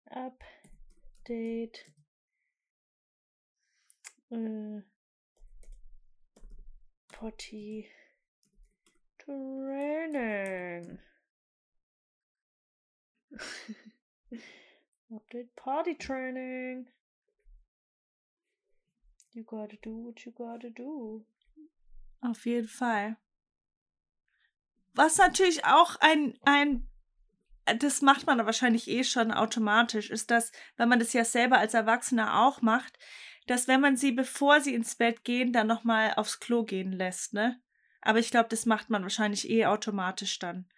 Update. 0.07 1.87
Äh, 4.31 4.83
Potty. 7.13 7.89
Training. 9.19 10.99
Update 15.15 15.57
Party 15.57 15.95
Training. 15.97 16.87
You 19.33 19.45
gotta 19.45 19.77
do 19.83 19.91
what 19.91 20.25
you 20.25 20.33
gotta 20.33 20.71
do. 20.71 21.25
Auf 22.21 22.47
jeden 22.47 22.69
Fall. 22.69 23.17
Was 24.95 25.19
natürlich 25.19 25.65
auch 25.65 25.97
ein, 26.01 26.39
ein, 26.45 26.89
das 27.79 28.01
macht 28.01 28.27
man 28.27 28.45
wahrscheinlich 28.47 28.89
eh 28.89 29.05
schon 29.05 29.31
automatisch, 29.31 30.11
ist 30.11 30.31
das, 30.31 30.53
wenn 30.77 30.89
man 30.89 30.99
das 30.99 31.13
ja 31.13 31.25
selber 31.25 31.59
als 31.59 31.75
Erwachsener 31.75 32.47
auch 32.47 32.63
macht, 32.63 32.99
dass 33.47 33.69
wenn 33.69 33.81
man 33.81 33.97
sie, 33.97 34.13
bevor 34.13 34.61
sie 34.61 34.75
ins 34.75 34.97
Bett 34.97 35.25
gehen, 35.25 35.53
dann 35.53 35.67
nochmal 35.67 36.15
aufs 36.17 36.41
Klo 36.41 36.65
gehen 36.65 36.93
lässt, 36.93 37.33
ne? 37.35 37.61
Aber 38.03 38.19
ich 38.19 38.31
glaube, 38.31 38.49
das 38.49 38.67
macht 38.67 38.91
man 38.91 39.03
wahrscheinlich 39.03 39.51
eh 39.51 39.67
automatisch 39.67 40.39
dann. 40.39 40.69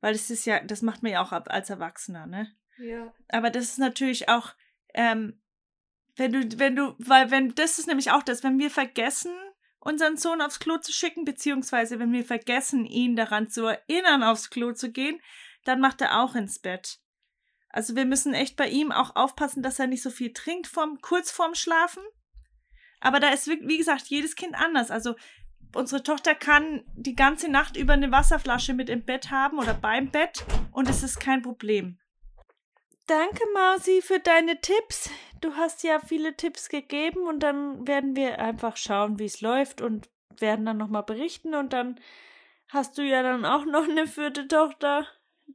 Weil 0.00 0.14
es 0.14 0.30
ist 0.30 0.44
ja, 0.44 0.60
das 0.60 0.82
macht 0.82 1.02
man 1.02 1.12
ja 1.12 1.22
auch 1.22 1.32
als 1.32 1.70
Erwachsener, 1.70 2.26
ne? 2.26 2.54
Ja. 2.78 3.12
Aber 3.28 3.50
das 3.50 3.64
ist 3.64 3.78
natürlich 3.78 4.28
auch, 4.28 4.54
ähm, 4.94 5.40
wenn 6.16 6.32
du, 6.32 6.58
wenn 6.58 6.76
du, 6.76 6.94
weil 6.98 7.30
wenn, 7.30 7.54
das 7.54 7.78
ist 7.78 7.86
nämlich 7.86 8.10
auch 8.10 8.22
das, 8.22 8.42
wenn 8.42 8.58
wir 8.58 8.70
vergessen, 8.70 9.32
unseren 9.78 10.16
Sohn 10.16 10.40
aufs 10.40 10.60
Klo 10.60 10.78
zu 10.78 10.92
schicken, 10.92 11.24
beziehungsweise 11.24 11.98
wenn 11.98 12.12
wir 12.12 12.24
vergessen, 12.24 12.84
ihn 12.84 13.16
daran 13.16 13.48
zu 13.48 13.66
erinnern, 13.66 14.22
aufs 14.22 14.50
Klo 14.50 14.72
zu 14.72 14.92
gehen, 14.92 15.20
dann 15.64 15.80
macht 15.80 16.00
er 16.00 16.22
auch 16.22 16.34
ins 16.34 16.58
Bett. 16.58 17.00
Also 17.72 17.96
wir 17.96 18.04
müssen 18.04 18.34
echt 18.34 18.56
bei 18.56 18.68
ihm 18.68 18.92
auch 18.92 19.16
aufpassen, 19.16 19.62
dass 19.62 19.78
er 19.78 19.86
nicht 19.86 20.02
so 20.02 20.10
viel 20.10 20.32
trinkt 20.32 20.66
vorm, 20.66 21.00
kurz 21.00 21.30
vorm 21.30 21.54
Schlafen. 21.54 22.02
Aber 23.00 23.18
da 23.18 23.30
ist, 23.30 23.48
wie 23.48 23.78
gesagt, 23.78 24.06
jedes 24.06 24.36
Kind 24.36 24.54
anders. 24.54 24.90
Also 24.90 25.16
unsere 25.74 26.02
Tochter 26.02 26.34
kann 26.34 26.84
die 26.94 27.16
ganze 27.16 27.50
Nacht 27.50 27.76
über 27.76 27.94
eine 27.94 28.12
Wasserflasche 28.12 28.74
mit 28.74 28.90
im 28.90 29.04
Bett 29.04 29.30
haben 29.30 29.58
oder 29.58 29.74
beim 29.74 30.10
Bett 30.10 30.44
und 30.70 30.88
es 30.88 31.02
ist 31.02 31.18
kein 31.18 31.42
Problem. 31.42 31.98
Danke, 33.06 33.42
Mausi, 33.52 34.00
für 34.00 34.20
deine 34.20 34.60
Tipps. 34.60 35.10
Du 35.40 35.56
hast 35.56 35.82
ja 35.82 35.98
viele 35.98 36.36
Tipps 36.36 36.68
gegeben 36.68 37.26
und 37.26 37.40
dann 37.40 37.86
werden 37.86 38.14
wir 38.14 38.38
einfach 38.38 38.76
schauen, 38.76 39.18
wie 39.18 39.24
es 39.24 39.40
läuft 39.40 39.80
und 39.80 40.08
werden 40.38 40.64
dann 40.64 40.76
nochmal 40.76 41.02
berichten 41.02 41.54
und 41.54 41.72
dann 41.72 41.98
hast 42.68 42.96
du 42.96 43.02
ja 43.02 43.22
dann 43.22 43.44
auch 43.44 43.64
noch 43.64 43.88
eine 43.88 44.06
vierte 44.06 44.46
Tochter, 44.46 45.06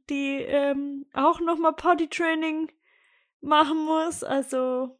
die 0.08 0.42
ähm, 0.42 1.06
auch 1.12 1.40
nochmal 1.40 1.74
Potty-Training 1.74 2.72
machen 3.40 3.84
muss. 3.84 4.24
Also, 4.24 4.98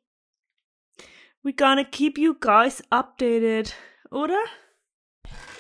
we 1.43 1.53
gonna 1.53 1.85
keep 1.85 2.19
you 2.19 2.35
guys 2.35 2.83
updated, 2.91 3.75
oder? 4.11 4.39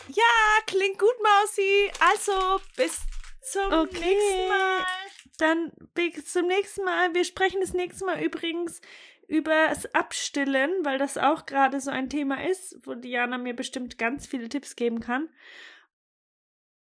Ja, 0.08 0.24
klingt 0.66 0.98
gut, 0.98 1.14
Mausi. 1.22 1.90
Also, 2.00 2.60
bis 2.76 3.00
zum 3.42 3.72
Okay. 3.72 3.98
nächsten 4.00 4.48
Mal. 4.48 4.86
Dann 5.38 5.72
bis 5.94 6.32
zum 6.32 6.46
nächsten 6.46 6.84
Mal. 6.84 7.14
Wir 7.14 7.24
sprechen 7.24 7.60
das 7.60 7.72
nächste 7.74 8.04
Mal 8.04 8.22
übrigens 8.22 8.80
über 9.28 9.68
das 9.68 9.94
Abstillen, 9.94 10.70
weil 10.84 10.98
das 10.98 11.18
auch 11.18 11.46
gerade 11.46 11.80
so 11.80 11.90
ein 11.90 12.08
Thema 12.08 12.42
ist, 12.48 12.76
wo 12.86 12.94
Diana 12.94 13.36
mir 13.38 13.54
bestimmt 13.54 13.98
ganz 13.98 14.26
viele 14.26 14.48
Tipps 14.48 14.74
geben 14.74 15.00
kann. 15.00 15.28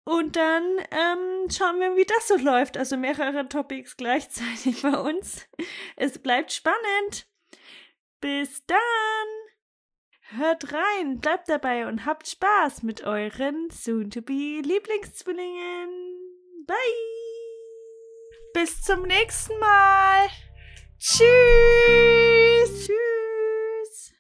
Und 0.06 0.36
dann 0.36 0.64
ähm, 0.91 1.49
schauen 1.49 1.80
wir, 1.80 1.95
wie 1.95 2.06
das 2.06 2.28
so 2.28 2.38
läuft. 2.38 2.78
Also 2.78 2.95
mehrere 2.95 3.49
Topics 3.49 3.97
gleichzeitig 3.97 4.82
bei 4.84 4.95
uns. 4.97 5.47
Es 5.95 6.20
bleibt 6.20 6.51
spannend. 6.51 7.28
Bis 8.22 8.64
dann. 8.66 8.80
Hört 10.30 10.74
rein, 10.74 11.20
bleibt 11.20 11.49
dabei 11.49 11.86
und 11.88 12.06
habt 12.06 12.28
Spaß 12.28 12.82
mit 12.82 13.03
euren 13.03 13.70
Soon-to-be-Lieblingszwillingen. 13.70 15.89
Bye. 16.66 16.76
Bis 18.53 18.82
zum 18.82 19.03
nächsten 19.03 19.60
Mal. 19.60 20.28
Tschüss. 20.97 22.88
Tschüss. 22.88 24.16